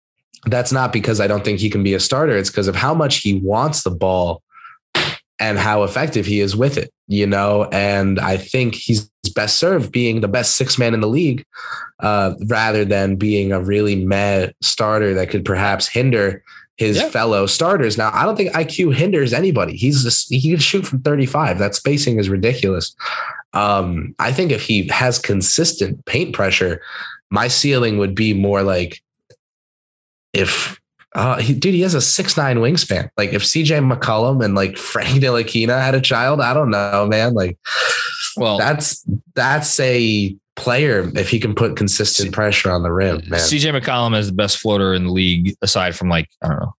that's 0.46 0.72
not 0.72 0.94
because 0.94 1.20
I 1.20 1.28
don't 1.28 1.44
think 1.44 1.60
he 1.60 1.70
can 1.70 1.84
be 1.84 1.94
a 1.94 2.00
starter. 2.00 2.38
It's 2.38 2.50
because 2.50 2.68
of 2.68 2.76
how 2.76 2.94
much 2.94 3.18
he 3.18 3.40
wants 3.40 3.84
the 3.84 3.92
ball 3.92 4.43
and 5.44 5.60
how 5.60 5.84
effective 5.84 6.26
he 6.26 6.40
is 6.40 6.56
with 6.56 6.78
it, 6.78 6.90
you 7.10 7.28
know. 7.28 7.66
And 7.74 8.18
I 8.18 8.38
think 8.38 8.76
he's 8.76 9.10
best 9.36 9.58
served 9.58 9.92
being 9.92 10.22
the 10.22 10.30
best 10.30 10.56
six 10.56 10.78
man 10.78 10.94
in 10.94 11.02
the 11.02 11.08
league, 11.08 11.44
uh, 12.00 12.36
rather 12.48 12.86
than 12.86 13.18
being 13.18 13.52
a 13.52 13.62
really 13.62 14.06
mad 14.06 14.56
starter 14.62 15.14
that 15.16 15.30
could 15.30 15.44
perhaps 15.44 15.90
hinder 15.90 16.42
his 16.78 16.96
yeah. 16.96 17.10
fellow 17.10 17.46
starters. 17.46 17.98
Now, 17.98 18.10
I 18.14 18.24
don't 18.24 18.38
think 18.38 18.54
IQ 18.54 18.96
hinders 18.96 19.34
anybody. 19.34 19.76
He's 19.76 20.04
just, 20.04 20.34
he 20.34 20.50
can 20.50 20.60
shoot 20.60 20.88
from 20.88 21.02
35. 21.02 21.60
That 21.60 21.76
spacing 21.76 22.20
is 22.20 22.30
ridiculous. 22.30 22.96
Um, 23.54 24.16
I 24.20 24.32
think 24.32 24.52
if 24.52 24.64
he 24.64 24.88
has 24.88 25.20
consistent 25.20 26.06
paint 26.06 26.34
pressure, 26.34 26.82
my 27.30 27.50
ceiling 27.50 27.98
would 27.98 28.16
be 28.16 28.34
more 28.34 28.64
like 28.64 29.02
if 30.32 30.80
uh, 31.16 31.38
he, 31.40 31.54
dude, 31.54 31.74
he 31.74 31.82
has 31.82 31.94
a 31.94 32.02
six 32.02 32.38
nine 32.38 32.58
wingspan. 32.58 33.10
Like 33.18 33.34
if 33.34 33.44
CJ 33.44 33.92
McCollum 33.92 34.44
and 34.44 34.56
like 34.56 34.78
Frank 34.92 35.10
Ntilikina 35.22 35.80
had 35.82 35.96
a 35.96 36.02
child, 36.02 36.42
I 36.42 36.54
don't 36.54 36.70
know, 36.70 37.08
man. 37.10 37.34
Like, 37.34 37.58
well, 38.38 38.58
that's 38.58 39.06
that's 39.36 39.80
a 39.80 40.36
player 40.56 41.12
if 41.16 41.30
he 41.30 41.40
can 41.40 41.56
put 41.56 41.76
consistent 41.76 42.32
pressure 42.34 42.72
on 42.72 42.84
the 42.84 42.92
rim, 42.92 43.22
man. 43.28 43.40
CJ 43.40 43.80
McCollum 43.80 44.18
is 44.18 44.28
the 44.28 44.34
best 44.34 44.58
floater 44.58 44.94
in 44.94 45.06
the 45.06 45.12
league, 45.12 45.56
aside 45.62 45.96
from 45.96 46.10
like 46.10 46.30
I 46.42 46.48
don't 46.50 46.60
know. 46.60 46.74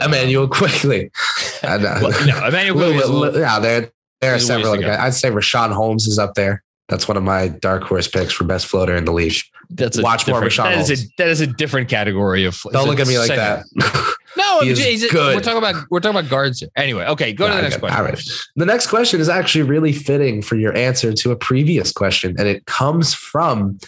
Immanuel 0.00 0.48
Quickley. 0.48 1.10
I 1.62 1.76
know. 1.78 1.98
Well, 2.02 2.26
no, 2.26 2.46
is 2.88 3.08
little- 3.10 3.40
yeah, 3.40 3.58
there 3.58 3.80
there 4.20 4.34
are 4.34 4.38
There's 4.38 4.48
a 4.48 4.56
ways 4.56 4.64
several. 4.66 4.80
guys. 4.80 4.98
I'd 4.98 5.14
say 5.14 5.30
Richaun 5.30 5.72
Holmes 5.72 6.06
is 6.06 6.18
up 6.18 6.34
there. 6.34 6.62
That's 6.88 7.08
one 7.08 7.16
of 7.16 7.22
my 7.22 7.48
dark 7.48 7.84
horse 7.84 8.08
picks 8.08 8.32
for 8.32 8.44
best 8.44 8.66
floater 8.66 8.94
in 8.94 9.04
the 9.04 9.12
league. 9.12 9.34
That's 9.70 9.96
a 9.96 10.02
Watch 10.02 10.26
more 10.28 10.40
Richaun 10.42 10.64
That 10.64 10.90
is 10.90 11.04
a 11.04 11.06
that 11.16 11.28
is 11.28 11.40
a 11.40 11.46
different 11.46 11.88
category 11.88 12.44
of. 12.44 12.60
Don't 12.72 12.86
look 12.86 13.00
at 13.00 13.06
me 13.06 13.18
like 13.18 13.28
segment. 13.28 13.66
that. 13.76 14.14
No, 14.34 14.60
He 14.62 14.70
is 14.70 14.82
he's- 14.82 15.10
good. 15.12 15.34
we're 15.36 15.42
talking 15.42 15.58
about 15.58 15.84
we're 15.90 16.00
talking 16.00 16.18
about 16.18 16.30
guards. 16.30 16.60
Here. 16.60 16.70
Anyway, 16.74 17.04
okay, 17.04 17.34
go 17.34 17.48
to 17.48 17.54
the 17.54 17.60
next 17.62 17.76
question. 17.78 17.98
All 17.98 18.04
right. 18.06 18.18
The 18.56 18.64
next 18.64 18.86
question 18.86 19.20
is 19.20 19.28
actually 19.28 19.64
really 19.64 19.92
fitting 19.92 20.40
for 20.40 20.56
your 20.56 20.74
answer 20.74 21.12
to 21.12 21.30
a 21.32 21.36
previous 21.36 21.92
question, 21.92 22.34
and 22.38 22.48
it 22.48 22.64
comes 22.64 23.12
from 23.12 23.78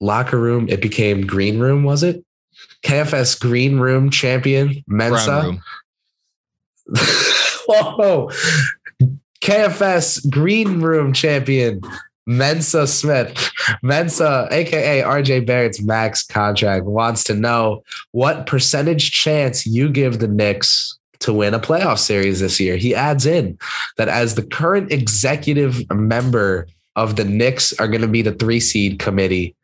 locker 0.00 0.38
room. 0.40 0.68
It 0.68 0.82
became 0.82 1.24
green 1.24 1.60
room, 1.60 1.84
was 1.84 2.02
it? 2.02 2.24
KFS 2.84 3.40
green 3.40 3.78
room 3.78 4.10
champion 4.10 4.82
Mensa. 4.88 5.56
Whoa. 7.68 8.30
KFS 9.44 10.30
green 10.30 10.80
room 10.80 11.12
champion 11.12 11.82
Mensa 12.26 12.86
Smith. 12.86 13.50
Mensa, 13.82 14.48
aka 14.50 15.02
RJ 15.02 15.44
Barrett's 15.44 15.82
max 15.82 16.24
contract, 16.24 16.86
wants 16.86 17.22
to 17.24 17.34
know 17.34 17.82
what 18.12 18.46
percentage 18.46 19.10
chance 19.10 19.66
you 19.66 19.90
give 19.90 20.18
the 20.18 20.28
Knicks 20.28 20.96
to 21.20 21.34
win 21.34 21.52
a 21.52 21.60
playoff 21.60 21.98
series 21.98 22.40
this 22.40 22.58
year. 22.58 22.78
He 22.78 22.94
adds 22.94 23.26
in 23.26 23.58
that 23.98 24.08
as 24.08 24.34
the 24.34 24.46
current 24.46 24.90
executive 24.90 25.84
member 25.90 26.66
of 26.96 27.16
the 27.16 27.24
Knicks 27.24 27.74
are 27.78 27.88
going 27.88 28.00
to 28.00 28.08
be 28.08 28.22
the 28.22 28.32
three 28.32 28.60
seed 28.60 28.98
committee. 28.98 29.54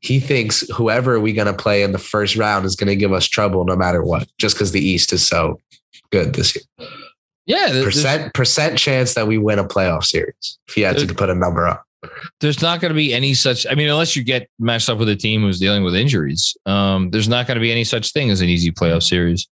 He 0.00 0.20
thinks 0.20 0.60
whoever 0.76 1.18
we're 1.18 1.34
going 1.34 1.46
to 1.46 1.54
play 1.54 1.82
in 1.82 1.92
the 1.92 1.98
first 1.98 2.36
round 2.36 2.66
is 2.66 2.76
going 2.76 2.88
to 2.88 2.96
give 2.96 3.14
us 3.14 3.26
trouble 3.26 3.64
no 3.64 3.76
matter 3.76 4.04
what, 4.04 4.28
just 4.36 4.56
because 4.56 4.72
the 4.72 4.86
East 4.86 5.10
is 5.10 5.26
so 5.26 5.58
good 6.10 6.34
this 6.34 6.54
year 6.54 6.86
Yeah, 7.46 7.72
there's, 7.72 7.84
percent 7.84 8.34
percent 8.34 8.78
chance 8.78 9.14
that 9.14 9.26
we 9.26 9.38
win 9.38 9.58
a 9.58 9.64
playoff 9.64 10.04
series 10.04 10.58
if 10.68 10.76
you 10.76 10.84
had 10.84 10.98
to 10.98 11.14
put 11.14 11.28
a 11.28 11.34
number 11.34 11.66
up. 11.66 11.84
there's 12.40 12.62
not 12.62 12.80
going 12.80 12.90
to 12.90 12.94
be 12.96 13.12
any 13.12 13.34
such. 13.34 13.66
I 13.68 13.74
mean, 13.74 13.88
unless 13.88 14.14
you 14.14 14.22
get 14.22 14.48
matched 14.58 14.88
up 14.88 14.98
with 14.98 15.08
a 15.08 15.16
team 15.16 15.42
who's 15.42 15.58
dealing 15.58 15.82
with 15.82 15.94
injuries, 15.94 16.56
um, 16.66 17.10
there's 17.10 17.28
not 17.28 17.46
going 17.46 17.56
to 17.56 17.60
be 17.60 17.72
any 17.72 17.84
such 17.84 18.12
thing 18.12 18.30
as 18.30 18.40
an 18.40 18.48
easy 18.48 18.70
playoff 18.70 19.02
series. 19.02 19.48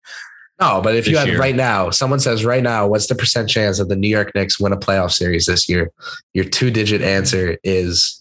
No, 0.59 0.81
but 0.81 0.95
if 0.95 1.07
you 1.07 1.17
had 1.17 1.29
year. 1.29 1.39
right 1.39 1.55
now, 1.55 1.89
someone 1.89 2.19
says 2.19 2.43
right 2.43 2.61
now, 2.61 2.85
what's 2.85 3.07
the 3.07 3.15
percent 3.15 3.49
chance 3.49 3.77
that 3.77 3.87
the 3.87 3.95
New 3.95 4.09
York 4.09 4.35
Knicks 4.35 4.59
win 4.59 4.73
a 4.73 4.77
playoff 4.77 5.11
series 5.11 5.45
this 5.45 5.69
year? 5.69 5.89
Your 6.33 6.45
two 6.45 6.69
digit 6.69 7.01
answer 7.01 7.57
is 7.63 8.19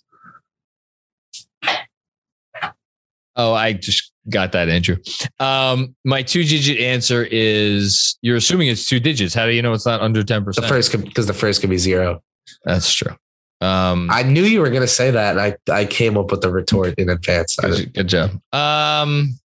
Oh, 3.38 3.54
I 3.54 3.72
just 3.72 4.12
got 4.30 4.52
that, 4.52 4.68
Andrew. 4.68 4.96
Um, 5.40 5.94
my 6.04 6.22
two 6.22 6.44
digit 6.44 6.78
answer 6.78 7.26
is 7.30 8.18
you're 8.22 8.36
assuming 8.36 8.68
it's 8.68 8.88
two 8.88 9.00
digits. 9.00 9.34
How 9.34 9.46
do 9.46 9.52
you 9.52 9.62
know 9.62 9.72
it's 9.72 9.86
not 9.86 10.00
under 10.00 10.22
10%? 10.22 10.54
the 10.54 10.62
first 10.62 10.92
because 10.92 11.26
the 11.26 11.34
first 11.34 11.60
could 11.60 11.70
be 11.70 11.78
zero. 11.78 12.22
That's 12.64 12.92
true. 12.92 13.14
Um, 13.60 14.08
I 14.10 14.22
knew 14.22 14.44
you 14.44 14.60
were 14.60 14.70
gonna 14.70 14.86
say 14.86 15.10
that, 15.10 15.36
and 15.36 15.40
I 15.40 15.72
I 15.72 15.84
came 15.84 16.16
up 16.16 16.30
with 16.30 16.42
the 16.42 16.50
retort 16.50 16.94
in 16.96 17.08
advance. 17.08 17.56
Good, 17.56 17.92
good 17.92 18.08
job. 18.08 18.30
Um, 18.52 19.38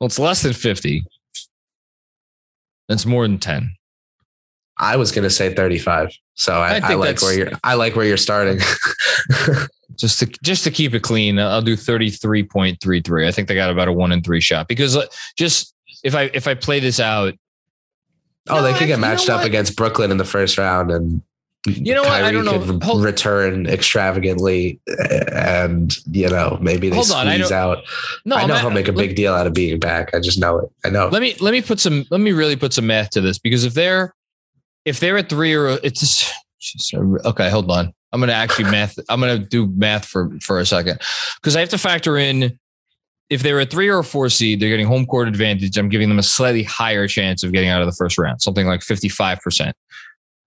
well, 0.00 0.06
it's 0.06 0.18
less 0.18 0.42
than 0.42 0.52
50. 0.52 1.04
It's 2.88 3.06
more 3.06 3.28
than 3.28 3.38
10. 3.38 3.76
I 4.76 4.96
was 4.96 5.12
gonna 5.12 5.30
say 5.30 5.54
thirty 5.54 5.78
five. 5.78 6.10
So 6.34 6.54
I, 6.54 6.78
I 6.78 6.92
I, 6.92 6.94
like 6.94 7.22
where 7.22 7.34
you're. 7.34 7.50
I 7.62 7.74
like 7.74 7.94
where 7.94 8.04
you're 8.04 8.16
starting. 8.16 8.58
Just 9.96 10.18
to 10.20 10.26
just 10.42 10.64
to 10.64 10.70
keep 10.70 10.94
it 10.94 11.00
clean, 11.02 11.38
I'll 11.38 11.62
do 11.62 11.76
33.33. 11.76 13.26
I 13.26 13.30
think 13.32 13.48
they 13.48 13.54
got 13.54 13.70
about 13.70 13.88
a 13.88 13.92
one 13.92 14.12
in 14.12 14.22
three 14.22 14.40
shot 14.40 14.68
because 14.68 14.96
uh, 14.96 15.06
just 15.36 15.74
if 16.04 16.14
I 16.14 16.30
if 16.34 16.46
I 16.48 16.54
play 16.54 16.80
this 16.80 16.98
out, 17.00 17.34
oh, 18.48 18.56
No, 18.56 18.62
they 18.62 18.72
could 18.72 18.82
you 18.82 18.86
get 18.88 18.98
matched 18.98 19.28
up 19.30 19.38
what? 19.40 19.46
against 19.46 19.76
Brooklyn 19.76 20.10
in 20.10 20.16
the 20.18 20.24
first 20.24 20.58
round, 20.58 20.90
and 20.90 21.22
You 21.66 21.94
know 21.94 22.02
what? 22.02 22.22
I 22.24 22.32
don't 22.32 22.44
know. 22.44 22.58
Could 22.58 22.82
Hold- 22.82 23.04
return 23.04 23.66
extravagantly, 23.66 24.80
and 25.32 25.96
you 26.10 26.28
know 26.28 26.58
maybe 26.60 26.88
they 26.88 26.96
Hold 26.96 27.12
on, 27.12 27.28
I 27.28 27.36
squeeze 27.36 27.52
out. 27.52 27.78
no, 28.24 28.36
I 28.36 28.46
know 28.46 28.54
I'm 28.54 28.60
he'll 28.60 28.70
at- 28.70 28.74
make 28.74 28.88
a 28.88 28.92
let- 28.92 29.06
big 29.08 29.16
deal 29.16 29.32
out 29.34 29.46
of 29.46 29.52
being 29.54 29.78
back. 29.78 30.14
I 30.14 30.20
just 30.20 30.38
know 30.40 30.58
it. 30.58 30.70
I 30.84 30.90
know. 30.90 31.08
let 31.08 31.22
me 31.22 31.36
let 31.40 31.52
me 31.52 31.62
put 31.62 31.78
some 31.80 32.04
let 32.10 32.20
me 32.20 32.32
really 32.32 32.56
put 32.56 32.72
some 32.72 32.86
math 32.86 33.10
to 33.10 33.20
this 33.20 33.38
because 33.38 33.64
if 33.64 33.74
they're 33.74 34.14
if 34.84 34.98
they're 34.98 35.16
at 35.18 35.28
three 35.28 35.54
or 35.54 35.68
it's 35.84 36.00
just, 36.00 36.22
jeez, 36.24 36.32
okay 37.24 37.50
hold 37.50 37.70
on. 37.70 37.92
I'm 38.12 38.20
gonna 38.20 38.32
actually 38.32 38.70
math 38.70 38.98
i'm 39.08 39.20
gonna 39.20 39.38
do 39.38 39.66
math 39.68 40.04
for 40.04 40.30
for 40.40 40.58
a 40.58 40.66
second. 40.66 41.00
Because 41.40 41.56
i 41.56 41.60
have 41.60 41.70
to 41.70 41.78
factor 41.78 42.16
in 42.18 42.58
if 43.30 43.42
they're 43.42 43.60
a 43.60 43.66
three 43.66 43.88
or 43.88 44.00
a 44.00 44.04
four 44.04 44.28
seed 44.28 44.60
they're 44.60 44.68
getting 44.68 44.86
home 44.86 45.06
court 45.06 45.28
advantage 45.28 45.76
i'm 45.78 45.88
giving 45.88 46.08
them 46.08 46.18
a 46.18 46.22
slightly 46.22 46.62
higher 46.62 47.08
chance 47.08 47.42
of 47.42 47.52
getting 47.52 47.70
out 47.70 47.80
of 47.80 47.86
the 47.86 47.92
first 47.92 48.18
round 48.18 48.42
something 48.42 48.66
like 48.66 48.80
55% 48.80 49.72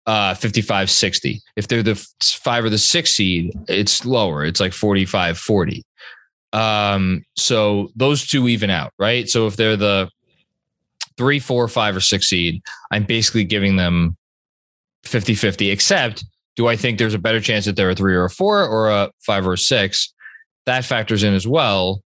uh 0.07 0.35
55 0.35 0.91
60 0.91 1.43
if 1.57 1.67
they're 1.67 1.83
the 1.83 1.97
five 2.23 2.65
or 2.65 2.71
the 2.71 2.79
six 2.79 3.11
seed 3.11 3.53
it's 3.67 4.05
lower 4.05 4.45
it's 4.45 4.61
like 4.61 4.73
45 4.73 5.37
40 5.37 5.83
um 6.53 7.25
so 7.37 7.91
those 7.97 8.27
two 8.27 8.49
even 8.49 8.71
out 8.71 8.93
right? 8.99 9.29
So 9.29 9.47
if 9.49 9.57
they're 9.57 9.77
the 9.77 10.09
three, 11.19 11.41
four, 11.41 11.69
five, 11.69 11.97
or 11.97 12.01
six 12.01 12.29
seed, 12.29 12.63
I'm 12.91 13.05
basically 13.05 13.45
giving 13.45 13.77
them 13.77 14.17
50 15.05 15.35
50, 15.35 15.71
except 15.71 16.25
do 16.57 16.67
I 16.67 16.77
think 16.77 16.99
there's 16.99 17.15
a 17.15 17.19
better 17.19 17.41
chance 17.41 17.67
that 17.67 17.77
they're 17.77 17.91
a 17.91 17.95
three 17.95 18.15
or 18.15 18.25
a 18.25 18.31
four 18.31 18.65
or 18.65 18.91
a 18.91 19.11
five 19.21 19.47
or 19.47 19.53
a 19.53 19.59
six? 19.59 20.13
That 20.67 20.85
factors 20.85 21.23
in 21.23 21.33
as 21.33 21.47
well. 21.47 22.03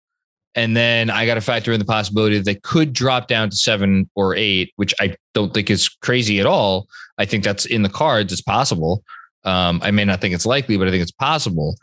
And 0.56 0.76
then 0.76 1.10
I 1.10 1.26
got 1.26 1.36
to 1.36 1.42
factor 1.42 1.72
in 1.72 1.80
the 1.80 1.86
possibility 1.86 2.38
that 2.38 2.46
they 2.46 2.56
could 2.56 2.92
drop 2.92 3.28
down 3.28 3.52
to 3.52 3.56
seven 3.56 4.10
or 4.16 4.36
eight, 4.36 4.74
which 4.78 4.94
I 5.00 5.16
don't 5.34 5.54
think 5.54 5.70
is 5.70 5.88
crazy 5.88 6.40
at 6.40 6.46
all. 6.46 6.88
I 7.20 7.26
think 7.26 7.44
that's 7.44 7.66
in 7.66 7.84
the 7.84 7.90
cards. 7.90 8.34
It's 8.34 8.42
possible. 8.42 9.04
Um, 9.44 9.80
I 9.84 9.92
may 9.92 10.04
not 10.04 10.20
think 10.20 10.34
it's 10.34 10.46
likely, 10.46 10.78
but 10.78 10.88
I 10.88 10.92
think 10.92 11.04
it's 11.04 11.12
possible. 11.12 11.76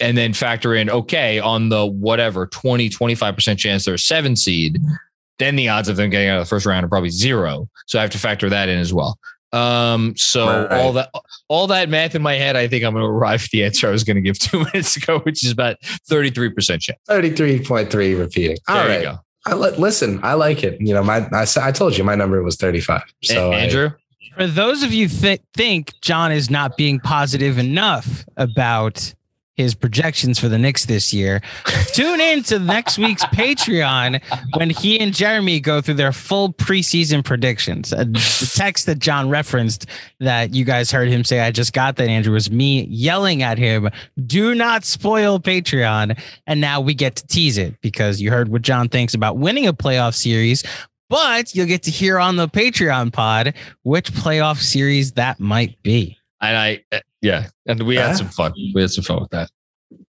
And 0.00 0.18
then 0.18 0.32
factor 0.32 0.74
in, 0.74 0.90
okay, 0.90 1.38
on 1.38 1.68
the 1.68 1.86
whatever 1.86 2.46
20, 2.48 2.90
25% 2.90 3.58
chance 3.58 3.84
they're 3.84 3.94
a 3.94 3.98
seven 3.98 4.34
seed, 4.34 4.80
then 5.38 5.54
the 5.56 5.68
odds 5.68 5.88
of 5.88 5.96
them 5.96 6.10
getting 6.10 6.28
out 6.28 6.40
of 6.40 6.44
the 6.44 6.48
first 6.48 6.66
round 6.66 6.84
are 6.84 6.88
probably 6.88 7.10
zero. 7.10 7.68
So 7.86 7.98
I 7.98 8.02
have 8.02 8.10
to 8.10 8.18
factor 8.18 8.50
that 8.50 8.68
in 8.68 8.78
as 8.78 8.92
well. 8.92 9.18
Um, 9.54 10.16
so 10.16 10.46
Right. 10.68 10.80
all 10.80 10.92
that 10.94 11.10
all 11.48 11.66
that 11.68 11.88
math 11.88 12.14
in 12.14 12.22
my 12.22 12.34
head, 12.34 12.56
I 12.56 12.66
think 12.68 12.84
I'm 12.84 12.92
going 12.92 13.04
to 13.04 13.08
arrive 13.08 13.44
at 13.44 13.50
the 13.50 13.64
answer 13.64 13.86
I 13.88 13.90
was 13.90 14.02
going 14.04 14.16
to 14.16 14.20
give 14.22 14.38
two 14.48 14.58
minutes 14.58 14.96
ago, 14.96 15.20
which 15.20 15.44
is 15.44 15.50
about 15.52 15.76
33% 16.10 16.80
chance. 16.80 16.98
Thirty-three 17.06 17.64
point 17.64 17.90
three 17.90 18.14
repeating. 18.14 18.56
All 18.68 18.76
There 18.76 18.88
right. 18.88 18.98
you 19.00 19.04
go. 19.06 19.18
I 19.46 19.54
li- 19.54 19.76
listen. 19.78 20.20
I 20.22 20.34
like 20.34 20.64
it. 20.64 20.80
You 20.80 20.94
know, 20.94 21.02
my 21.02 21.28
I, 21.32 21.42
s- 21.42 21.56
I 21.56 21.70
told 21.70 21.96
you 21.96 22.04
my 22.04 22.14
number 22.14 22.42
was 22.42 22.56
thirty-five. 22.56 23.02
So 23.22 23.52
A- 23.52 23.56
I- 23.56 23.58
Andrew, 23.60 23.90
For 24.36 24.46
those 24.46 24.82
of 24.82 24.92
you 24.92 25.06
that 25.08 25.40
think 25.54 25.92
John 26.00 26.32
is 26.32 26.50
not 26.50 26.76
being 26.76 26.98
positive 26.98 27.58
enough 27.58 28.24
about 28.36 29.12
his 29.56 29.74
projections 29.74 30.38
for 30.38 30.48
the 30.48 30.58
Knicks 30.58 30.86
this 30.86 31.12
year, 31.12 31.40
tune 31.92 32.20
in 32.20 32.42
to 32.44 32.58
next 32.58 32.98
week's 32.98 33.24
Patreon 33.26 34.20
when 34.56 34.70
he 34.70 34.98
and 34.98 35.14
Jeremy 35.14 35.60
go 35.60 35.80
through 35.80 35.94
their 35.94 36.12
full 36.12 36.52
preseason 36.52 37.24
predictions. 37.24 37.92
Uh, 37.92 38.04
the 38.04 38.52
text 38.54 38.86
that 38.86 38.98
John 38.98 39.28
referenced 39.28 39.86
that 40.20 40.54
you 40.54 40.64
guys 40.64 40.90
heard 40.90 41.08
him 41.08 41.24
say, 41.24 41.40
I 41.40 41.50
just 41.50 41.72
got 41.72 41.96
that, 41.96 42.08
Andrew, 42.08 42.34
was 42.34 42.50
me 42.50 42.84
yelling 42.84 43.42
at 43.42 43.58
him, 43.58 43.90
do 44.26 44.54
not 44.54 44.84
spoil 44.84 45.38
Patreon. 45.38 46.20
And 46.46 46.60
now 46.60 46.80
we 46.80 46.94
get 46.94 47.16
to 47.16 47.26
tease 47.26 47.58
it 47.58 47.80
because 47.80 48.20
you 48.20 48.30
heard 48.30 48.48
what 48.48 48.62
John 48.62 48.88
thinks 48.88 49.14
about 49.14 49.38
winning 49.38 49.66
a 49.66 49.72
playoff 49.72 50.14
series. 50.14 50.64
But 51.10 51.54
you'll 51.54 51.66
get 51.66 51.82
to 51.84 51.90
hear 51.90 52.18
on 52.18 52.36
the 52.36 52.48
Patreon 52.48 53.12
pod 53.12 53.54
which 53.82 54.10
playoff 54.12 54.60
series 54.60 55.12
that 55.12 55.38
might 55.38 55.80
be. 55.82 56.18
and 56.40 56.56
I, 56.92 57.02
yeah, 57.24 57.48
and 57.66 57.82
we 57.82 57.96
had 57.96 58.08
Huh? 58.10 58.14
some 58.14 58.28
fun. 58.28 58.52
We 58.74 58.80
had 58.82 58.90
some 58.90 59.04
fun 59.04 59.20
with 59.22 59.30
that. 59.30 59.50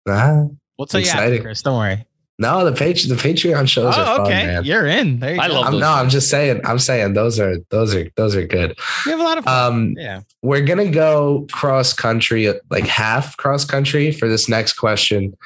Ah, 0.08 0.44
We'll 0.78 0.86
tell 0.86 1.00
you 1.00 1.06
after, 1.06 1.18
Exciting. 1.22 1.42
Chris. 1.42 1.62
Don't 1.62 1.78
worry. 1.78 2.04
no, 2.38 2.64
the 2.68 2.72
page 2.76 3.04
the 3.04 3.14
Patreon 3.14 3.68
shows 3.68 3.94
are 3.96 4.02
Oh, 4.02 4.16
fun, 4.16 4.26
okay. 4.26 4.46
man. 4.46 4.64
You're 4.64 4.86
in. 4.86 5.20
There 5.20 5.34
you 5.34 5.40
I 5.40 5.46
go. 5.48 5.54
love 5.54 5.66
I'm, 5.66 5.72
those 5.74 5.80
no, 5.82 5.88
I'm 5.90 6.08
just 6.08 6.28
saying. 6.28 6.60
I'm 6.64 6.78
saying 6.80 7.12
those 7.14 7.38
are 7.38 7.56
those 7.70 7.94
are 7.94 8.08
those 8.16 8.34
are 8.34 8.44
good. 8.46 8.76
We 9.06 9.12
have 9.12 9.20
a 9.20 9.22
lot 9.22 9.38
of 9.38 9.44
fun. 9.44 9.72
Um, 9.72 9.94
yeah. 9.96 10.22
we're 10.42 10.62
gonna 10.64 10.90
go 10.90 11.46
cross 11.52 11.92
country, 11.92 12.52
like 12.70 12.86
half 12.86 13.36
cross 13.36 13.64
country 13.64 14.10
for 14.10 14.28
this 14.28 14.48
next 14.48 14.72
question. 14.74 15.36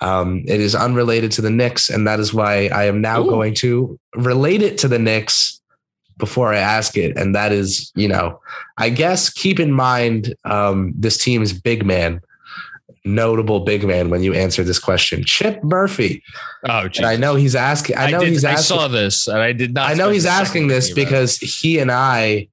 Um, 0.00 0.44
it 0.46 0.60
is 0.60 0.74
unrelated 0.76 1.32
to 1.32 1.42
the 1.42 1.50
Knicks, 1.50 1.90
and 1.90 2.06
that 2.06 2.20
is 2.20 2.32
why 2.32 2.68
I 2.68 2.84
am 2.84 3.00
now 3.00 3.20
Ooh. 3.22 3.28
going 3.28 3.54
to 3.56 3.98
relate 4.14 4.62
it 4.62 4.78
to 4.78 4.88
the 4.88 4.98
Knicks 4.98 5.57
before 6.18 6.52
I 6.52 6.58
ask 6.58 6.96
it. 6.96 7.16
And 7.16 7.34
that 7.34 7.52
is, 7.52 7.90
you 7.94 8.08
know, 8.08 8.40
I 8.76 8.90
guess 8.90 9.30
keep 9.30 9.58
in 9.58 9.72
mind 9.72 10.34
um, 10.44 10.92
this 10.96 11.16
team's 11.16 11.52
big 11.52 11.86
man, 11.86 12.20
notable 13.04 13.60
big 13.60 13.84
man 13.84 14.10
when 14.10 14.22
you 14.22 14.34
answer 14.34 14.62
this 14.62 14.78
question, 14.78 15.24
Chip 15.24 15.62
Murphy. 15.64 16.22
Oh, 16.68 16.88
I 17.02 17.16
know 17.16 17.36
he's 17.36 17.54
asking. 17.54 17.96
I 17.96 18.10
know 18.10 18.20
did, 18.20 18.30
he's 18.30 18.44
I 18.44 18.52
asking. 18.52 18.76
saw 18.76 18.88
this, 18.88 19.26
and 19.26 19.38
I 19.38 19.52
did 19.52 19.74
not. 19.74 19.90
I 19.90 19.94
know 19.94 20.10
he's 20.10 20.26
asking 20.26 20.68
this 20.68 20.92
because 20.92 21.38
he 21.38 21.78
and 21.78 21.90
I 21.90 22.48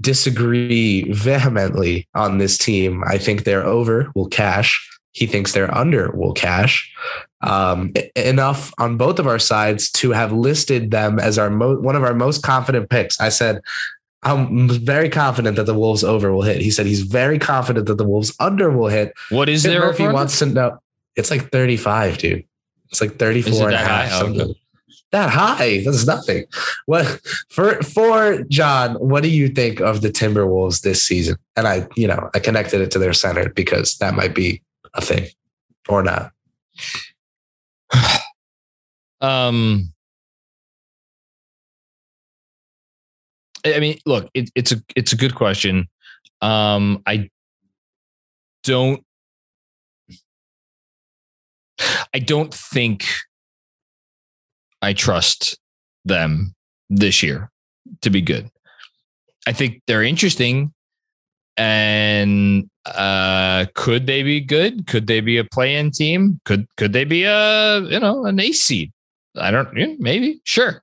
disagree 0.00 1.10
vehemently 1.12 2.08
on 2.14 2.38
this 2.38 2.58
team. 2.58 3.02
I 3.06 3.18
think 3.18 3.44
they're 3.44 3.64
over 3.64 4.10
We'll 4.14 4.28
cash. 4.28 4.95
He 5.16 5.26
thinks 5.26 5.52
they're 5.52 5.74
under 5.74 6.10
will 6.12 6.34
cash. 6.34 6.92
Um, 7.40 7.94
enough 8.14 8.72
on 8.78 8.98
both 8.98 9.18
of 9.18 9.26
our 9.26 9.38
sides 9.38 9.90
to 9.92 10.10
have 10.10 10.30
listed 10.30 10.90
them 10.90 11.18
as 11.18 11.38
our 11.38 11.48
mo- 11.48 11.78
one 11.78 11.96
of 11.96 12.02
our 12.02 12.12
most 12.12 12.42
confident 12.42 12.90
picks. 12.90 13.18
I 13.18 13.30
said 13.30 13.62
I'm 14.22 14.68
very 14.68 15.08
confident 15.08 15.56
that 15.56 15.64
the 15.64 15.74
Wolves 15.74 16.04
over 16.04 16.32
will 16.32 16.42
hit. 16.42 16.60
He 16.60 16.70
said 16.70 16.84
he's 16.84 17.00
very 17.00 17.38
confident 17.38 17.86
that 17.86 17.96
the 17.96 18.04
Wolves 18.04 18.34
under 18.40 18.70
will 18.70 18.88
hit. 18.88 19.14
What 19.30 19.48
is 19.48 19.62
Tim 19.62 19.72
there? 19.72 19.80
Murphy 19.80 20.06
wants 20.08 20.38
to 20.40 20.46
know. 20.46 20.78
It's 21.14 21.30
like 21.30 21.50
35, 21.50 22.18
dude. 22.18 22.44
It's 22.90 23.00
like 23.00 23.18
34 23.18 23.68
and 23.68 23.74
a 23.74 23.78
half. 23.78 24.10
high? 24.10 24.18
something. 24.18 24.54
That 25.12 25.30
high. 25.30 25.82
That's 25.82 26.06
nothing. 26.06 26.44
What 26.84 27.06
for 27.48 27.80
for 27.82 28.42
John, 28.48 28.96
what 28.96 29.22
do 29.22 29.30
you 29.30 29.48
think 29.48 29.80
of 29.80 30.02
the 30.02 30.10
Timberwolves 30.10 30.82
this 30.82 31.02
season? 31.02 31.36
And 31.56 31.66
I, 31.66 31.86
you 31.96 32.06
know, 32.06 32.28
I 32.34 32.38
connected 32.40 32.82
it 32.82 32.90
to 32.90 32.98
their 32.98 33.14
center 33.14 33.48
because 33.50 33.96
that 33.98 34.14
might 34.14 34.34
be 34.34 34.62
a 34.94 35.00
thing 35.00 35.28
or 35.88 36.02
not. 36.02 36.32
Um, 39.18 39.94
I 43.64 43.80
mean, 43.80 43.98
look, 44.06 44.28
it, 44.34 44.50
it's 44.54 44.72
a 44.72 44.82
it's 44.94 45.12
a 45.12 45.16
good 45.16 45.34
question. 45.34 45.88
Um, 46.42 47.02
I 47.06 47.30
don't, 48.62 49.02
I 52.12 52.18
don't 52.18 52.52
think 52.52 53.06
I 54.82 54.92
trust 54.92 55.58
them 56.04 56.54
this 56.90 57.22
year 57.22 57.50
to 58.02 58.10
be 58.10 58.20
good. 58.20 58.50
I 59.46 59.52
think 59.52 59.82
they're 59.86 60.02
interesting, 60.02 60.72
and 61.56 62.68
uh, 62.94 63.66
could 63.74 64.06
they 64.06 64.22
be 64.22 64.40
good? 64.40 64.86
Could 64.86 65.06
they 65.06 65.20
be 65.20 65.38
a 65.38 65.44
play-in 65.44 65.90
team? 65.90 66.40
Could 66.44 66.66
could 66.76 66.92
they 66.92 67.04
be 67.04 67.24
a 67.24 67.80
you 67.80 68.00
know 68.00 68.26
an 68.26 68.38
ace 68.40 68.62
seed? 68.62 68.92
I 69.36 69.50
don't 69.50 69.68
yeah, 69.76 69.94
maybe 69.98 70.40
sure. 70.44 70.82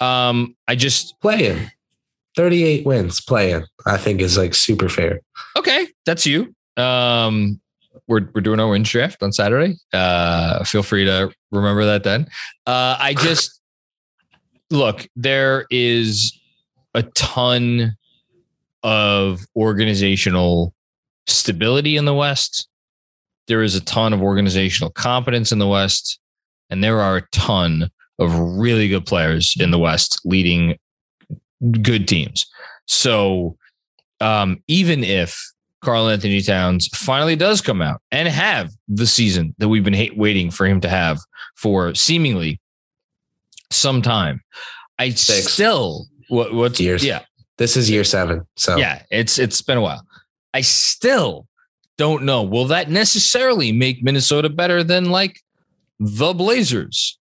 Um, 0.00 0.56
I 0.66 0.74
just 0.76 1.18
Playing 1.20 1.70
38 2.36 2.86
wins, 2.86 3.20
playing, 3.20 3.64
I 3.86 3.98
think 3.98 4.20
is 4.20 4.38
like 4.38 4.54
super 4.54 4.88
fair. 4.88 5.20
okay, 5.56 5.88
that's 6.06 6.26
you. 6.26 6.54
Um, 6.76 7.60
we're 8.06 8.28
we're 8.34 8.40
doing 8.40 8.60
our 8.60 8.68
wins 8.68 8.88
draft 8.88 9.22
on 9.22 9.32
Saturday. 9.32 9.76
Uh, 9.92 10.64
feel 10.64 10.82
free 10.82 11.04
to 11.04 11.30
remember 11.50 11.84
that 11.84 12.04
then. 12.04 12.26
Uh, 12.66 12.96
I 12.98 13.14
just 13.14 13.60
look. 14.70 15.06
There 15.16 15.66
is 15.70 16.32
a 16.94 17.02
ton 17.02 17.96
of 18.82 19.44
organizational 19.56 20.72
stability 21.30 21.96
in 21.96 22.04
the 22.04 22.14
West. 22.14 22.68
There 23.48 23.62
is 23.62 23.74
a 23.74 23.80
ton 23.80 24.12
of 24.12 24.22
organizational 24.22 24.90
competence 24.90 25.52
in 25.52 25.58
the 25.58 25.66
West, 25.66 26.18
and 26.68 26.82
there 26.84 27.00
are 27.00 27.16
a 27.18 27.28
ton 27.32 27.90
of 28.18 28.38
really 28.38 28.88
good 28.88 29.06
players 29.06 29.54
in 29.58 29.70
the 29.70 29.78
West 29.78 30.20
leading 30.24 30.78
good 31.82 32.06
teams. 32.06 32.46
So 32.86 33.56
um, 34.20 34.62
even 34.68 35.02
if 35.04 35.40
Karl 35.80 36.08
Anthony 36.08 36.42
Towns 36.42 36.88
finally 36.88 37.36
does 37.36 37.60
come 37.60 37.80
out 37.80 38.02
and 38.10 38.28
have 38.28 38.70
the 38.88 39.06
season 39.06 39.54
that 39.58 39.68
we've 39.68 39.84
been 39.84 40.10
waiting 40.16 40.50
for 40.50 40.66
him 40.66 40.80
to 40.82 40.88
have 40.88 41.18
for 41.56 41.94
seemingly 41.94 42.60
some 43.70 44.02
time, 44.02 44.42
I 44.98 45.10
Six. 45.10 45.52
still 45.52 46.06
what 46.28 46.52
what's 46.52 46.78
Years. 46.78 47.02
yeah 47.04 47.20
This 47.56 47.76
is 47.76 47.88
year 47.90 48.04
seven. 48.04 48.42
So 48.56 48.76
yeah 48.76 49.02
it's 49.10 49.38
it's 49.38 49.62
been 49.62 49.78
a 49.78 49.80
while. 49.80 50.02
I 50.54 50.62
still 50.62 51.46
don't 51.96 52.24
know. 52.24 52.42
Will 52.42 52.66
that 52.66 52.90
necessarily 52.90 53.72
make 53.72 54.02
Minnesota 54.02 54.48
better 54.48 54.82
than 54.82 55.10
like 55.10 55.40
the 55.98 56.32
Blazers? 56.32 57.18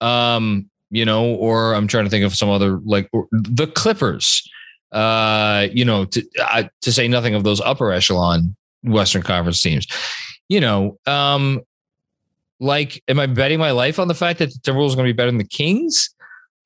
Um, 0.00 0.70
you 0.90 1.04
know, 1.04 1.34
or 1.34 1.74
I'm 1.74 1.86
trying 1.86 2.04
to 2.04 2.10
think 2.10 2.24
of 2.24 2.34
some 2.34 2.48
other 2.48 2.78
like 2.84 3.10
the 3.32 3.66
Clippers. 3.66 4.48
Uh, 4.92 5.68
you 5.72 5.84
know, 5.84 6.04
to 6.06 6.22
I, 6.38 6.70
to 6.82 6.92
say 6.92 7.08
nothing 7.08 7.34
of 7.34 7.44
those 7.44 7.60
upper 7.60 7.92
echelon 7.92 8.56
Western 8.84 9.22
Conference 9.22 9.62
teams. 9.62 9.86
You 10.48 10.60
know, 10.60 10.98
um, 11.06 11.60
like, 12.60 13.02
am 13.08 13.20
I 13.20 13.26
betting 13.26 13.58
my 13.58 13.70
life 13.70 13.98
on 13.98 14.08
the 14.08 14.14
fact 14.14 14.38
that 14.38 14.52
the 14.52 14.58
Timberwolves 14.58 14.92
are 14.92 14.96
going 14.96 15.06
to 15.06 15.12
be 15.12 15.16
better 15.16 15.30
than 15.30 15.38
the 15.38 15.44
Kings? 15.44 16.10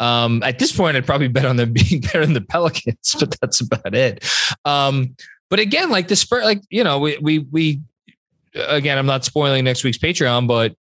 Um, 0.01 0.43
at 0.43 0.59
this 0.59 0.73
point, 0.73 0.97
I'd 0.97 1.07
probably 1.07 1.29
bet 1.29 1.45
on 1.45 1.57
them 1.57 1.73
being 1.89 2.01
better 2.01 2.25
than 2.25 2.35
the 2.35 2.41
Pelicans, 2.41 3.15
but 3.19 3.37
that's 3.41 3.61
about 3.61 3.95
it. 3.95 4.25
Um, 4.65 5.17
but 5.53 5.61
again, 5.61 5.91
like 5.91 6.09
the 6.09 6.17
Spurs, 6.17 6.45
like 6.45 6.63
you 6.71 6.83
know, 6.83 6.99
we 6.99 7.19
we 7.19 7.41
we 7.41 7.83
again, 8.55 8.97
I'm 8.97 9.05
not 9.05 9.23
spoiling 9.23 9.63
next 9.65 9.85
week's 9.85 9.99
Patreon, 9.99 10.49
but 10.49 10.75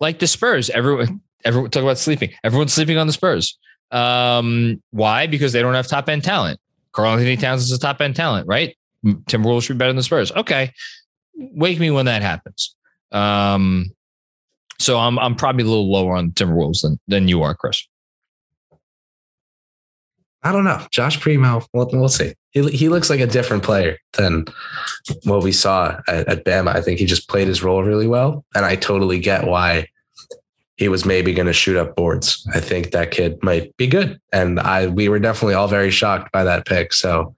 like 0.00 0.18
the 0.18 0.26
Spurs, 0.26 0.70
everyone 0.70 1.20
everyone 1.44 1.70
talk 1.70 1.84
about 1.84 1.96
sleeping. 1.96 2.30
Everyone's 2.42 2.72
sleeping 2.72 2.98
on 2.98 3.06
the 3.06 3.12
Spurs. 3.12 3.56
Um, 3.92 4.82
why? 4.90 5.28
Because 5.28 5.52
they 5.52 5.62
don't 5.62 5.74
have 5.74 5.86
top 5.86 6.08
end 6.08 6.24
talent. 6.24 6.58
Karl 6.90 7.12
Anthony 7.12 7.36
Towns 7.36 7.62
is 7.62 7.70
a 7.70 7.78
top 7.78 8.00
end 8.00 8.16
talent, 8.16 8.48
right? 8.48 8.76
Timberwolves 9.04 9.62
should 9.62 9.74
be 9.74 9.78
better 9.78 9.90
than 9.90 9.98
the 9.98 10.02
Spurs. 10.02 10.32
Okay, 10.32 10.72
wake 11.36 11.78
me 11.78 11.92
when 11.92 12.06
that 12.06 12.22
happens. 12.22 12.74
Um, 13.12 13.92
so 14.80 14.98
I'm 14.98 15.16
I'm 15.20 15.36
probably 15.36 15.62
a 15.62 15.68
little 15.68 15.88
lower 15.88 16.16
on 16.16 16.32
Timberwolves 16.32 16.82
than 16.82 16.98
than 17.06 17.28
you 17.28 17.44
are, 17.44 17.54
Chris. 17.54 17.86
I 20.42 20.50
don't 20.50 20.64
know. 20.64 20.84
Josh 20.90 21.20
Primo, 21.20 21.62
we'll, 21.72 21.88
we'll 21.92 22.08
see. 22.08 22.34
He, 22.56 22.70
he 22.70 22.88
looks 22.88 23.10
like 23.10 23.20
a 23.20 23.26
different 23.26 23.62
player 23.62 23.98
than 24.14 24.46
what 25.24 25.42
we 25.42 25.52
saw 25.52 26.00
at, 26.08 26.26
at 26.26 26.44
Bama. 26.46 26.74
I 26.74 26.80
think 26.80 26.98
he 26.98 27.04
just 27.04 27.28
played 27.28 27.48
his 27.48 27.62
role 27.62 27.82
really 27.82 28.06
well. 28.06 28.46
And 28.54 28.64
I 28.64 28.76
totally 28.76 29.18
get 29.18 29.46
why 29.46 29.88
he 30.78 30.88
was 30.88 31.04
maybe 31.04 31.34
going 31.34 31.48
to 31.48 31.52
shoot 31.52 31.76
up 31.76 31.94
boards. 31.96 32.48
I 32.54 32.60
think 32.60 32.92
that 32.92 33.10
kid 33.10 33.42
might 33.42 33.76
be 33.76 33.86
good. 33.86 34.18
And 34.32 34.58
I 34.58 34.86
we 34.86 35.10
were 35.10 35.18
definitely 35.18 35.52
all 35.52 35.68
very 35.68 35.90
shocked 35.90 36.32
by 36.32 36.44
that 36.44 36.64
pick. 36.64 36.94
So, 36.94 37.36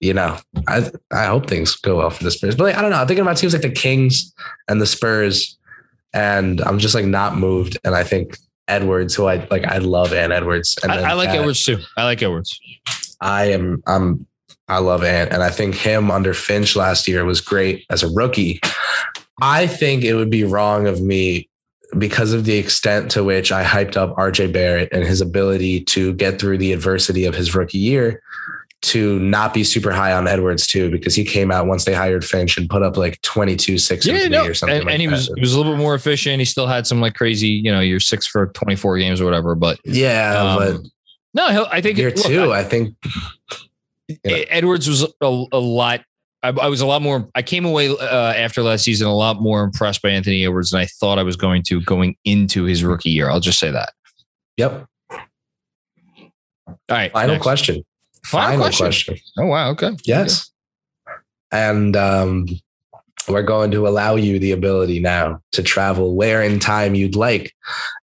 you 0.00 0.14
know, 0.14 0.38
I 0.66 0.90
I 1.12 1.26
hope 1.26 1.46
things 1.46 1.76
go 1.76 1.98
well 1.98 2.08
for 2.08 2.24
the 2.24 2.30
Spurs. 2.30 2.56
But 2.56 2.64
like, 2.64 2.76
I 2.76 2.80
don't 2.80 2.90
know. 2.90 2.96
I'm 2.96 3.06
thinking 3.06 3.22
about 3.22 3.36
teams 3.36 3.52
like 3.52 3.60
the 3.60 3.70
Kings 3.70 4.32
and 4.66 4.80
the 4.80 4.86
Spurs. 4.86 5.58
And 6.14 6.62
I'm 6.62 6.78
just 6.78 6.94
like 6.94 7.04
not 7.04 7.36
moved. 7.36 7.76
And 7.84 7.94
I 7.94 8.02
think 8.02 8.38
Edwards, 8.66 9.14
who 9.14 9.26
I 9.26 9.46
like, 9.50 9.66
I 9.66 9.76
love 9.76 10.14
Ant 10.14 10.32
Edwards. 10.32 10.78
And 10.82 10.90
I, 10.90 11.10
I 11.10 11.12
like 11.12 11.28
Edwards 11.28 11.62
too. 11.62 11.80
I 11.98 12.04
like 12.04 12.22
Edwards. 12.22 12.58
I 13.20 13.46
am 13.46 13.82
I'm 13.86 14.26
I 14.68 14.78
love 14.78 15.02
Ant 15.02 15.32
and 15.32 15.42
I 15.42 15.50
think 15.50 15.74
him 15.74 16.10
under 16.10 16.34
Finch 16.34 16.76
last 16.76 17.08
year 17.08 17.24
was 17.24 17.40
great 17.40 17.84
as 17.90 18.02
a 18.02 18.08
rookie. 18.08 18.60
I 19.40 19.66
think 19.66 20.04
it 20.04 20.14
would 20.14 20.30
be 20.30 20.44
wrong 20.44 20.86
of 20.86 21.00
me 21.00 21.48
because 21.96 22.32
of 22.34 22.44
the 22.44 22.56
extent 22.58 23.10
to 23.12 23.24
which 23.24 23.50
I 23.50 23.64
hyped 23.64 23.96
up 23.96 24.14
RJ 24.16 24.52
Barrett 24.52 24.90
and 24.92 25.04
his 25.04 25.20
ability 25.22 25.84
to 25.84 26.12
get 26.12 26.38
through 26.38 26.58
the 26.58 26.72
adversity 26.74 27.24
of 27.24 27.34
his 27.34 27.54
rookie 27.54 27.78
year 27.78 28.22
to 28.80 29.18
not 29.20 29.52
be 29.54 29.64
super 29.64 29.90
high 29.90 30.12
on 30.12 30.28
Edwards 30.28 30.66
too 30.66 30.90
because 30.90 31.14
he 31.14 31.24
came 31.24 31.50
out 31.50 31.66
once 31.66 31.84
they 31.84 31.94
hired 31.94 32.24
Finch 32.24 32.56
and 32.58 32.68
put 32.68 32.82
up 32.82 32.96
like 32.96 33.20
22 33.22 33.78
6 33.78 34.06
Yeah, 34.06 34.28
no, 34.28 34.46
or 34.46 34.54
something 34.54 34.76
and, 34.76 34.84
like 34.84 34.92
and 34.92 35.00
he 35.02 35.08
was 35.08 35.28
he 35.34 35.40
was 35.40 35.54
a 35.54 35.56
little 35.56 35.72
bit 35.72 35.78
more 35.78 35.94
efficient. 35.94 36.38
He 36.40 36.44
still 36.44 36.66
had 36.66 36.86
some 36.86 37.00
like 37.00 37.14
crazy, 37.14 37.48
you 37.48 37.72
know, 37.72 37.80
you're 37.80 37.98
six 38.00 38.26
for 38.26 38.48
24 38.48 38.98
games 38.98 39.20
or 39.20 39.24
whatever. 39.24 39.54
But 39.54 39.80
yeah, 39.84 40.56
um, 40.60 40.84
no, 41.34 41.48
he'll, 41.48 41.66
I 41.72 41.80
think 41.80 41.96
year 41.98 42.10
look, 42.10 42.26
two, 42.26 42.52
I- 42.52 42.60
I 42.60 42.64
think 42.64 42.94
Yeah. 44.08 44.44
Edwards 44.48 44.88
was 44.88 45.02
a, 45.02 45.44
a 45.52 45.58
lot. 45.58 46.02
I, 46.42 46.48
I 46.48 46.68
was 46.68 46.80
a 46.80 46.86
lot 46.86 47.02
more. 47.02 47.28
I 47.34 47.42
came 47.42 47.64
away 47.64 47.88
uh, 47.88 48.32
after 48.32 48.62
last 48.62 48.84
season 48.84 49.06
a 49.06 49.14
lot 49.14 49.40
more 49.40 49.62
impressed 49.62 50.02
by 50.02 50.10
Anthony 50.10 50.44
Edwards 50.44 50.70
than 50.70 50.80
I 50.80 50.86
thought 50.86 51.18
I 51.18 51.22
was 51.22 51.36
going 51.36 51.62
to 51.64 51.80
going 51.82 52.16
into 52.24 52.64
his 52.64 52.84
rookie 52.84 53.10
year. 53.10 53.28
I'll 53.28 53.40
just 53.40 53.58
say 53.58 53.70
that. 53.70 53.92
yep. 54.56 54.86
All 55.10 56.76
right. 56.96 57.12
Final 57.12 57.34
next. 57.34 57.42
question. 57.42 57.84
Final, 58.24 58.58
question. 58.58 58.86
question. 58.86 59.18
Oh 59.36 59.46
wow. 59.46 59.70
Okay. 59.70 59.90
Yes. 60.04 60.50
And 61.50 61.96
um, 61.96 62.46
we're 63.28 63.42
going 63.42 63.70
to 63.70 63.86
allow 63.86 64.16
you 64.16 64.38
the 64.38 64.52
ability 64.52 65.00
now 65.00 65.40
to 65.52 65.62
travel 65.62 66.14
where 66.14 66.42
in 66.42 66.58
time 66.58 66.94
you'd 66.94 67.16
like. 67.16 67.52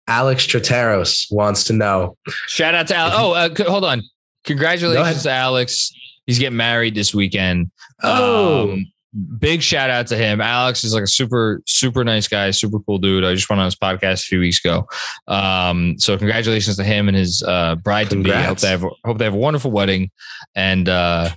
Alex 0.08 0.46
Trateros 0.46 1.32
wants 1.32 1.64
to 1.66 1.74
know. 1.74 2.18
Shout 2.48 2.76
out 2.76 2.88
to 2.88 2.96
Alex. 2.96 3.16
Oh, 3.18 3.34
uh, 3.34 3.70
hold 3.70 3.86
on. 3.86 4.02
Congratulations 4.46 5.24
to 5.24 5.32
Alex. 5.32 5.92
He's 6.26 6.40
getting 6.40 6.58
married 6.58 6.96
this 6.96 7.14
weekend. 7.14 7.72
Oh, 8.04 8.72
Um, 8.72 8.92
big 9.40 9.62
shout 9.62 9.90
out 9.90 10.08
to 10.08 10.18
him. 10.18 10.42
Alex 10.42 10.84
is 10.84 10.94
like 10.94 11.04
a 11.04 11.08
super, 11.08 11.62
super 11.66 12.04
nice 12.04 12.28
guy, 12.28 12.52
super 12.52 12.80
cool 12.80 12.98
dude. 12.98 13.24
I 13.24 13.34
just 13.36 13.50
went 13.50 13.60
on 13.60 13.66
his 13.66 13.76
podcast 13.76 14.14
a 14.24 14.28
few 14.28 14.40
weeks 14.40 14.64
ago. 14.64 14.88
Um, 15.28 15.98
so 16.00 16.18
congratulations 16.18 16.78
to 16.78 16.84
him 16.84 17.08
and 17.08 17.16
his 17.16 17.44
uh, 17.44 17.76
bride 17.76 18.10
to 18.10 18.22
be. 18.22 18.32
Hope 18.32 18.60
they 18.60 18.70
have 18.70 18.86
hope 19.04 19.18
they 19.18 19.26
have 19.26 19.34
a 19.34 19.38
wonderful 19.38 19.72
wedding 19.72 20.10
and 20.56 20.90
uh, 20.90 21.30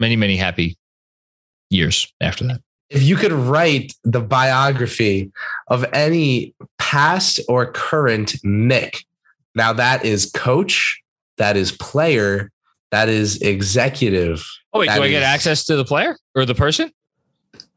many, 0.00 0.16
many 0.16 0.36
happy 0.36 0.76
years 1.70 2.12
after 2.20 2.44
that. 2.46 2.60
if 2.90 3.02
you 3.02 3.16
could 3.16 3.32
write 3.32 3.92
the 4.04 4.20
biography 4.20 5.32
of 5.68 5.84
any 5.92 6.54
past 6.78 7.40
or 7.48 7.66
current 7.72 8.36
Knick, 8.44 9.04
now 9.54 9.72
that 9.72 10.04
is 10.04 10.30
coach, 10.32 11.00
that 11.38 11.56
is 11.56 11.72
player, 11.72 12.50
That 12.90 13.08
is 13.08 13.40
executive. 13.42 14.46
Oh 14.72 14.80
wait, 14.80 14.86
That 14.86 14.96
do 14.96 15.02
I 15.02 15.10
get 15.10 15.22
access 15.22 15.64
to 15.66 15.76
the 15.76 15.84
player 15.84 16.16
or 16.34 16.44
the 16.44 16.54
person? 16.54 16.90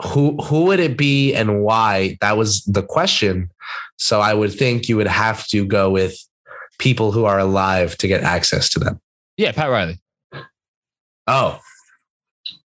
Who 0.03 0.37
who 0.37 0.65
would 0.65 0.79
it 0.79 0.97
be 0.97 1.33
and 1.33 1.63
why? 1.63 2.17
That 2.21 2.37
was 2.37 2.63
the 2.63 2.83
question. 2.83 3.49
So 3.97 4.21
I 4.21 4.33
would 4.33 4.53
think 4.53 4.87
you 4.87 4.95
would 4.97 5.07
have 5.07 5.45
to 5.47 5.65
go 5.65 5.89
with 5.89 6.17
people 6.77 7.11
who 7.11 7.25
are 7.25 7.39
alive 7.39 7.97
to 7.97 8.07
get 8.07 8.23
access 8.23 8.69
to 8.69 8.79
them. 8.79 8.99
Yeah, 9.37 9.51
Pat 9.51 9.69
Riley. 9.69 9.99
Oh. 11.27 11.59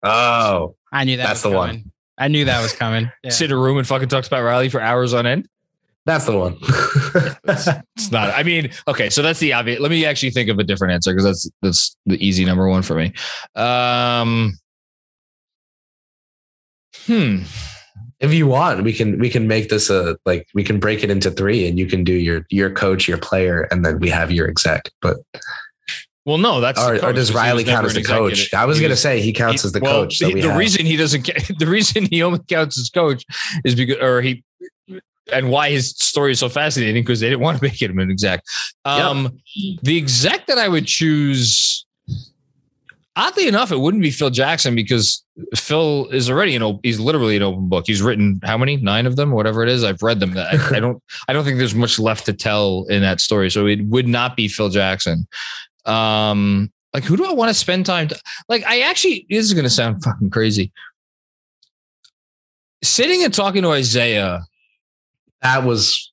Oh. 0.03 0.75
I 0.91 1.03
knew 1.03 1.17
that. 1.17 1.27
That's 1.27 1.43
was 1.43 1.51
the 1.51 1.57
one. 1.57 1.91
I 2.17 2.27
knew 2.29 2.45
that 2.45 2.61
was 2.61 2.73
coming. 2.73 3.11
Yeah. 3.23 3.31
Sit 3.31 3.51
in 3.51 3.57
a 3.57 3.59
room 3.59 3.77
and 3.77 3.85
fucking 3.85 4.07
talks 4.09 4.27
about 4.27 4.43
Riley 4.43 4.69
for 4.69 4.81
hours 4.81 5.13
on 5.13 5.25
end. 5.25 5.47
That's 6.08 6.26
the 6.26 6.38
one. 6.38 6.58
It's 7.97 8.12
not. 8.12 8.34
I 8.34 8.43
mean, 8.43 8.72
okay, 8.88 9.10
so 9.10 9.22
that's 9.22 9.39
the 9.39 9.51
obvious. 9.53 9.80
Let 9.80 9.91
me 9.91 10.05
actually 10.05 10.30
think 10.32 10.49
of 10.49 10.58
a 10.60 10.64
different 10.64 10.93
answer 10.93 11.12
because 11.12 11.26
that's 11.26 11.49
that's 11.62 11.97
the 12.05 12.16
easy 12.26 12.45
number 12.45 12.68
one 12.68 12.82
for 12.82 12.95
me. 12.95 13.14
Um, 13.55 14.58
hmm. 17.05 17.39
if 18.20 18.34
you 18.34 18.47
want, 18.47 18.84
we 18.84 18.93
can 18.93 19.20
we 19.20 19.30
can 19.30 19.47
make 19.47 19.70
this 19.70 19.89
a 19.89 20.18
like 20.26 20.47
we 20.53 20.64
can 20.64 20.80
break 20.80 21.03
it 21.03 21.10
into 21.10 21.30
three 21.32 21.68
and 21.68 21.78
you 21.78 21.88
can 21.88 22.03
do 22.03 22.14
your 22.14 22.45
your 22.49 22.70
coach, 22.72 23.08
your 23.08 23.18
player, 23.18 23.68
and 23.72 23.84
then 23.84 23.99
we 23.99 24.10
have 24.10 24.32
your 24.32 24.47
exec. 24.47 24.89
But 25.01 25.18
Well, 26.26 26.38
no, 26.38 26.62
that's 26.62 26.80
or, 26.80 27.03
or 27.03 27.12
does 27.14 27.34
Riley 27.34 27.64
count 27.66 27.86
as 27.86 27.95
the 27.95 28.03
coach? 28.03 28.53
I 28.53 28.66
was 28.66 28.78
He 28.78 28.84
gonna 28.84 28.95
say 28.95 29.20
he 29.22 29.34
counts 29.34 29.64
he- 29.64 29.68
as 29.68 29.72
the 29.74 29.80
well, 29.82 30.03
coach. 30.03 30.20
The 30.20 30.34
we 30.34 30.41
the 30.41 30.55
reason 30.55 30.86
he 30.86 30.95
doesn't 30.95 31.26
the 31.60 31.68
reason 31.68 32.05
he 32.05 32.24
only 32.24 32.39
counts 32.47 32.80
as 32.80 32.89
coach 32.89 33.26
is 33.66 33.76
because 33.76 33.97
or 33.97 34.22
he 34.22 34.43
and 35.32 35.49
why 35.49 35.69
his 35.69 35.91
story 35.91 36.32
is 36.32 36.39
so 36.39 36.49
fascinating 36.49 37.03
because 37.03 37.19
they 37.19 37.30
didn't 37.30 37.41
want 37.41 37.57
to 37.57 37.63
make 37.63 37.82
him 37.82 37.99
an 37.99 38.11
exec. 38.11 38.43
Um, 38.86 39.39
the 39.82 39.97
exec 39.97 40.47
that 40.47 40.57
I 40.57 40.67
would 40.67 40.86
choose. 40.86 41.86
Oddly 43.15 43.47
enough, 43.47 43.71
it 43.71 43.80
wouldn't 43.80 44.03
be 44.03 44.11
Phil 44.11 44.30
Jackson 44.30 44.75
because 44.75 45.23
Phil 45.55 46.07
is 46.11 46.30
already 46.30 46.55
an 46.55 46.61
open, 46.61 46.82
he's 46.84 46.99
literally 46.99 47.36
an 47.36 47.41
open 47.41 47.67
book. 47.67 47.86
He's 47.88 48.01
written 48.01 48.39
how 48.43 48.59
many? 48.59 48.78
Nine 48.78 49.07
of 49.07 49.15
them, 49.15 49.32
whatever 49.32 49.63
it 49.63 49.69
is. 49.69 49.84
I've 49.84 50.03
read 50.03 50.19
them. 50.19 50.38
I, 50.38 50.59
I 50.71 50.80
don't 50.80 51.01
I 51.28 51.34
don't 51.34 51.43
think 51.43 51.57
there's 51.57 51.73
much 51.73 51.97
left 51.97 52.25
to 52.28 52.34
tell 52.34 52.86
in 52.89 53.01
that 53.01 53.19
story. 53.19 53.49
So 53.49 53.65
it 53.65 53.84
would 53.86 54.07
not 54.07 54.36
be 54.36 54.47
Phil 54.47 54.69
Jackson. 54.69 55.28
Um, 55.86 56.71
like 56.93 57.03
who 57.03 57.17
do 57.17 57.25
I 57.25 57.32
want 57.32 57.49
to 57.49 57.53
spend 57.53 57.86
time 57.86 58.07
to 58.07 58.19
like 58.49 58.63
I 58.65 58.82
actually 58.82 59.25
this 59.30 59.45
is 59.45 59.53
gonna 59.53 59.69
sound 59.69 60.03
fucking 60.03 60.30
crazy. 60.30 60.71
Sitting 62.84 63.23
and 63.23 63.34
talking 63.34 63.63
to 63.63 63.71
Isaiah, 63.71 64.45
that 65.41 65.63
was 65.63 66.11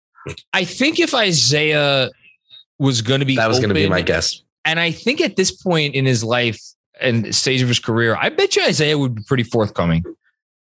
I 0.53 0.65
think 0.65 0.99
if 1.01 1.15
Isaiah 1.15 2.11
was 2.79 3.03
gonna 3.03 3.25
be 3.25 3.37
that 3.37 3.49
was 3.49 3.61
gonna 3.61 3.75
be 3.75 3.89
my 3.89 4.03
guess. 4.03 4.43
and 4.65 4.81
I 4.81 4.91
think 4.91 5.21
at 5.21 5.37
this 5.37 5.51
point 5.51 5.95
in 5.95 6.05
his 6.07 6.25
life 6.25 6.61
and 7.01 7.35
stage 7.35 7.61
of 7.63 7.69
his 7.69 7.79
career, 7.79 8.17
I 8.21 8.29
bet 8.31 8.57
you 8.57 8.63
Isaiah 8.65 8.97
would 8.99 9.15
be 9.15 9.23
pretty 9.27 9.43
forthcoming. 9.43 10.05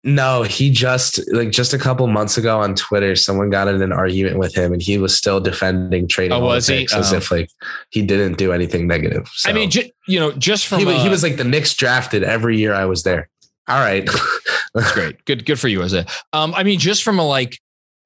No, 0.02 0.44
he 0.44 0.70
just 0.70 1.20
like 1.32 1.50
just 1.50 1.74
a 1.74 1.78
couple 1.78 2.06
months 2.06 2.38
ago 2.38 2.58
on 2.58 2.74
Twitter, 2.74 3.14
someone 3.14 3.50
got 3.50 3.68
in 3.68 3.82
an 3.82 3.92
argument 3.92 4.38
with 4.38 4.54
him, 4.54 4.72
and 4.72 4.80
he 4.80 4.96
was 4.96 5.14
still 5.14 5.40
defending 5.40 6.08
trading 6.08 6.32
Oh, 6.38 6.40
was 6.40 6.68
he? 6.68 6.84
as 6.94 7.12
Oh. 7.12 7.16
if 7.18 7.30
like 7.30 7.50
he 7.90 8.00
didn't 8.00 8.38
do 8.38 8.50
anything 8.52 8.86
negative. 8.86 9.30
I 9.44 9.52
mean, 9.52 9.68
ju- 9.68 9.90
you 10.08 10.18
know, 10.18 10.32
just 10.32 10.66
from 10.68 10.78
he, 10.78 10.84
wa- 10.86 10.92
he 10.92 11.08
uh, 11.08 11.10
was 11.10 11.22
like 11.22 11.36
the 11.36 11.44
Knicks 11.44 11.74
drafted 11.74 12.22
every 12.24 12.56
year 12.58 12.72
I 12.72 12.86
was 12.86 13.02
there. 13.02 13.28
All 13.68 13.78
right, 13.78 14.08
That's 14.74 14.92
great. 14.92 15.22
Good, 15.26 15.44
good 15.44 15.60
for 15.60 15.68
you, 15.68 15.82
Isaiah. 15.82 16.06
Um, 16.32 16.54
I 16.54 16.62
mean, 16.62 16.78
just 16.78 17.02
from 17.02 17.18
a 17.18 17.26
like 17.28 17.60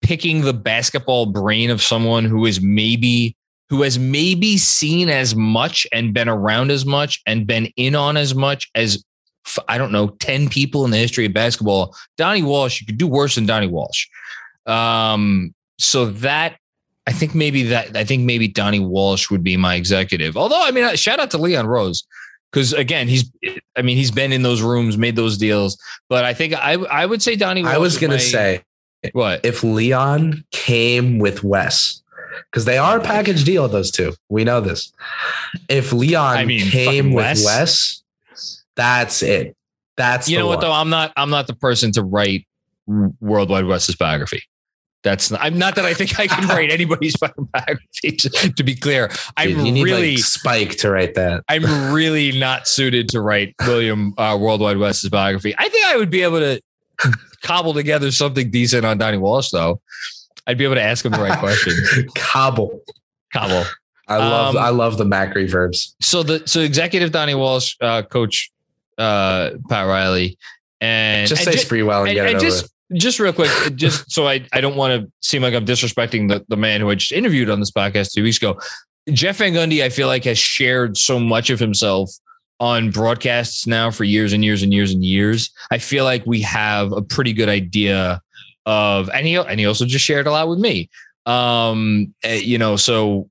picking 0.04 0.42
the 0.42 0.52
basketball 0.52 1.24
brain 1.26 1.70
of 1.70 1.82
someone 1.82 2.26
who 2.26 2.44
is 2.44 2.60
maybe 2.60 3.34
who 3.70 3.82
has 3.82 3.98
maybe 3.98 4.58
seen 4.58 5.08
as 5.08 5.34
much 5.34 5.86
and 5.92 6.12
been 6.12 6.28
around 6.28 6.70
as 6.70 6.84
much 6.84 7.22
and 7.26 7.46
been 7.46 7.66
in 7.76 7.94
on 7.96 8.16
as 8.16 8.34
much 8.34 8.70
as 8.74 9.02
I 9.66 9.78
don't 9.78 9.92
know, 9.92 10.08
10 10.20 10.48
people 10.50 10.84
in 10.84 10.90
the 10.90 10.96
history 10.98 11.26
of 11.26 11.32
basketball. 11.32 11.96
Donnie 12.18 12.42
Walsh, 12.42 12.80
you 12.80 12.86
could 12.86 12.98
do 12.98 13.06
worse 13.06 13.34
than 13.34 13.46
Donnie 13.46 13.66
Walsh. 13.66 14.06
Um, 14.66 15.54
so 15.78 16.06
that 16.06 16.58
I 17.06 17.12
think 17.12 17.34
maybe 17.34 17.64
that 17.64 17.96
I 17.96 18.04
think 18.04 18.24
maybe 18.24 18.46
Donnie 18.48 18.80
Walsh 18.80 19.30
would 19.30 19.42
be 19.42 19.56
my 19.56 19.74
executive. 19.74 20.36
Although, 20.36 20.62
I 20.62 20.70
mean, 20.70 20.94
shout 20.96 21.18
out 21.18 21.30
to 21.32 21.38
Leon 21.38 21.66
Rose. 21.66 22.04
Because 22.52 22.72
again, 22.74 23.08
he's, 23.08 23.30
I 23.76 23.82
mean, 23.82 23.96
he's 23.96 24.10
been 24.12 24.32
in 24.32 24.42
those 24.42 24.62
rooms, 24.62 24.96
made 24.96 25.16
those 25.16 25.36
deals. 25.38 25.76
But 26.08 26.24
I 26.24 26.34
think 26.34 26.54
I, 26.54 26.74
I 26.74 27.06
would 27.06 27.22
say 27.22 27.34
Donnie. 27.36 27.62
Walsh 27.62 27.74
I 27.74 27.78
was 27.78 27.98
gonna 27.98 28.14
my- 28.14 28.18
say 28.18 28.62
what? 29.12 29.44
if 29.44 29.62
Leon 29.62 30.44
came 30.50 31.18
with 31.18 31.44
Wes, 31.44 32.02
because 32.50 32.64
they 32.64 32.78
are 32.78 32.98
a 32.98 33.02
package 33.02 33.44
deal, 33.44 33.68
those 33.68 33.90
two. 33.90 34.14
We 34.28 34.44
know 34.44 34.60
this. 34.60 34.92
If 35.68 35.92
Leon 35.92 36.36
I 36.36 36.44
mean, 36.44 36.68
came 36.70 37.12
with 37.12 37.24
Wes. 37.24 37.44
Wes, 37.44 38.02
that's 38.76 39.22
it. 39.22 39.56
That's 39.96 40.28
you 40.28 40.38
know 40.38 40.46
what 40.46 40.58
one. 40.58 40.66
though? 40.66 40.72
I'm 40.72 40.90
not. 40.90 41.12
I'm 41.16 41.30
not 41.30 41.46
the 41.46 41.54
person 41.54 41.92
to 41.92 42.02
write 42.02 42.46
Worldwide 42.86 43.66
Wes's 43.66 43.96
biography. 43.96 44.42
That's 45.04 45.30
not, 45.30 45.40
I'm 45.42 45.58
not 45.58 45.74
that 45.74 45.84
I 45.84 45.92
think 45.92 46.18
I 46.18 46.26
can 46.26 46.48
write 46.48 46.70
anybody's 46.72 47.14
fucking 47.16 47.48
biography. 47.52 47.80
To, 48.56 48.64
be 48.64 48.74
clear, 48.74 49.10
I'm 49.36 49.64
Dude, 49.64 49.84
really. 49.84 50.16
like 50.16 50.24
Spike 50.24 50.76
to 50.78 50.90
write 50.90 51.14
that. 51.14 51.42
I'm 51.48 51.92
really 51.92 52.38
not 52.38 52.68
suited 52.68 53.08
to 53.10 53.20
write 53.20 53.54
William 53.66 54.14
uh, 54.18 54.36
Worldwide 54.40 54.78
Wes's 54.78 55.10
biography. 55.10 55.54
I 55.56 55.68
think 55.68 55.86
I 55.86 55.96
would 55.96 56.10
be 56.10 56.22
able 56.22 56.40
to 56.40 56.60
cobble 57.42 57.74
together 57.74 58.10
something 58.10 58.50
decent 58.50 58.84
on 58.84 58.98
Donnie 58.98 59.18
Walsh, 59.18 59.50
though. 59.50 59.80
I'd 60.46 60.58
be 60.58 60.64
able 60.64 60.74
to 60.74 60.82
ask 60.82 61.04
him 61.04 61.12
the 61.12 61.22
right 61.22 61.38
questions. 61.38 61.90
Cobble. 62.14 62.80
Cobble. 63.32 63.64
I 64.06 64.18
love 64.18 64.56
Um, 64.56 64.62
I 64.62 64.68
love 64.68 64.98
the 64.98 65.06
Mac 65.06 65.34
reverbs. 65.34 65.94
So 66.02 66.22
the 66.22 66.46
so 66.46 66.60
executive 66.60 67.12
Donnie 67.12 67.34
Walsh, 67.34 67.76
uh, 67.80 68.02
coach 68.02 68.52
uh, 68.98 69.50
Pat 69.70 69.86
Riley, 69.86 70.36
and 70.80 71.26
Just 71.26 71.46
and 71.46 71.54
say 71.54 71.60
ju- 71.62 71.66
Sprewell 71.66 72.00
and, 72.00 72.08
and, 72.08 72.14
get 72.14 72.26
it 72.26 72.28
and 72.28 72.36
over. 72.36 72.44
just 72.44 72.70
just 72.92 73.18
real 73.18 73.32
quick, 73.32 73.50
just 73.74 74.12
so 74.12 74.28
I, 74.28 74.46
I 74.52 74.60
don't 74.60 74.76
want 74.76 75.00
to 75.02 75.10
seem 75.26 75.42
like 75.42 75.54
I'm 75.54 75.64
disrespecting 75.64 76.28
the, 76.28 76.44
the 76.48 76.56
man 76.56 76.82
who 76.82 76.90
I 76.90 76.94
just 76.96 77.12
interviewed 77.12 77.48
on 77.48 77.58
this 77.58 77.70
podcast 77.70 78.12
two 78.12 78.22
weeks 78.22 78.36
ago. 78.36 78.60
Jeff 79.10 79.38
Van 79.38 79.52
Gundy, 79.52 79.82
I 79.82 79.88
feel 79.88 80.06
like 80.06 80.24
has 80.24 80.38
shared 80.38 80.96
so 80.96 81.18
much 81.18 81.48
of 81.48 81.58
himself 81.58 82.10
on 82.60 82.90
broadcasts 82.90 83.66
now 83.66 83.90
for 83.90 84.04
years 84.04 84.32
and 84.32 84.44
years 84.44 84.62
and 84.62 84.72
years 84.72 84.92
and 84.92 85.04
years. 85.04 85.50
I 85.70 85.78
feel 85.78 86.04
like 86.04 86.24
we 86.26 86.40
have 86.42 86.92
a 86.92 87.02
pretty 87.02 87.32
good 87.32 87.48
idea 87.48 88.20
of, 88.66 89.10
and 89.10 89.26
he 89.26 89.36
and 89.36 89.58
he 89.58 89.66
also 89.66 89.84
just 89.84 90.04
shared 90.04 90.26
a 90.26 90.30
lot 90.30 90.48
with 90.48 90.58
me. 90.58 90.88
Um, 91.26 92.14
eh, 92.22 92.36
you 92.36 92.58
know, 92.58 92.76
so 92.76 93.28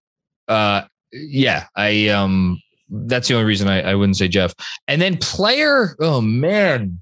uh, 0.47 0.83
yeah, 1.11 1.65
I 1.75 2.09
um, 2.09 2.61
that's 2.89 3.27
the 3.27 3.35
only 3.35 3.45
reason 3.45 3.67
I, 3.67 3.81
I 3.81 3.95
wouldn't 3.95 4.17
say 4.17 4.27
Jeff. 4.27 4.53
And 4.87 5.01
then 5.01 5.17
player, 5.17 5.95
oh 5.99 6.21
man, 6.21 7.01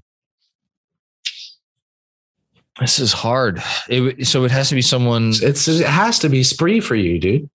this 2.80 2.98
is 2.98 3.12
hard. 3.12 3.62
It, 3.88 4.26
so 4.26 4.44
it 4.44 4.50
has 4.50 4.68
to 4.70 4.74
be 4.74 4.82
someone. 4.82 5.32
It's 5.42 5.68
it 5.68 5.86
has 5.86 6.18
to 6.20 6.28
be 6.28 6.42
Spree 6.42 6.80
for 6.80 6.94
you, 6.94 7.18
dude. 7.18 7.50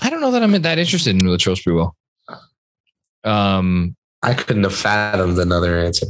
I 0.00 0.10
don't 0.10 0.20
know 0.20 0.32
that 0.32 0.42
I'm 0.42 0.52
that 0.62 0.78
interested 0.78 1.14
in 1.14 1.22
Latrell 1.22 1.56
Sprewell. 1.56 1.92
Um, 3.24 3.96
I 4.22 4.34
couldn't 4.34 4.64
have 4.64 4.74
fathomed 4.74 5.38
another 5.38 5.78
answer. 5.78 6.06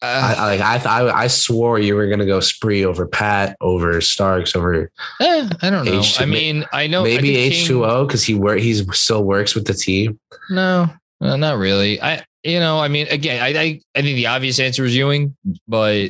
I, 0.00 0.06
uh, 0.06 0.34
I 0.36 0.56
like 0.56 0.60
I, 0.60 0.76
I 1.04 1.22
I 1.22 1.26
swore 1.28 1.78
you 1.78 1.94
were 1.94 2.08
gonna 2.08 2.26
go 2.26 2.40
Spree 2.40 2.84
over 2.84 3.06
Pat, 3.06 3.56
over 3.60 4.00
Starks, 4.00 4.56
over 4.56 4.90
eh, 5.20 5.48
I 5.62 5.70
don't 5.70 5.84
know. 5.84 6.00
H- 6.00 6.20
I 6.20 6.24
mean, 6.26 6.64
I 6.72 6.88
know 6.88 7.04
maybe 7.04 7.36
H 7.36 7.66
two 7.66 7.84
O 7.84 8.04
because 8.04 8.24
he 8.24 8.34
work 8.34 8.58
he's 8.58 8.84
still 8.98 9.22
works 9.22 9.54
with 9.54 9.64
the 9.66 9.74
team. 9.74 10.18
No, 10.50 10.88
uh, 11.20 11.36
not 11.36 11.58
really. 11.58 12.02
I, 12.02 12.24
you 12.42 12.58
know, 12.58 12.80
I 12.80 12.88
mean, 12.88 13.06
again, 13.10 13.40
I, 13.40 13.48
I, 13.48 13.80
I 13.94 14.02
think 14.02 14.16
the 14.16 14.26
obvious 14.26 14.58
answer 14.58 14.84
is 14.84 14.96
Ewing, 14.96 15.36
but, 15.68 16.08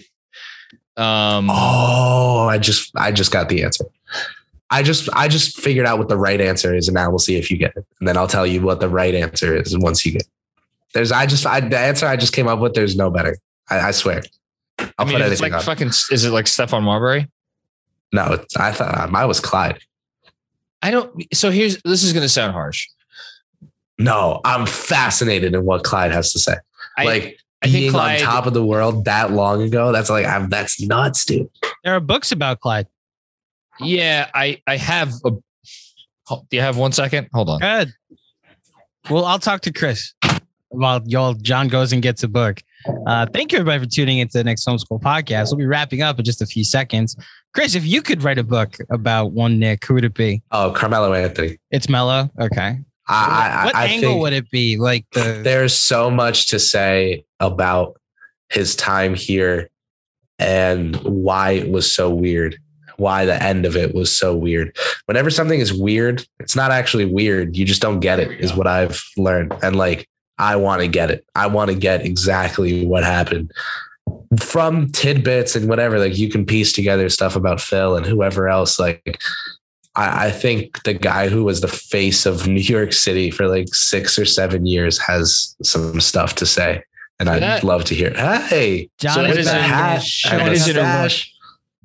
um, 0.97 1.51
Oh, 1.51 2.47
I 2.49 2.57
just 2.57 2.93
I 2.97 3.13
just 3.13 3.31
got 3.31 3.51
the 3.51 3.63
answer. 3.63 3.85
I 4.73 4.83
just 4.83 5.09
I 5.13 5.29
just 5.29 5.61
figured 5.61 5.87
out 5.87 5.99
what 5.99 6.09
the 6.09 6.17
right 6.17 6.41
answer 6.41 6.75
is, 6.75 6.89
and 6.89 6.95
now 6.95 7.11
we'll 7.11 7.19
see 7.19 7.37
if 7.37 7.51
you 7.51 7.59
get 7.59 7.77
it, 7.77 7.85
and 8.01 8.09
then 8.09 8.17
I'll 8.17 8.27
tell 8.27 8.47
you 8.47 8.63
what 8.63 8.81
the 8.81 8.89
right 8.89 9.15
answer 9.15 9.55
is 9.55 9.77
once 9.77 10.05
you 10.05 10.13
get. 10.13 10.23
It. 10.23 10.29
There's 10.95 11.13
I 11.13 11.27
just 11.27 11.47
I, 11.47 11.61
the 11.61 11.79
answer 11.79 12.07
I 12.07 12.17
just 12.17 12.33
came 12.33 12.49
up 12.49 12.59
with. 12.59 12.73
There's 12.75 12.97
no 12.97 13.11
better. 13.11 13.37
I, 13.69 13.81
I 13.81 13.91
swear. 13.91 14.23
I'll 14.79 14.89
I 14.99 15.05
mean, 15.05 15.13
put 15.13 15.21
it's 15.21 15.41
anything 15.41 15.53
like 15.53 15.53
on. 15.53 15.63
fucking, 15.63 15.89
is 15.89 16.25
it 16.25 16.31
like 16.31 16.47
Stephon 16.47 16.83
Marbury? 16.83 17.29
No, 18.13 18.33
it's, 18.33 18.57
I 18.57 18.73
thought 18.73 18.99
um, 18.99 19.13
mine 19.13 19.29
was 19.29 19.41
Clyde. 19.41 19.79
I 20.83 20.91
don't. 20.91 21.23
So 21.35 21.51
here's 21.51 21.81
this 21.83 22.03
is 22.03 22.13
going 22.13 22.25
to 22.25 22.29
sound 22.29 22.53
harsh. 22.53 22.89
No, 23.99 24.41
I'm 24.45 24.67
fascinated 24.67 25.55
in 25.55 25.65
what 25.65 25.85
Clyde 25.85 26.13
has 26.13 26.33
to 26.33 26.39
say. 26.39 26.55
I, 26.97 27.05
like 27.05 27.39
I 27.63 27.67
think 27.67 27.75
being 27.75 27.91
Clyde- 27.93 28.21
on 28.23 28.27
top 28.27 28.47
of 28.47 28.55
the 28.55 28.65
world 28.65 29.05
that 29.05 29.33
long 29.33 29.63
ago. 29.63 29.93
That's 29.93 30.11
like 30.11 30.27
I'm 30.27 30.49
that's 30.49 30.81
nuts, 30.81 31.25
dude. 31.25 31.49
There 31.85 31.95
are 31.95 32.01
books 32.01 32.33
about 32.33 32.61
Clyde. 32.61 32.87
Yeah, 33.85 34.31
I, 34.35 34.61
I 34.67 34.77
have 34.77 35.13
a. 35.25 35.31
Do 35.31 36.47
you 36.53 36.61
have 36.61 36.77
one 36.77 36.93
second? 36.93 37.29
Hold 37.35 37.51
on. 37.51 37.61
Good. 37.61 37.93
Well, 39.11 39.25
I'll 39.25 39.39
talk 39.39 39.63
to 39.63 39.73
Chris 39.73 40.15
while 40.69 41.03
y'all 41.07 41.35
John 41.35 41.69
goes 41.69 41.93
and 41.93 42.03
gets 42.03 42.23
a 42.23 42.29
book. 42.29 42.63
Uh, 43.07 43.27
thank 43.33 43.53
you 43.53 43.59
everybody 43.59 43.85
for 43.85 43.91
tuning 43.91 44.19
into 44.19 44.39
the 44.39 44.45
Knicks 44.45 44.65
Film 44.65 44.79
School 44.79 44.99
podcast. 44.99 45.51
We'll 45.51 45.59
be 45.59 45.67
wrapping 45.67 46.03
up 46.03 46.19
in 46.19 46.25
just 46.25 46.41
a 46.41 46.47
few 46.47 46.65
seconds. 46.65 47.17
Chris, 47.55 47.75
if 47.75 47.85
you 47.85 48.03
could 48.03 48.23
write 48.23 48.39
a 48.39 48.45
book 48.45 48.77
about 48.91 49.33
one 49.33 49.59
Knick, 49.59 49.85
who 49.85 49.95
would 49.95 50.05
it 50.05 50.15
be? 50.15 50.43
Oh, 50.53 50.73
Carmelo 50.75 51.13
Anthony. 51.13 51.59
It's 51.71 51.89
Melo. 51.89 52.31
Okay. 52.41 52.79
I, 53.09 53.65
what 53.65 53.75
I 53.75 53.87
angle 53.87 54.11
think 54.11 54.23
would 54.23 54.33
it 54.33 54.51
be? 54.51 54.79
Like 54.79 55.05
the 55.13 55.41
there's 55.43 55.75
so 55.75 56.11
much 56.11 56.49
to 56.49 56.59
say 56.59 57.25
about 57.41 58.01
his 58.49 58.75
time 58.77 59.15
here 59.15 59.71
and 60.39 60.97
why 60.97 61.53
it 61.53 61.71
was 61.71 61.91
so 61.91 62.11
weird 62.11 62.59
why 62.97 63.25
the 63.25 63.43
end 63.43 63.65
of 63.65 63.77
it 63.77 63.95
was 63.95 64.15
so 64.15 64.37
weird 64.37 64.77
whenever 65.07 65.31
something 65.31 65.61
is 65.61 65.73
weird 65.73 66.27
it's 66.41 66.57
not 66.57 66.71
actually 66.71 67.05
weird 67.05 67.57
you 67.57 67.65
just 67.65 67.83
don't 67.83 68.01
get 68.01 68.19
it 68.21 68.31
is 68.41 68.55
what 68.55 68.67
i've 68.67 69.03
learned 69.17 69.53
and 69.63 69.77
like 69.77 70.09
i 70.39 70.57
want 70.57 70.81
to 70.81 70.89
get 70.89 71.11
it 71.11 71.25
i 71.35 71.47
want 71.47 71.71
to 71.71 71.77
get 71.77 72.05
exactly 72.05 72.87
what 72.87 73.05
happened 73.05 73.51
from 74.41 74.91
tidbits 74.93 75.55
and 75.57 75.69
whatever 75.69 75.99
like 75.99 76.17
you 76.17 76.29
can 76.29 76.45
piece 76.47 76.73
together 76.73 77.09
stuff 77.09 77.37
about 77.37 77.61
phil 77.61 77.97
and 77.97 78.07
whoever 78.07 78.49
else 78.49 78.79
like 78.79 79.21
I, 79.95 80.27
I 80.27 80.31
think 80.31 80.83
the 80.85 80.95
guy 80.95 81.29
who 81.29 81.45
was 81.45 81.61
the 81.61 81.69
face 81.69 82.25
of 82.25 82.47
New 82.49 82.61
York 82.61 82.93
City 82.93 83.31
for 83.31 83.47
like 83.47 83.75
six 83.75 84.19
or 84.19 84.25
seven 84.25 84.65
years 84.67 84.99
has 84.99 85.55
some 85.63 86.01
stuff 86.01 86.35
to 86.37 86.47
say. 86.47 86.83
And 87.21 87.29
I'd 87.29 87.63
love 87.63 87.85
to 87.85 87.95
hear. 87.95 88.11
Hey, 88.15 88.89
John 88.99 89.15
So 89.15 89.25
is 89.25 89.29
that 89.29 89.39
is 89.39 89.47
back 89.47 89.55
a 89.55 89.59
in 89.59 89.71
hat. 89.71 89.95
his 90.01 90.09
show. 90.09 90.37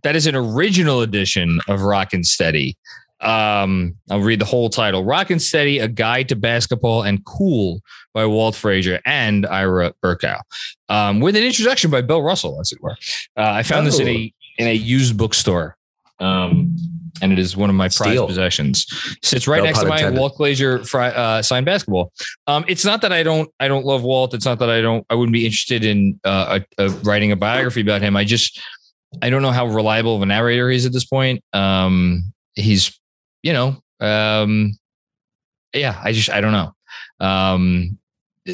That 0.03 0.15
is 0.15 0.27
an 0.27 0.35
Stash. 0.35 0.41
That 0.41 0.45
is 0.45 0.51
an 0.51 0.57
original 0.57 1.01
edition 1.01 1.59
of 1.67 1.81
Rockin' 1.81 2.23
Steady. 2.23 2.77
Um, 3.21 3.95
I'll 4.11 4.19
read 4.19 4.39
the 4.39 4.45
whole 4.45 4.69
title: 4.69 5.03
Rockin' 5.03 5.39
Steady: 5.39 5.79
A 5.79 5.87
Guide 5.87 6.29
to 6.29 6.35
Basketball 6.35 7.03
and 7.03 7.25
Cool 7.25 7.81
by 8.13 8.25
Walt 8.25 8.55
Frazier 8.55 8.99
and 9.05 9.45
Ira 9.45 9.93
Berkow, 10.03 10.41
um, 10.89 11.19
with 11.19 11.35
an 11.35 11.43
introduction 11.43 11.91
by 11.91 12.01
Bill 12.01 12.21
Russell, 12.21 12.59
as 12.61 12.71
it 12.71 12.81
were. 12.81 12.97
Uh, 13.37 13.41
I 13.41 13.63
found 13.63 13.87
this 13.87 13.99
in 13.99 14.07
a 14.07 14.33
in 14.57 14.67
a 14.67 14.73
used 14.73 15.17
bookstore, 15.17 15.77
um, 16.19 16.75
and 17.21 17.33
it 17.33 17.39
is 17.39 17.57
one 17.57 17.69
of 17.69 17.75
my 17.75 17.89
prized 17.89 18.27
possessions. 18.27 18.85
Sits 19.23 19.47
right 19.47 19.59
No 19.59 19.65
next 19.65 19.79
to 19.79 19.87
my 19.87 19.97
intended. 19.97 20.19
Walt 20.19 20.37
Frazier 20.37 20.83
fri- 20.83 21.05
uh, 21.07 21.41
signed 21.41 21.65
basketball. 21.65 22.11
Um, 22.47 22.65
it's 22.67 22.85
not 22.85 23.01
that 23.01 23.13
I 23.13 23.23
don't 23.23 23.49
I 23.59 23.67
don't 23.67 23.85
love 23.85 24.03
Walt. 24.03 24.33
It's 24.33 24.45
not 24.45 24.59
that 24.59 24.69
I 24.69 24.81
don't 24.81 25.05
I 25.09 25.15
wouldn't 25.15 25.33
be 25.33 25.45
interested 25.45 25.85
in 25.85 26.19
uh, 26.23 26.59
a, 26.77 26.85
a 26.85 26.89
writing 26.89 27.31
a 27.31 27.35
biography 27.35 27.81
about 27.81 28.01
him. 28.01 28.15
I 28.15 28.23
just 28.23 28.61
I 29.21 29.29
don't 29.29 29.41
know 29.41 29.51
how 29.51 29.67
reliable 29.67 30.15
of 30.15 30.21
a 30.21 30.25
narrator 30.25 30.69
he 30.69 30.75
is 30.75 30.85
at 30.85 30.93
this 30.93 31.05
point. 31.05 31.43
Um, 31.53 32.33
he's 32.55 32.99
you 33.43 33.53
know 33.53 33.81
um, 33.99 34.77
yeah. 35.73 35.99
I 36.03 36.11
just 36.11 36.29
I 36.29 36.41
don't 36.41 36.51
know. 36.51 36.73
Um, 37.19 37.97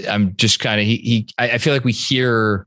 I'm 0.10 0.36
just 0.36 0.60
kind 0.60 0.80
of 0.80 0.88
he 0.88 0.97
he. 0.97 1.28
I, 1.38 1.51
I 1.51 1.58
feel 1.58 1.74
like 1.74 1.84
we 1.84 1.91
hear 1.91 2.66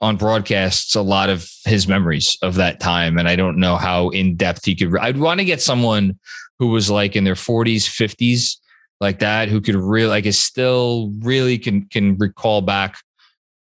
on 0.00 0.16
broadcasts 0.16 0.94
a 0.94 1.02
lot 1.02 1.28
of 1.28 1.48
his 1.64 1.88
memories 1.88 2.38
of 2.42 2.56
that 2.56 2.80
time, 2.80 3.18
and 3.18 3.28
I 3.28 3.36
don't 3.36 3.58
know 3.58 3.76
how 3.76 4.08
in 4.10 4.36
depth 4.36 4.64
he 4.64 4.74
could. 4.74 4.96
I'd 4.98 5.18
want 5.18 5.40
to 5.40 5.44
get 5.44 5.60
someone 5.60 6.18
who 6.58 6.68
was 6.68 6.90
like 6.90 7.14
in 7.14 7.24
their 7.24 7.34
40s, 7.34 7.84
50s, 7.84 8.56
like 9.00 9.20
that, 9.20 9.48
who 9.48 9.60
could 9.60 9.76
really 9.76 10.08
like 10.08 10.26
is 10.26 10.38
still 10.38 11.12
really 11.20 11.58
can 11.58 11.86
can 11.86 12.16
recall 12.18 12.62
back. 12.62 12.96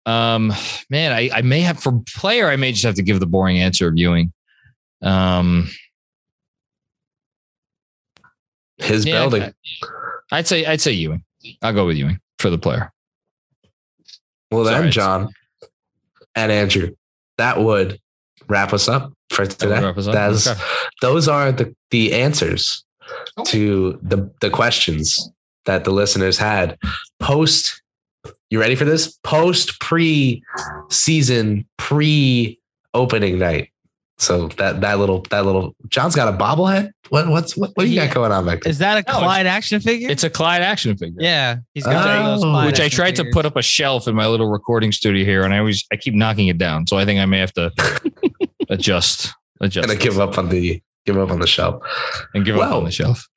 Um, 0.07 0.53
man, 0.89 1.11
I, 1.11 1.29
I 1.33 1.41
may 1.41 1.61
have 1.61 1.79
for 1.79 2.01
player, 2.15 2.47
I 2.47 2.55
may 2.55 2.71
just 2.71 2.85
have 2.85 2.95
to 2.95 3.03
give 3.03 3.19
the 3.19 3.25
boring 3.27 3.59
answer 3.59 3.87
of 3.87 3.97
Ewing. 3.97 4.31
Um, 5.01 5.69
His 8.77 9.05
yeah, 9.05 9.19
building. 9.21 9.43
I- 9.43 9.53
I'd 10.31 10.47
say 10.47 10.65
I'd 10.65 10.81
say 10.81 10.91
Ewing. 10.91 11.23
I'll 11.61 11.73
go 11.73 11.85
with 11.85 11.95
Ewing 11.97 12.19
for 12.39 12.49
the 12.49 12.57
player. 12.57 12.91
Well, 14.51 14.63
then, 14.63 14.73
Sorry. 14.73 14.89
John 14.89 15.29
and 16.35 16.51
Andrew, 16.51 16.95
that 17.37 17.59
would 17.59 17.99
wrap 18.47 18.73
us 18.73 18.87
up 18.87 19.13
for 19.29 19.45
today. 19.45 19.75
up? 19.75 19.95
That's, 19.95 20.47
Okay. 20.47 20.61
Those 21.01 21.27
are 21.27 21.51
the, 21.51 21.73
the 21.91 22.13
answers 22.13 22.83
to 23.47 23.99
the, 24.01 24.29
the 24.41 24.49
questions 24.49 25.29
that 25.65 25.83
the 25.83 25.91
listeners 25.91 26.37
had 26.37 26.77
post. 27.19 27.81
You 28.49 28.59
ready 28.59 28.75
for 28.75 28.85
this? 28.85 29.17
Post 29.23 29.79
pre 29.79 30.43
season, 30.89 31.67
pre 31.77 32.59
opening 32.93 33.39
night. 33.39 33.69
So 34.19 34.47
that 34.57 34.81
that 34.81 34.97
little 34.97 35.21
that 35.29 35.45
little 35.45 35.75
John's 35.89 36.15
got 36.15 36.33
a 36.33 36.35
bobblehead. 36.37 36.89
What 37.09 37.27
what's 37.27 37.55
what, 37.55 37.71
what 37.75 37.83
do 37.83 37.89
you 37.89 37.95
Yeah. 37.97 38.07
got 38.07 38.15
going 38.15 38.31
on 38.31 38.45
back 38.45 38.61
there? 38.61 38.71
Is 38.71 38.79
that 38.79 38.97
a 38.97 39.11
No, 39.11 39.19
Clyde 39.19 39.45
action 39.45 39.79
figure? 39.79 40.09
It's 40.09 40.23
a 40.23 40.29
Clyde 40.29 40.61
action 40.63 40.97
figure. 40.97 41.17
yeah, 41.21 41.57
he's 41.75 41.83
got 41.83 42.05
one 42.23 42.25
those 42.25 42.43
Oh. 42.43 42.47
Clyde 42.49 42.65
which 42.65 42.79
I 42.79 42.85
action 42.85 42.95
tried 42.95 43.15
to 43.17 43.25
put 43.31 43.45
up 43.45 43.55
a 43.55 43.61
shelf 43.61 44.07
in 44.07 44.15
my 44.15 44.25
little 44.27 44.47
recording 44.49 44.91
studio 44.91 45.23
here, 45.23 45.43
and 45.43 45.53
I 45.53 45.59
always 45.59 45.85
I 45.91 45.97
keep 45.97 46.15
knocking 46.15 46.47
it 46.47 46.57
down. 46.57 46.87
So 46.87 46.97
I 46.97 47.05
think 47.05 47.19
I 47.19 47.25
may 47.25 47.37
have 47.37 47.53
to 47.53 47.71
adjust 48.69 49.31
adjust 49.61 49.87
Gonna 49.87 49.99
give 49.99 50.19
up 50.19 50.37
on 50.37 50.49
the 50.49 50.81
give 51.05 51.17
up 51.17 51.29
on 51.29 51.39
the 51.39 51.47
shelf. 51.47 51.83
and 52.33 52.43
give 52.43 52.57
up 52.57 52.73
on 52.73 52.85
the 52.85 52.91
shelf. 52.91 53.27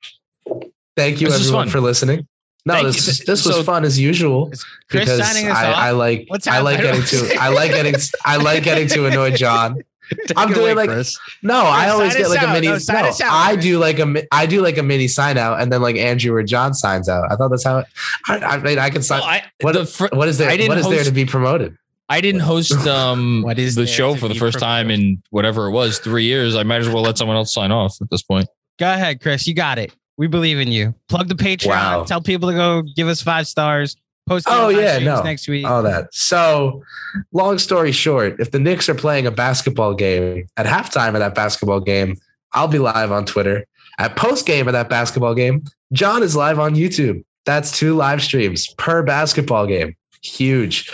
Thank 0.97 1.21
you 1.21 1.27
This 1.29 1.39
everyone 1.45 1.69
for 1.69 1.79
listening. 1.79 2.27
No, 2.65 2.75
Thank 2.75 2.87
this 2.87 3.19
you. 3.19 3.25
this 3.25 3.45
was 3.45 3.55
So- 3.55 3.63
fun 3.63 3.83
as 3.85 3.99
usual 3.99 4.47
Chris 4.47 4.63
because 5.05 5.19
signing 5.27 5.49
us 5.49 5.57
I, 5.57 5.71
off? 5.71 5.77
I 5.77 5.91
like 5.91 6.25
What's 6.27 6.47
I 6.47 6.59
like 6.59 6.79
getting 6.79 7.01
to 7.03 7.35
I 7.39 7.49
like 7.49 7.71
getting 7.71 7.95
I 8.23 8.37
like 8.37 8.63
getting 8.63 8.87
to 8.89 9.05
annoy 9.07 9.31
John. 9.31 9.77
I'm 10.35 10.49
Take 10.49 10.55
doing 10.57 10.71
away, 10.71 10.73
like 10.73 10.89
Chris. 10.89 11.17
no, 11.41 11.55
I 11.55 11.87
always 11.89 12.13
get 12.13 12.25
us 12.25 12.29
like 12.35 12.41
a 12.43 12.47
mini. 12.51 12.67
No, 12.67 12.73
No, 12.73 12.79
sign 12.79 13.05
out, 13.05 13.21
I 13.21 13.53
Chris. 13.53 13.63
do 13.65 13.79
like 13.79 13.97
a 13.99 14.05
mi- 14.05 14.27
I 14.31 14.45
do 14.45 14.61
like 14.61 14.77
a 14.77 14.83
mini 14.83 15.07
sign 15.07 15.37
out, 15.37 15.61
and 15.61 15.71
then 15.71 15.81
like 15.81 15.95
Andrew 15.95 16.33
or 16.35 16.43
John 16.43 16.73
signs 16.73 17.07
out. 17.07 17.31
I 17.31 17.37
thought 17.37 17.47
that's 17.47 17.63
how. 17.63 17.77
It, 17.79 17.87
I, 18.27 18.35
I 18.39 18.57
mean, 18.57 18.77
I 18.77 18.89
can 18.89 19.03
sign. 19.03 19.21
Well, 19.21 19.29
I, 19.29 19.43
what, 19.61 19.71
the 19.71 19.85
fir- 19.85 20.09
what 20.11 20.27
is 20.27 20.37
there? 20.37 20.49
I 20.49 20.57
didn't 20.57 20.67
What 20.69 20.77
is 20.79 20.89
there 20.89 21.03
to 21.05 21.11
be 21.11 21.25
promoted? 21.25 21.77
I 22.09 22.19
didn't 22.19 22.41
host 22.41 22.73
um 22.87 23.41
What 23.43 23.57
is 23.57 23.75
the 23.75 23.87
show 23.87 24.15
for 24.15 24.27
the 24.27 24.33
be 24.33 24.39
first 24.41 24.59
time 24.59 24.91
in 24.91 25.23
whatever 25.29 25.67
it 25.67 25.71
was 25.71 25.97
three 25.99 26.25
years. 26.25 26.57
I 26.57 26.63
might 26.63 26.81
as 26.81 26.89
well 26.89 27.03
let 27.03 27.17
someone 27.17 27.37
else 27.37 27.53
sign 27.53 27.71
off 27.71 27.95
at 28.01 28.09
this 28.09 28.21
point. 28.21 28.47
Go 28.79 28.91
ahead, 28.91 29.21
Chris. 29.21 29.47
You 29.47 29.53
got 29.53 29.79
it. 29.79 29.93
We 30.17 30.27
believe 30.27 30.59
in 30.59 30.71
you. 30.71 30.93
Plug 31.09 31.27
the 31.27 31.35
Patreon. 31.35 31.67
Wow. 31.69 32.03
Tell 32.03 32.21
people 32.21 32.49
to 32.49 32.55
go 32.55 32.83
give 32.95 33.07
us 33.07 33.21
five 33.21 33.47
stars. 33.47 33.95
Post 34.27 34.45
Oh, 34.49 34.69
yeah, 34.69 34.99
no. 34.99 35.21
next 35.23 35.47
week. 35.47 35.65
All 35.65 35.81
that. 35.83 36.13
So, 36.13 36.83
long 37.31 37.57
story 37.57 37.91
short, 37.91 38.39
if 38.39 38.51
the 38.51 38.59
Knicks 38.59 38.87
are 38.87 38.93
playing 38.95 39.25
a 39.25 39.31
basketball 39.31 39.93
game 39.95 40.45
at 40.57 40.65
halftime 40.67 41.09
of 41.09 41.19
that 41.19 41.33
basketball 41.33 41.79
game, 41.79 42.17
I'll 42.53 42.67
be 42.67 42.77
live 42.79 43.11
on 43.11 43.25
Twitter. 43.25 43.65
At 43.97 44.15
post 44.15 44.45
game 44.45 44.67
of 44.67 44.73
that 44.73 44.89
basketball 44.89 45.33
game, 45.33 45.63
John 45.91 46.21
is 46.23 46.35
live 46.35 46.59
on 46.59 46.75
YouTube. 46.75 47.23
That's 47.45 47.77
two 47.77 47.95
live 47.95 48.21
streams 48.21 48.71
per 48.75 49.01
basketball 49.03 49.65
game. 49.65 49.95
Huge. 50.23 50.89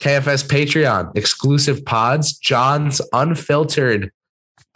KFS 0.00 0.46
Patreon, 0.48 1.16
exclusive 1.16 1.84
pods, 1.84 2.32
John's 2.38 3.00
unfiltered 3.12 4.10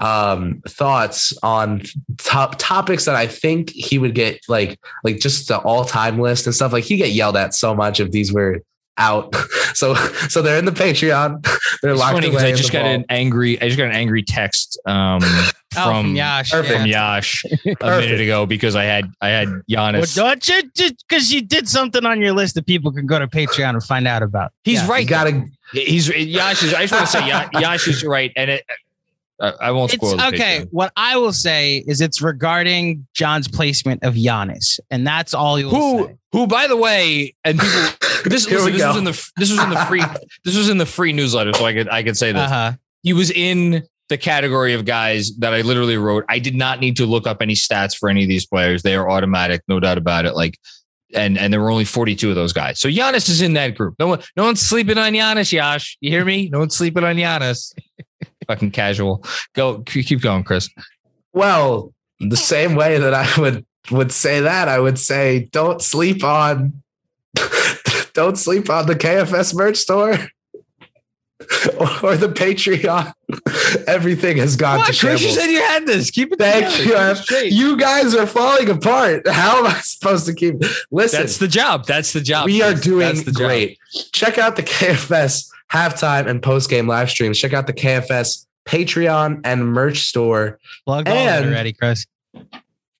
um 0.01 0.61
thoughts 0.69 1.33
on 1.43 1.83
top 2.19 2.57
topics 2.59 3.05
that 3.05 3.15
I 3.15 3.27
think 3.29 3.71
he 3.71 3.99
would 3.99 4.15
get 4.15 4.41
like 4.49 4.79
like 5.05 5.21
just 5.21 5.47
the 5.49 5.59
all-time 5.59 6.19
list 6.19 6.47
and 6.47 6.55
stuff 6.55 6.73
like 6.73 6.85
he 6.85 6.97
get 6.97 7.11
yelled 7.11 7.37
at 7.37 7.55
so 7.55 7.75
much 7.75 8.01
if 8.01 8.11
these 8.11 8.33
were 8.33 8.61
out 8.97 9.35
so 9.75 9.95
so 10.29 10.41
they're 10.43 10.59
in 10.59 10.65
the 10.67 10.71
patreon 10.73 11.43
they're 11.83 11.93
It's 11.93 12.01
locked 12.01 12.15
funny 12.15 12.29
away 12.29 12.45
I 12.45 12.53
just 12.53 12.71
got 12.73 12.83
vault. 12.83 12.95
an 12.95 13.05
angry 13.09 13.61
I 13.61 13.67
just 13.67 13.77
got 13.79 13.87
an 13.87 13.93
angry 13.97 14.23
text 14.23 14.81
um 14.87 15.21
Oh, 15.77 15.87
from 15.87 16.05
from 16.05 16.15
Yash. 16.15 16.51
from 16.51 16.65
yeah. 16.67 17.17
Yash 17.17 17.45
a 17.81 17.85
minute 17.99 18.21
ago 18.21 18.47
because 18.47 18.77
I 18.77 18.85
had 18.85 19.07
I 19.21 19.31
had 19.31 19.49
Giannis. 19.69 20.17
Well, 20.17 20.29
don't 20.29 20.49
you 20.49 20.71
just 20.73 21.05
because 21.09 21.33
you 21.33 21.43
did 21.43 21.69
something 21.69 22.07
on 22.07 22.21
your 22.21 22.33
list 22.33 22.55
that 22.55 22.65
people 22.65 22.93
can 22.93 23.07
go 23.07 23.19
to 23.19 23.27
Patreon 23.27 23.71
and 23.71 23.83
find 23.83 24.07
out 24.07 24.23
about. 24.23 24.53
He's 24.63 24.81
Yeah. 24.83 24.89
right. 24.89 25.03
you 25.03 25.09
gotta 25.09 25.47
He's 25.73 26.09
Yash 26.09 26.63
is. 26.63 26.73
I 26.75 26.83
just 26.87 26.93
want 26.93 27.07
to 27.07 27.13
say 27.13 27.27
Yash 27.61 27.89
is 27.89 28.05
right, 28.05 28.31
and 28.37 28.53
it. 28.53 28.65
I, 29.41 29.49
I 29.61 29.71
won't 29.73 29.93
It's 29.93 30.01
spoil. 30.07 30.17
the 30.17 30.29
okay. 30.29 30.61
Patreon. 30.61 30.69
What 30.71 30.93
I 30.97 31.17
will 31.17 31.33
say 31.33 31.79
is 31.87 32.01
it's 32.01 32.23
regarding 32.23 33.07
John's 33.15 33.49
placement 33.49 34.05
of 34.05 34.15
Giannis, 34.15 34.79
and 34.91 35.07
that's 35.07 35.35
all 35.35 35.59
you 35.59 35.67
will 35.67 35.99
Who 35.99 36.07
say. 36.07 36.17
who 36.33 36.47
by 36.47 36.67
the 36.67 36.77
way, 36.77 37.35
and 37.45 37.59
people. 37.59 37.81
This, 38.25 38.47
Here 38.47 38.59
listen, 38.59 38.73
this 38.73 38.87
was 38.87 38.97
in 38.97 39.05
the 39.05 39.31
this 39.37 39.51
was 39.51 39.63
in 39.63 39.69
the 39.69 39.85
free 39.85 40.03
this 40.47 40.57
was 40.57 40.71
in 40.71 40.79
the 40.79 40.87
free 40.87 41.13
newsletter, 41.13 41.53
so 41.53 41.67
I 41.67 41.75
could 41.75 41.91
I 41.91 42.03
could 42.03 42.17
say 42.17 42.33
this. 42.33 42.41
Uh 42.41 42.49
huh. 42.49 42.73
He 43.03 43.13
was 43.13 43.31
in 43.31 43.83
the 44.09 44.17
category 44.17 44.73
of 44.73 44.87
guys 44.87 45.37
that 45.41 45.53
I 45.53 45.61
literally 45.61 45.99
wrote. 45.99 46.25
I 46.31 46.39
did 46.39 46.55
not 46.55 46.81
need 46.81 46.97
to 46.97 47.05
look 47.05 47.27
up 47.27 47.43
any 47.43 47.53
stats 47.53 47.95
for 47.95 48.09
any 48.09 48.23
of 48.23 48.29
these 48.31 48.47
players. 48.47 48.83
They 48.83 48.95
are 48.95 49.11
automatic, 49.11 49.61
no 49.69 49.79
doubt 49.79 49.99
about 49.99 50.25
it. 50.25 50.35
Like, 50.35 50.59
and 51.15 51.37
and 51.37 51.53
there 51.53 51.61
were 51.61 51.71
only 51.71 51.85
42 51.85 52.31
of 52.31 52.35
those 52.35 52.55
guys. 52.55 52.81
So 52.81 52.89
Giannis 52.89 53.29
is 53.29 53.43
in 53.43 53.53
that 53.55 53.75
group. 53.75 53.95
No 53.99 54.07
one, 54.07 54.23
no 54.39 54.45
one's 54.45 54.63
sleeping 54.63 54.97
on 54.97 55.13
Giannis, 55.13 55.53
Yash. 55.53 55.99
You 56.01 56.11
hear 56.11 56.25
me? 56.25 56.49
No 56.49 56.61
one's 56.61 56.75
sleeping 56.75 57.05
on 57.05 57.17
Giannis. 57.17 57.75
Fucking 58.47 58.71
casual. 58.73 59.25
Go, 59.55 59.81
keep 59.83 60.21
going, 60.21 60.45
Chris. 60.45 60.69
well 61.33 61.93
the 62.21 62.37
same 62.37 62.75
way 62.77 62.97
that 62.99 63.13
i 63.13 63.29
would 63.41 63.67
would 63.91 64.13
say 64.13 64.41
that 64.41 64.69
i 64.69 64.79
would 64.79 64.99
say 64.99 65.49
don't 65.53 65.83
sleep 65.83 66.23
on 66.23 66.73
don't 68.15 68.39
sleep 68.39 68.71
on 68.71 68.87
the 68.87 68.95
kfs 68.95 69.53
merch 69.55 69.77
store 69.77 70.13
or, 72.03 72.17
the 72.17 72.33
patreon 72.35 73.13
everything 73.89 74.37
has 74.39 74.57
gone 74.57 74.79
What, 74.79 74.95
to 74.95 74.99
Chris? 74.99 75.21
You 75.23 75.31
said 75.31 75.47
you 75.51 75.59
had 75.61 75.85
this. 75.87 76.11
Keep 76.11 76.33
it 76.33 76.39
Thank 76.39 76.75
together. 76.75 77.21
you. 77.45 77.71
You 77.71 77.77
guys 77.77 78.15
are 78.15 78.27
falling 78.27 78.71
apart. 78.71 79.27
How 79.29 79.59
am 79.59 79.67
I 79.67 79.75
supposed 79.81 80.25
to 80.27 80.33
keep? 80.35 80.55
Listen, 80.91 81.21
That's 81.21 81.37
the 81.39 81.49
job. 81.49 81.87
That's 81.87 82.13
the 82.15 82.21
job. 82.23 82.47
we 82.47 82.63
are 82.63 82.73
doing 82.73 83.01
That's 83.09 83.25
the 83.25 83.33
job. 83.33 83.41
great. 83.49 83.79
Check 84.13 84.39
out 84.39 84.57
the 84.57 84.63
KFS 84.63 85.51
halftime 85.73 86.27
and 86.27 86.43
post 86.43 86.71
game 86.71 86.87
live 86.87 87.11
streams. 87.11 87.39
Check 87.39 87.53
out 87.53 87.67
the 87.67 87.73
KFS 87.73 88.47
Patreon 88.67 89.41
and 89.45 89.67
merch 89.67 90.01
store. 90.01 90.59
Plug 90.87 91.09
all 91.09 91.15
And- 91.17 91.47
already, 91.47 91.73
Chris. 91.73 92.07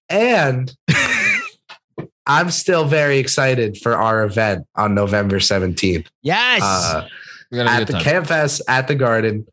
And 0.09 0.75
I'm 2.27 2.51
still 2.51 2.85
very 2.87 3.19
excited 3.19 3.79
for 3.79 3.95
our 3.95 4.25
event 4.25 4.67
on 4.77 4.95
November 4.95 5.39
17th. 5.39 6.07
Yes. 6.23 6.63
Uh, 6.63 7.07
at 7.53 7.87
the 7.87 7.99
Camp 8.01 8.27
Fest 8.27 8.63
at 8.69 8.89
the 8.89 8.95
Garden. 8.95 9.47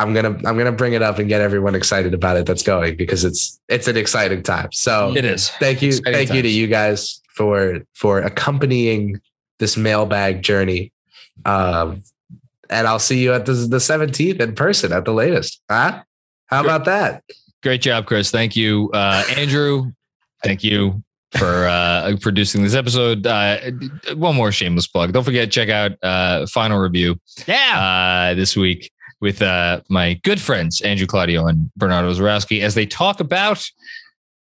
I'm 0.00 0.14
gonna 0.14 0.30
I'm 0.30 0.56
gonna 0.56 0.70
bring 0.70 0.92
it 0.92 1.02
up 1.02 1.18
and 1.18 1.28
get 1.28 1.40
everyone 1.40 1.74
excited 1.74 2.14
about 2.14 2.36
it 2.36 2.46
that's 2.46 2.62
going 2.62 2.96
because 2.96 3.24
it's 3.24 3.58
it's 3.68 3.88
an 3.88 3.96
exciting 3.96 4.44
time. 4.44 4.68
So 4.70 5.12
it 5.16 5.24
is. 5.24 5.50
Thank 5.50 5.82
you, 5.82 5.88
exciting 5.88 6.12
thank 6.12 6.28
times. 6.28 6.36
you 6.36 6.42
to 6.42 6.48
you 6.48 6.66
guys 6.68 7.20
for 7.34 7.80
for 7.94 8.20
accompanying 8.20 9.20
this 9.58 9.76
mailbag 9.76 10.42
journey. 10.42 10.92
Um, 11.44 12.02
and 12.70 12.86
I'll 12.86 12.98
see 12.98 13.22
you 13.22 13.32
at 13.32 13.46
the, 13.46 13.52
the 13.52 13.78
17th 13.78 14.40
in 14.40 14.54
person 14.54 14.92
at 14.92 15.04
the 15.04 15.12
latest. 15.12 15.60
Huh? 15.70 16.02
How 16.46 16.62
about 16.62 16.84
that? 16.86 17.22
Great 17.62 17.82
job, 17.82 18.06
Chris. 18.06 18.30
Thank 18.30 18.56
you, 18.56 18.90
uh, 18.94 19.24
Andrew. 19.36 19.92
Thank 20.44 20.62
you 20.62 21.02
for 21.36 21.66
uh, 21.66 22.16
producing 22.20 22.62
this 22.62 22.74
episode. 22.74 23.26
Uh, 23.26 23.58
one 24.14 24.34
more 24.36 24.52
shameless 24.52 24.86
plug. 24.86 25.12
Don't 25.12 25.24
forget 25.24 25.44
to 25.44 25.50
check 25.50 25.68
out 25.68 25.92
uh, 26.02 26.46
final 26.46 26.78
review. 26.78 27.18
Yeah, 27.46 28.30
uh, 28.30 28.34
this 28.34 28.56
week 28.56 28.90
with 29.20 29.42
uh, 29.42 29.80
my 29.88 30.14
good 30.22 30.40
friends 30.40 30.80
Andrew 30.80 31.06
Claudio 31.06 31.46
and 31.46 31.70
Bernardo 31.76 32.12
Zarowski 32.12 32.60
as 32.62 32.74
they 32.74 32.86
talk 32.86 33.20
about 33.20 33.68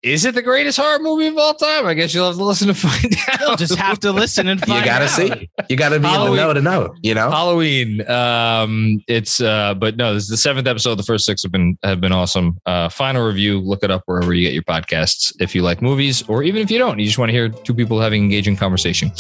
is 0.03 0.25
it 0.25 0.35
the 0.35 0.43
greatest 0.43 0.79
horror 0.79 0.99
movie 0.99 1.27
of 1.27 1.37
all 1.37 1.53
time? 1.53 1.85
I 1.85 1.93
guess 1.93 2.15
you'll 2.15 2.27
have 2.29 2.37
to 2.37 2.45
listen 2.45 2.69
to 2.69 2.75
find 2.75 3.15
out. 3.33 3.41
You'll 3.41 3.57
just 3.57 3.75
have 3.77 4.01
to 4.01 4.13
listen 4.13 4.49
and 4.49 4.59
find 4.67 4.79
You 4.81 4.85
gotta 4.85 5.05
out. 5.05 5.11
see. 5.11 5.51
You 5.71 5.77
gotta 5.77 6.01
be 6.01 6.09
Halloween, 6.09 6.33
in 6.33 6.37
the 6.37 6.43
know 6.43 6.53
to 6.53 6.61
know, 6.61 6.95
you 7.01 7.15
know? 7.15 7.31
Halloween. 7.31 8.05
Um, 8.11 9.05
it's 9.07 9.41
uh, 9.41 9.73
but 9.75 9.97
no, 9.97 10.15
this 10.15 10.25
is 10.25 10.29
the 10.29 10.37
seventh 10.37 10.67
episode. 10.67 10.97
The 10.97 11.05
first 11.05 11.25
six 11.25 11.45
have 11.45 11.53
been 11.53 11.79
have 11.85 12.01
been 12.01 12.11
awesome. 12.11 12.59
Uh, 12.67 12.89
final 12.89 13.25
review, 13.25 13.61
look 13.61 13.85
it 13.85 13.91
up 13.91 14.03
wherever 14.07 14.35
you 14.35 14.45
get 14.45 14.53
your 14.53 14.65
podcasts 14.65 15.33
if 15.39 15.55
you 15.55 15.63
like 15.63 15.81
movies, 15.81 16.25
or 16.29 16.43
even 16.43 16.61
if 16.61 16.73
you 16.73 16.79
don't, 16.79 16.99
you 16.99 17.07
just 17.07 17.19
want 17.19 17.29
to 17.29 17.33
hear 17.33 17.49
two 17.49 17.73
people 17.73 18.01
having 18.01 18.25
engaging 18.25 18.57
conversation. 18.57 19.13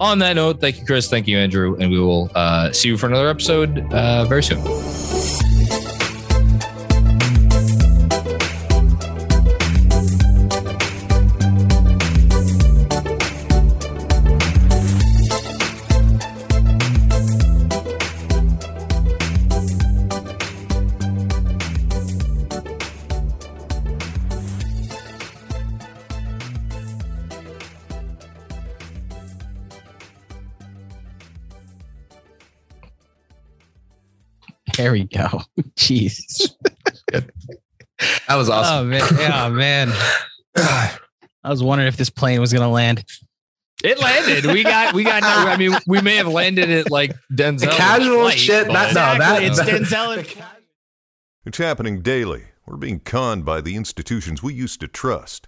On 0.00 0.18
that 0.20 0.32
note, 0.32 0.62
thank 0.62 0.78
you, 0.78 0.86
Chris. 0.86 1.10
Thank 1.10 1.28
you, 1.28 1.36
Andrew, 1.36 1.76
and 1.78 1.90
we 1.90 2.00
will 2.00 2.30
uh, 2.34 2.72
see 2.72 2.88
you 2.88 2.96
for 2.96 3.06
another 3.06 3.28
episode 3.28 3.92
uh, 3.92 4.24
very 4.24 4.42
soon. 4.42 4.64
There 34.78 34.92
we 34.92 35.04
go. 35.04 35.26
Jeez. 35.76 36.54
that 37.10 38.36
was 38.36 38.48
awesome. 38.48 38.76
Oh 38.76 38.84
man. 38.84 39.02
Yeah, 39.18 39.48
man. 39.48 39.92
I 40.56 41.50
was 41.50 41.64
wondering 41.64 41.88
if 41.88 41.96
this 41.96 42.10
plane 42.10 42.40
was 42.40 42.52
gonna 42.52 42.70
land. 42.70 43.04
It 43.82 44.00
landed. 44.00 44.46
We 44.46 44.62
got. 44.62 44.94
We 44.94 45.02
got. 45.02 45.22
no, 45.22 45.50
I 45.50 45.56
mean, 45.56 45.76
we 45.88 46.00
may 46.00 46.14
have 46.16 46.28
landed 46.28 46.70
it 46.70 46.92
like 46.92 47.12
Denzel. 47.32 47.72
Casual 47.72 48.20
flight, 48.20 48.38
shit. 48.38 48.68
Not, 48.68 48.88
exactly, 48.88 49.18
no, 49.18 49.24
that, 49.24 49.42
it's 49.42 49.60
Denzel. 49.92 50.44
It's 51.44 51.58
happening 51.58 52.00
daily. 52.00 52.44
We're 52.64 52.76
being 52.76 53.00
conned 53.00 53.44
by 53.44 53.60
the 53.60 53.74
institutions 53.74 54.44
we 54.44 54.54
used 54.54 54.78
to 54.80 54.88
trust. 54.88 55.47